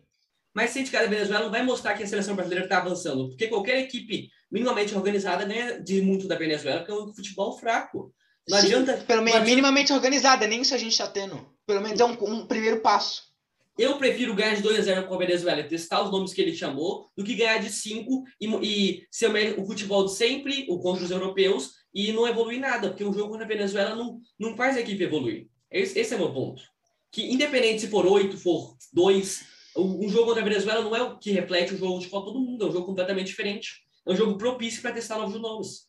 Mas 0.53 0.69
se 0.69 0.78
a 0.78 0.82
gente 0.84 0.91
ganhar 0.91 1.05
a 1.05 1.09
Venezuela, 1.09 1.43
não 1.45 1.51
vai 1.51 1.63
mostrar 1.63 1.95
que 1.95 2.03
a 2.03 2.07
seleção 2.07 2.36
brasileira 2.36 2.69
tá 2.69 2.78
avançando. 2.78 3.30
Porque 3.30 3.47
qualquer 3.47 3.80
equipe 3.80 4.30
minimamente 4.51 4.93
organizada 4.95 5.43
ganha 5.43 5.82
de 5.82 6.01
muito 6.01 6.28
da 6.28 6.38
Venezuela, 6.38 6.84
que 6.86 6.91
é 6.91 6.93
um 6.93 7.11
futebol 7.13 7.57
fraco. 7.57 8.13
Não 8.50 8.60
Sim, 8.60 8.68
adianta... 8.68 8.98
Pelo 8.98 9.22
menos 9.22 9.36
adianta- 9.36 9.50
minimamente 9.50 9.93
organizada, 9.93 10.48
nem 10.48 10.62
isso 10.62 10.76
a 10.76 10.78
gente 10.78 10.98
tá 10.98 11.08
tendo. 11.08 11.46
Pelo 11.66 11.82
menos 11.82 12.00
é 12.00 12.06
um, 12.06 12.18
um 12.24 12.46
primeiro 12.46 12.82
passo. 12.82 13.24
Eu 13.78 13.98
prefiro 13.98 14.34
ganhar 14.34 14.56
de 14.56 14.62
2 14.62 14.80
a 14.80 14.82
0 14.84 15.08
com 15.08 15.16
a 15.16 15.18
Venezuela 15.18 15.60
e 15.60 15.68
testar 15.68 16.02
os 16.02 16.12
nomes 16.12 16.34
que 16.34 16.41
ele 16.41 16.56
chamou, 16.56 17.08
do 17.16 17.24
que 17.24 17.36
ganhar 17.36 17.58
de 17.58 17.70
5 17.70 18.24
e, 18.39 18.48
e 18.48 19.08
ser 19.12 19.60
o 19.60 19.66
futebol 19.66 20.06
de 20.06 20.14
sempre, 20.14 20.66
o 20.70 20.80
contra 20.80 21.04
os 21.04 21.12
europeus, 21.12 21.72
e 21.93 22.14
não 22.14 22.28
evoluir 22.28 22.60
nada, 22.60 22.89
porque 22.89 23.04
o 23.04 23.12
jogo 23.12 23.30
contra 23.30 23.43
a 23.46 23.48
Venezuela 23.48 23.96
não, 23.96 24.20
não 24.39 24.56
faz 24.56 24.78
a 24.78 24.80
equipe 24.80 25.04
evoluir. 25.04 25.48
Esse, 25.70 26.00
esse 26.00 26.14
é 26.14 26.16
o 26.16 26.20
meu 26.20 26.34
ponto. 26.34 26.62
Que 27.12 27.34
independente 27.34 27.82
se 27.82 27.88
for 27.89 28.06
8, 28.06 28.38
for 28.38 28.78
2, 28.93 29.46
um 29.78 30.08
jogo 30.08 30.28
contra 30.28 30.41
a 30.41 30.46
Venezuela 30.46 30.82
não 30.82 30.96
é 30.96 31.02
o 31.02 31.18
que 31.18 31.32
reflete 31.32 31.74
o 31.74 31.78
jogo 31.78 32.00
de 32.00 32.08
Copa 32.08 32.32
do 32.32 32.39
Mundo, 32.39 32.66
é 32.66 32.70
um 32.70 32.72
jogo 32.72 32.86
completamente 32.86 33.28
diferente. 33.28 33.84
É 34.08 34.12
um 34.12 34.16
jogo 34.16 34.38
propício 34.38 34.82
para 34.82 34.93
testar 34.93 35.18
novos 35.18 35.39
nomes. 35.41 35.84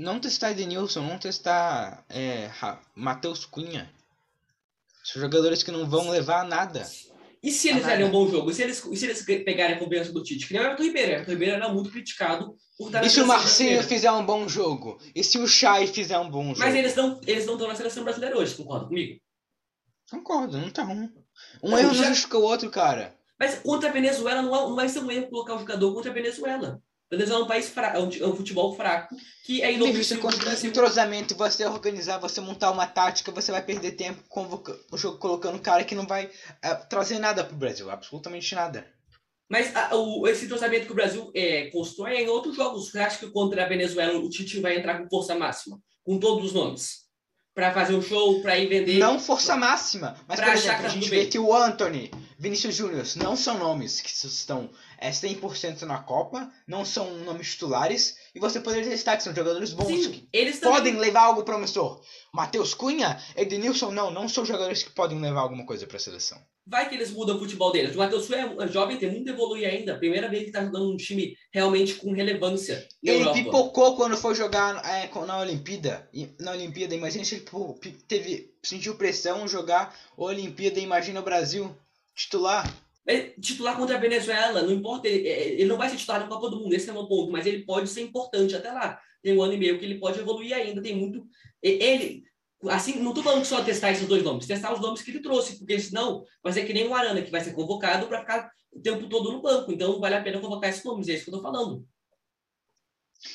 Não 0.00 0.18
testar 0.18 0.52
Edenilson, 0.52 1.02
não 1.02 1.18
testar 1.18 2.04
é, 2.08 2.50
Matheus 2.94 3.44
Cunha. 3.44 3.92
São 5.04 5.20
jogadores 5.20 5.62
que 5.62 5.70
não 5.70 5.88
vão 5.88 6.08
levar 6.08 6.40
a 6.40 6.44
nada. 6.44 6.88
E 7.42 7.50
se 7.50 7.68
eles 7.68 7.82
fizerem 7.82 8.06
um 8.06 8.10
bom 8.10 8.26
jogo? 8.28 8.50
E 8.50 8.54
se 8.54 8.62
eles, 8.62 8.82
e 8.84 8.96
se 8.96 9.04
eles 9.04 9.22
pegarem 9.22 9.76
a 9.76 9.78
confiança 9.78 10.10
do 10.12 10.22
Tite? 10.22 10.46
Que 10.46 10.54
nem 10.54 10.62
o 10.62 10.64
Everton 10.66 10.82
Ribeiro. 10.84 11.08
O 11.10 11.14
Everton 11.14 11.30
Ribeiro 11.32 11.54
era 11.56 11.68
muito 11.68 11.90
criticado 11.90 12.54
por 12.78 12.86
estar 12.86 13.04
E 13.04 13.10
se 13.10 13.20
o 13.20 13.26
Marcinho 13.26 13.82
fizer 13.82 14.10
um 14.12 14.24
bom 14.24 14.48
jogo? 14.48 14.98
E 15.14 15.22
se 15.22 15.38
o 15.38 15.46
Chay 15.46 15.86
fizer 15.86 16.18
um 16.18 16.30
bom 16.30 16.46
jogo? 16.54 16.60
Mas 16.60 16.74
eles 16.74 16.94
não 16.94 17.20
eles 17.26 17.44
não 17.44 17.54
estão 17.54 17.68
na 17.68 17.74
seleção 17.74 18.02
brasileira 18.04 18.38
hoje, 18.38 18.54
concorda 18.54 18.86
comigo? 18.86 19.20
Concordo, 20.10 20.56
não 20.58 20.70
tá 20.70 20.84
um. 20.84 21.10
Um 21.62 21.76
erro 21.78 21.94
já- 21.94 22.02
não 22.02 22.08
justifica 22.08 22.38
o 22.38 22.42
outro, 22.42 22.70
cara. 22.70 23.14
Mas 23.38 23.58
contra 23.58 23.88
a 23.88 23.92
Venezuela 23.92 24.40
não, 24.42 24.54
é- 24.54 24.60
não 24.68 24.76
vai 24.76 24.88
ser 24.88 25.00
um 25.00 25.10
erro 25.10 25.28
colocar 25.28 25.54
o 25.56 25.58
jogador 25.58 25.94
contra 25.94 26.10
a 26.10 26.14
Venezuela. 26.14 26.82
Venezuela 27.10 27.42
é 27.42 27.44
um 27.44 27.48
país 27.48 27.68
fraco, 27.68 27.96
é 27.96 28.26
um, 28.26 28.36
futebol 28.36 28.76
fraco, 28.76 29.16
que 29.44 29.60
é 29.62 29.76
conseguir 29.76 30.52
esse 30.52 30.66
entrosamento, 30.68 31.34
você 31.34 31.66
organizar, 31.66 32.18
você 32.18 32.40
montar 32.40 32.70
uma 32.70 32.86
tática, 32.86 33.32
você 33.32 33.50
vai 33.50 33.62
perder 33.62 33.92
tempo 33.92 34.22
o 34.92 34.96
jogo 34.96 35.18
colocando 35.18 35.58
cara 35.58 35.84
que 35.84 35.96
não 35.96 36.06
vai 36.06 36.30
é, 36.62 36.74
trazer 36.74 37.18
nada 37.18 37.42
pro 37.42 37.56
Brasil, 37.56 37.90
absolutamente 37.90 38.54
nada. 38.54 38.86
Mas 39.48 39.74
a, 39.74 39.96
o, 39.96 40.28
esse 40.28 40.44
entrosamento 40.44 40.86
que 40.86 40.92
o 40.92 40.94
Brasil 40.94 41.32
é, 41.34 41.68
constrói 41.70 42.14
é 42.14 42.22
em 42.22 42.28
outros 42.28 42.54
jogos. 42.54 42.88
Você 42.88 43.00
acha 43.00 43.18
que 43.18 43.32
contra 43.32 43.64
a 43.64 43.68
Venezuela 43.68 44.16
o 44.16 44.30
Tite 44.30 44.60
vai 44.60 44.78
entrar 44.78 45.02
com 45.02 45.08
força 45.08 45.34
máxima? 45.34 45.82
Com 46.04 46.20
todos 46.20 46.46
os 46.46 46.52
nomes? 46.52 47.09
Para 47.54 47.72
fazer 47.72 47.94
um 47.94 48.02
show, 48.02 48.40
para 48.40 48.58
ir 48.58 48.68
vender. 48.68 48.98
Não 48.98 49.18
força 49.18 49.56
máxima. 49.56 50.16
Mas, 50.26 50.38
por 50.40 50.48
exemplo, 50.48 50.86
a 50.86 50.88
gente 50.88 51.08
vê 51.10 51.26
que 51.26 51.38
o 51.38 51.54
Anthony, 51.54 52.10
Vinícius 52.38 52.74
Júnior, 52.74 53.04
não 53.16 53.36
são 53.36 53.58
nomes 53.58 54.00
que 54.00 54.08
estão 54.08 54.70
é, 54.98 55.10
100% 55.10 55.82
na 55.82 55.98
Copa, 55.98 56.50
não 56.66 56.84
são 56.84 57.18
nomes 57.18 57.52
titulares, 57.52 58.16
e 58.34 58.38
você 58.38 58.60
poderia 58.60 58.88
testar 58.88 59.16
que 59.16 59.24
são 59.24 59.34
jogadores 59.34 59.72
bons 59.72 60.04
Sim, 60.04 60.10
que 60.12 60.28
eles 60.32 60.60
podem 60.60 60.92
também... 60.92 61.00
levar 61.00 61.22
algo 61.22 61.42
promissor. 61.42 62.00
Matheus 62.32 62.72
Cunha, 62.72 63.20
Edenilson, 63.36 63.90
não, 63.90 64.10
não 64.10 64.28
são 64.28 64.44
jogadores 64.44 64.82
que 64.82 64.90
podem 64.90 65.20
levar 65.20 65.40
alguma 65.40 65.66
coisa 65.66 65.86
para 65.86 65.96
a 65.96 66.00
seleção. 66.00 66.40
Vai 66.70 66.88
que 66.88 66.94
eles 66.94 67.10
mudam 67.10 67.34
o 67.34 67.38
futebol 67.40 67.72
deles. 67.72 67.96
O 67.96 67.98
Matheus 67.98 68.28
Cunha 68.28 68.54
é 68.60 68.68
jovem, 68.68 68.96
tem 68.96 69.10
muito 69.10 69.28
a 69.28 69.32
evoluir 69.32 69.68
ainda. 69.68 69.98
Primeira 69.98 70.28
vez 70.28 70.44
que 70.44 70.50
está 70.50 70.64
jogando 70.64 70.88
um 70.88 70.96
time 70.96 71.36
realmente 71.52 71.94
com 71.94 72.12
relevância. 72.12 72.86
Ele 73.02 73.18
Europa. 73.18 73.34
pipocou 73.34 73.96
quando 73.96 74.16
foi 74.16 74.36
jogar 74.36 74.80
é, 74.86 75.10
na 75.26 75.40
Olimpíada. 75.40 76.08
Na 76.38 76.52
Olimpíada, 76.52 76.94
imagina 76.94 77.24
se 77.24 77.34
ele 77.34 77.92
teve, 78.06 78.54
sentiu 78.62 78.94
pressão 78.94 79.48
jogar 79.48 79.98
a 80.16 80.22
Olimpíada, 80.22 80.78
imagina 80.78 81.18
o 81.18 81.24
Brasil 81.24 81.76
titular. 82.14 82.72
É 83.04 83.30
titular 83.40 83.76
contra 83.76 83.96
a 83.96 84.00
Venezuela, 84.00 84.62
não 84.62 84.72
importa, 84.72 85.08
ele, 85.08 85.26
é, 85.26 85.48
ele 85.54 85.64
não 85.64 85.76
vai 85.76 85.88
ser 85.88 85.96
titular 85.96 86.20
na 86.20 86.28
Copa 86.28 86.50
do 86.50 86.60
Mundo, 86.60 86.72
esse 86.72 86.88
é 86.88 86.92
o 86.92 86.94
meu 86.94 87.08
ponto, 87.08 87.32
mas 87.32 87.46
ele 87.46 87.64
pode 87.64 87.88
ser 87.88 88.02
importante 88.02 88.54
até 88.54 88.70
lá. 88.70 89.00
Tem 89.20 89.36
um 89.36 89.42
ano 89.42 89.54
e 89.54 89.58
meio 89.58 89.76
que 89.76 89.84
ele 89.84 89.98
pode 89.98 90.20
evoluir 90.20 90.54
ainda, 90.54 90.80
tem 90.80 90.94
muito. 90.94 91.26
Ele, 91.60 92.22
assim, 92.68 93.00
não 93.00 93.10
estou 93.10 93.24
falando 93.24 93.44
só 93.44 93.62
testar 93.62 93.92
esses 93.92 94.06
dois 94.06 94.22
nomes, 94.22 94.46
testar 94.46 94.72
os 94.72 94.80
nomes 94.80 95.02
que 95.02 95.10
ele 95.10 95.22
trouxe, 95.22 95.58
porque 95.58 95.78
senão 95.78 96.24
vai 96.42 96.52
ser 96.52 96.64
que 96.64 96.72
nem 96.72 96.86
o 96.86 96.94
Arana, 96.94 97.22
que 97.22 97.30
vai 97.30 97.40
ser 97.40 97.52
convocado 97.52 98.06
para 98.06 98.20
ficar 98.20 98.50
o 98.72 98.80
tempo 98.80 99.08
todo 99.08 99.32
no 99.32 99.42
banco. 99.42 99.72
Então 99.72 99.98
vale 100.00 100.16
a 100.16 100.22
pena 100.22 100.40
convocar 100.40 100.70
esses 100.70 100.84
nomes, 100.84 101.08
é 101.08 101.14
isso 101.14 101.24
que 101.24 101.30
eu 101.30 101.36
estou 101.36 101.52
falando. 101.52 101.86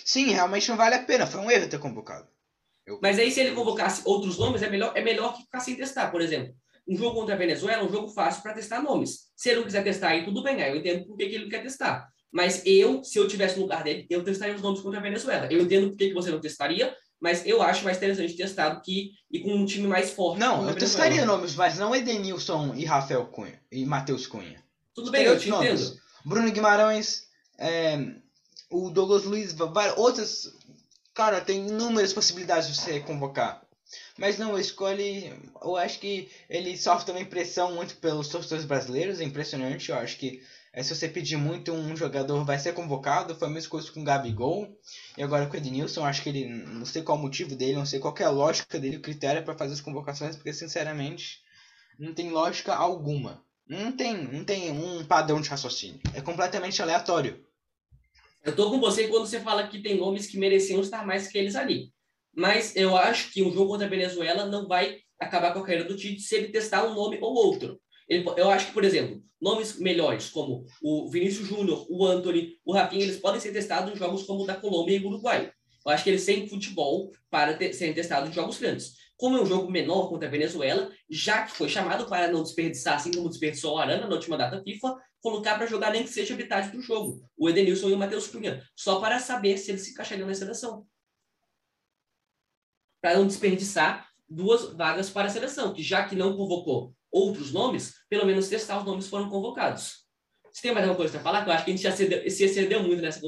Sim, 0.03 0.31
realmente 0.31 0.69
não 0.69 0.77
vale 0.77 0.95
a 0.95 1.03
pena, 1.03 1.27
foi 1.27 1.41
um 1.41 1.49
erro 1.49 1.69
ter 1.69 1.79
convocado. 1.79 2.27
Eu... 2.85 2.99
Mas 3.01 3.17
aí 3.17 3.31
se 3.31 3.39
ele 3.39 3.55
convocasse 3.55 4.01
outros 4.05 4.37
nomes, 4.37 4.61
é 4.61 4.69
melhor, 4.69 4.93
é 4.95 5.01
melhor 5.01 5.35
que 5.35 5.43
ficar 5.43 5.59
sem 5.59 5.75
testar, 5.75 6.11
por 6.11 6.21
exemplo 6.21 6.55
um 6.87 6.95
jogo 6.95 7.15
contra 7.15 7.35
a 7.35 7.37
Venezuela 7.37 7.81
é 7.81 7.85
um 7.85 7.91
jogo 7.91 8.09
fácil 8.09 8.43
para 8.43 8.53
testar 8.53 8.81
nomes. 8.81 9.31
Se 9.35 9.49
ele 9.49 9.57
não 9.57 9.65
quiser 9.65 9.83
testar 9.83 10.09
aí, 10.09 10.23
tudo 10.23 10.43
bem, 10.43 10.61
aí 10.61 10.71
eu 10.71 10.77
entendo 10.77 11.05
por 11.05 11.17
que, 11.17 11.27
que 11.27 11.35
ele 11.35 11.45
não 11.45 11.49
quer 11.49 11.63
testar. 11.63 12.07
Mas 12.31 12.61
eu, 12.65 13.03
se 13.03 13.17
eu 13.17 13.27
tivesse 13.27 13.55
no 13.55 13.63
lugar 13.63 13.83
dele, 13.83 14.05
eu 14.09 14.23
testaria 14.23 14.55
os 14.55 14.61
nomes 14.61 14.81
contra 14.81 14.99
a 14.99 15.03
Venezuela. 15.03 15.47
Eu 15.51 15.61
entendo 15.61 15.89
por 15.89 15.97
que, 15.97 16.09
que 16.09 16.13
você 16.13 16.29
não 16.29 16.39
testaria, 16.39 16.95
mas 17.19 17.45
eu 17.45 17.61
acho 17.61 17.83
mais 17.83 17.97
interessante 17.97 18.35
testar 18.35 18.69
do 18.69 18.81
que 18.81 19.11
ir 19.31 19.41
com 19.41 19.53
um 19.53 19.65
time 19.65 19.87
mais 19.87 20.11
forte. 20.11 20.39
Não, 20.39 20.67
eu 20.67 20.75
testaria 20.75 21.25
nomes, 21.25 21.55
mas 21.55 21.77
não 21.77 21.95
Edenilson 21.95 22.73
e 22.75 22.85
Rafael 22.85 23.25
Cunha 23.27 23.59
e 23.71 23.85
Matheus 23.85 24.27
Cunha. 24.27 24.63
Tudo 24.93 25.11
bem, 25.11 25.25
eu 25.25 25.39
te 25.39 25.49
nomes. 25.49 25.81
entendo. 25.81 26.01
Bruno 26.25 26.51
Guimarães, 26.51 27.27
é, 27.57 27.97
o 28.69 28.89
Douglas 28.89 29.23
Luiz, 29.23 29.55
outras. 29.97 30.53
Cara, 31.13 31.39
tem 31.39 31.67
inúmeras 31.67 32.11
possibilidades 32.11 32.67
de 32.67 32.75
você 32.75 32.99
convocar. 32.99 33.65
Mas 34.17 34.37
não, 34.37 34.57
escolhe. 34.57 35.33
Eu 35.61 35.75
acho 35.75 35.99
que 35.99 36.29
ele 36.49 36.77
sofre 36.77 37.05
também 37.05 37.25
pressão 37.25 37.73
muito 37.73 37.95
pelos 37.97 38.27
torcedores 38.27 38.65
brasileiros, 38.65 39.19
é 39.19 39.23
impressionante. 39.23 39.89
Eu 39.89 39.97
acho 39.97 40.17
que 40.17 40.41
é, 40.75 40.83
se 40.83 40.93
você 40.93 41.07
pedir 41.07 41.37
muito, 41.37 41.71
um 41.71 41.95
jogador 41.95 42.43
vai 42.43 42.59
ser 42.59 42.73
convocado. 42.73 43.35
Foi 43.35 43.47
a 43.47 43.51
mesma 43.51 43.69
coisa 43.69 43.91
com 43.91 44.01
o 44.01 44.03
Gabigol 44.03 44.77
e 45.17 45.23
agora 45.23 45.47
com 45.47 45.53
o 45.53 45.57
Ednilson. 45.57 46.05
Acho 46.05 46.21
que 46.21 46.29
ele. 46.29 46.47
Não 46.47 46.85
sei 46.85 47.01
qual 47.01 47.17
o 47.17 47.21
motivo 47.21 47.55
dele, 47.55 47.77
não 47.77 47.85
sei 47.85 47.99
qual 47.99 48.13
é 48.19 48.23
a 48.23 48.29
lógica 48.29 48.77
dele, 48.77 48.97
o 48.97 49.01
critério 49.01 49.43
para 49.43 49.57
fazer 49.57 49.73
as 49.73 49.81
convocações, 49.81 50.35
porque 50.35 50.53
sinceramente 50.53 51.39
não 51.97 52.13
tem 52.13 52.29
lógica 52.29 52.75
alguma. 52.75 53.43
Não 53.67 53.91
tem, 53.91 54.15
não 54.15 54.43
tem 54.43 54.71
um 54.71 55.03
padrão 55.05 55.41
de 55.41 55.49
raciocínio. 55.49 55.99
É 56.13 56.21
completamente 56.21 56.81
aleatório. 56.81 57.43
Eu 58.43 58.55
tô 58.55 58.69
com 58.69 58.79
você 58.79 59.07
quando 59.07 59.25
você 59.25 59.39
fala 59.39 59.67
que 59.67 59.81
tem 59.81 59.97
nomes 59.97 60.27
que 60.27 60.37
mereciam 60.37 60.81
estar 60.81 61.03
mais 61.03 61.27
que 61.27 61.37
eles 61.37 61.55
ali 61.55 61.95
mas 62.35 62.75
eu 62.75 62.97
acho 62.97 63.31
que 63.31 63.41
um 63.41 63.51
jogo 63.51 63.71
contra 63.71 63.87
a 63.87 63.89
Venezuela 63.89 64.45
não 64.45 64.67
vai 64.67 64.99
acabar 65.17 65.53
com 65.53 65.59
a 65.59 65.61
carreira 65.61 65.85
do 65.85 65.95
Tite 65.95 66.21
se 66.21 66.35
ele 66.35 66.49
testar 66.49 66.85
um 66.85 66.93
nome 66.93 67.17
ou 67.21 67.33
outro. 67.33 67.79
Ele, 68.07 68.25
eu 68.37 68.49
acho 68.49 68.67
que, 68.67 68.73
por 68.73 68.83
exemplo, 68.83 69.23
nomes 69.41 69.79
melhores 69.79 70.29
como 70.29 70.65
o 70.81 71.09
Vinícius 71.09 71.47
Júnior, 71.47 71.85
o 71.89 72.05
Anthony, 72.05 72.59
o 72.63 72.73
Rafinha, 72.73 73.03
eles 73.03 73.17
podem 73.17 73.39
ser 73.39 73.51
testados 73.51 73.93
em 73.93 73.95
jogos 73.95 74.23
como 74.23 74.43
o 74.43 74.45
da 74.45 74.55
Colômbia 74.55 74.97
e 74.97 75.03
o 75.03 75.07
Uruguai. 75.07 75.51
Eu 75.85 75.91
acho 75.91 76.03
que 76.03 76.09
eles 76.09 76.25
têm 76.25 76.47
futebol 76.47 77.11
para 77.29 77.53
ter, 77.55 77.73
serem 77.73 77.93
testados 77.93 78.29
em 78.29 78.33
jogos 78.33 78.57
grandes. 78.57 78.93
Como 79.17 79.37
é 79.37 79.41
um 79.41 79.45
jogo 79.45 79.71
menor 79.71 80.09
contra 80.09 80.27
a 80.27 80.31
Venezuela, 80.31 80.91
já 81.09 81.43
que 81.43 81.51
foi 81.51 81.69
chamado 81.69 82.07
para 82.07 82.31
não 82.31 82.43
desperdiçar, 82.43 82.95
assim 82.95 83.11
como 83.11 83.29
desperdiçou 83.29 83.75
o 83.75 83.77
Arana 83.77 84.07
na 84.07 84.15
última 84.15 84.37
data 84.37 84.61
FIFA, 84.61 84.95
colocar 85.21 85.55
para 85.55 85.67
jogar 85.67 85.91
nem 85.91 86.03
que 86.03 86.09
seja 86.09 86.35
metade 86.35 86.71
do 86.71 86.81
jogo, 86.81 87.21
o 87.37 87.49
Edenilson 87.49 87.89
e 87.89 87.93
o 87.93 87.97
Matheus 87.97 88.27
Cunha, 88.27 88.63
só 88.75 88.99
para 88.99 89.19
saber 89.19 89.57
se 89.57 89.71
eles 89.71 89.83
se 89.83 89.91
encaixariam 89.91 90.27
na 90.27 90.33
seleção 90.33 90.85
para 93.05 93.19
não 93.19 93.27
desperdiçar 93.27 94.09
duas 94.27 94.73
vagas 94.73 95.11
para 95.11 95.27
a 95.27 95.29
seleção, 95.29 95.71
que 95.71 95.83
já 95.83 96.07
que 96.09 96.15
não 96.15 96.35
convocou 96.35 96.94
outros 97.15 97.53
nomes, 97.53 97.93
pelo 98.09 98.25
menos 98.25 98.49
testar 98.49 98.77
os 98.77 98.85
nomes 98.85 99.07
foram 99.07 99.29
convocados. 99.29 100.05
Você 100.51 100.63
tem 100.63 100.73
mais 100.73 100.85
alguma 100.85 100.97
coisa 100.97 101.13
para 101.13 101.21
falar? 101.21 101.47
Eu 101.47 101.53
acho 101.53 101.65
que 101.65 101.71
a 101.71 101.73
gente 101.73 101.83
já 101.83 101.91
cedeu, 101.91 102.29
se 102.29 102.43
excedeu 102.43 102.83
muito 102.83 103.01
nessa, 103.01 103.21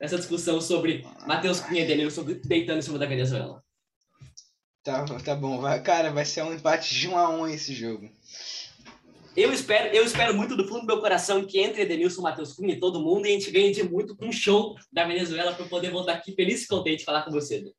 nessa 0.00 0.16
discussão 0.16 0.60
sobre 0.60 1.06
Matheus 1.26 1.60
Cunha 1.60 1.82
e 1.82 1.86
Denilson 1.86 2.24
deitando 2.44 2.78
em 2.78 2.82
cima 2.82 2.98
da 2.98 3.06
Venezuela. 3.06 3.62
Tá, 4.82 5.04
tá 5.04 5.34
bom. 5.34 5.60
Vai, 5.60 5.82
cara, 5.82 6.10
vai 6.10 6.24
ser 6.24 6.42
um 6.42 6.54
empate 6.54 6.94
de 6.94 7.08
1 7.08 7.18
a 7.18 7.28
1 7.30 7.48
esse 7.48 7.74
jogo. 7.74 8.10
Eu 9.36 9.52
espero, 9.52 9.94
eu 9.94 10.04
espero 10.04 10.34
muito 10.34 10.56
do 10.56 10.66
fundo 10.66 10.80
do 10.80 10.86
meu 10.86 11.00
coração 11.00 11.44
que 11.44 11.60
entre 11.60 11.82
Edenilson, 11.82 12.22
Matheus 12.22 12.52
Cunha 12.52 12.74
e 12.74 12.80
todo 12.80 13.00
mundo 13.00 13.26
e 13.26 13.28
a 13.28 13.32
gente 13.32 13.50
ganhe 13.50 13.72
de 13.72 13.82
muito 13.82 14.16
com 14.16 14.26
um 14.26 14.32
show 14.32 14.74
da 14.92 15.06
Venezuela 15.06 15.54
para 15.54 15.66
poder 15.66 15.90
voltar 15.90 16.14
aqui 16.14 16.32
feliz 16.32 16.64
e 16.64 16.68
contente 16.68 17.04
falar 17.04 17.22
com 17.22 17.30
você. 17.30 17.72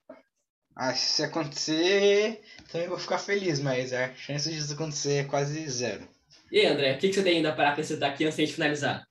Ah, 0.84 0.96
se 0.96 1.24
acontecer, 1.24 2.42
também 2.72 2.88
vou 2.88 2.98
ficar 2.98 3.20
feliz, 3.20 3.60
mas 3.60 3.94
a 3.94 4.12
chance 4.16 4.52
disso 4.52 4.74
acontecer 4.74 5.18
é 5.18 5.30
quase 5.30 5.70
zero. 5.70 6.10
E 6.52 6.58
aí, 6.58 6.66
André, 6.66 6.96
o 6.96 6.98
que, 6.98 7.10
que 7.10 7.14
você 7.14 7.24
tem 7.24 7.38
ainda 7.38 7.56
para 7.56 7.70
acrescentar 7.70 8.10
aqui 8.10 8.26
antes 8.26 8.36
de 8.36 8.52
finalizar? 8.52 9.08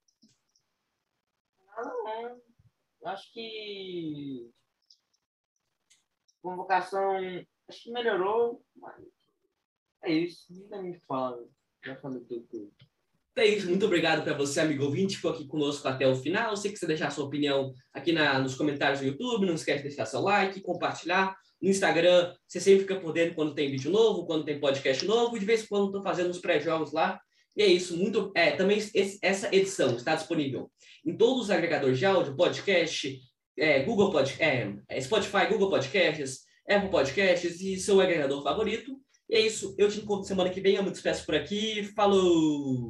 Não, 1.76 2.40
acho 3.04 3.32
que 3.32 4.50
convocação 6.42 7.14
acho 7.68 7.82
que 7.84 7.92
melhorou, 7.92 8.64
mas 8.74 9.04
é 10.02 10.12
isso, 10.12 10.52
não 10.52 10.68
tem 10.70 10.82
muito 10.82 11.06
falar. 11.06 11.38
Já 11.84 11.94
falei 12.00 12.20
tudo. 12.24 12.72
É 13.40 13.46
isso, 13.46 13.70
muito 13.70 13.86
obrigado 13.86 14.22
para 14.22 14.34
você, 14.34 14.60
amigo 14.60 14.84
ouvinte, 14.84 15.14
que 15.14 15.16
ficou 15.16 15.30
aqui 15.30 15.46
conosco 15.46 15.88
até 15.88 16.06
o 16.06 16.14
final. 16.14 16.54
Se 16.54 16.68
quiser 16.68 16.88
deixar 16.88 17.10
sua 17.10 17.24
opinião 17.24 17.72
aqui 17.90 18.12
na, 18.12 18.38
nos 18.38 18.54
comentários 18.54 19.00
do 19.00 19.06
YouTube, 19.06 19.46
não 19.46 19.54
esquece 19.54 19.78
de 19.78 19.88
deixar 19.88 20.04
seu 20.04 20.20
like, 20.20 20.60
compartilhar. 20.60 21.34
No 21.58 21.70
Instagram, 21.70 22.34
você 22.46 22.60
sempre 22.60 22.80
fica 22.80 23.00
por 23.00 23.14
dentro 23.14 23.34
quando 23.34 23.54
tem 23.54 23.70
vídeo 23.70 23.90
novo, 23.90 24.26
quando 24.26 24.44
tem 24.44 24.60
podcast 24.60 25.06
novo, 25.06 25.38
de 25.38 25.46
vez 25.46 25.62
em 25.62 25.68
quando 25.68 25.86
estou 25.86 26.02
fazendo 26.02 26.28
os 26.28 26.38
pré-jogos 26.38 26.92
lá. 26.92 27.18
E 27.56 27.62
é 27.62 27.66
isso, 27.66 27.96
muito. 27.96 28.30
É, 28.34 28.50
também 28.50 28.76
esse, 28.76 29.18
essa 29.22 29.48
edição 29.56 29.96
está 29.96 30.14
disponível 30.14 30.70
em 31.02 31.16
todos 31.16 31.44
os 31.44 31.50
agregadores 31.50 31.98
de 31.98 32.04
áudio, 32.04 32.36
podcast, 32.36 33.18
é, 33.58 33.82
Google 33.84 34.10
Pod, 34.10 34.36
é, 34.38 34.70
é, 34.86 35.00
Spotify, 35.00 35.46
Google 35.48 35.70
Podcasts, 35.70 36.40
Apple 36.68 36.90
Podcasts 36.90 37.58
e 37.62 37.78
seu 37.78 38.02
agregador 38.02 38.42
favorito. 38.42 39.00
E 39.30 39.36
é 39.36 39.40
isso, 39.40 39.74
eu 39.78 39.88
te 39.88 39.98
encontro 39.98 40.28
semana 40.28 40.50
que 40.50 40.60
vem, 40.60 40.74
eu 40.74 40.82
me 40.82 40.90
despeço 40.90 41.24
por 41.24 41.34
aqui. 41.34 41.84
Falou! 41.94 42.88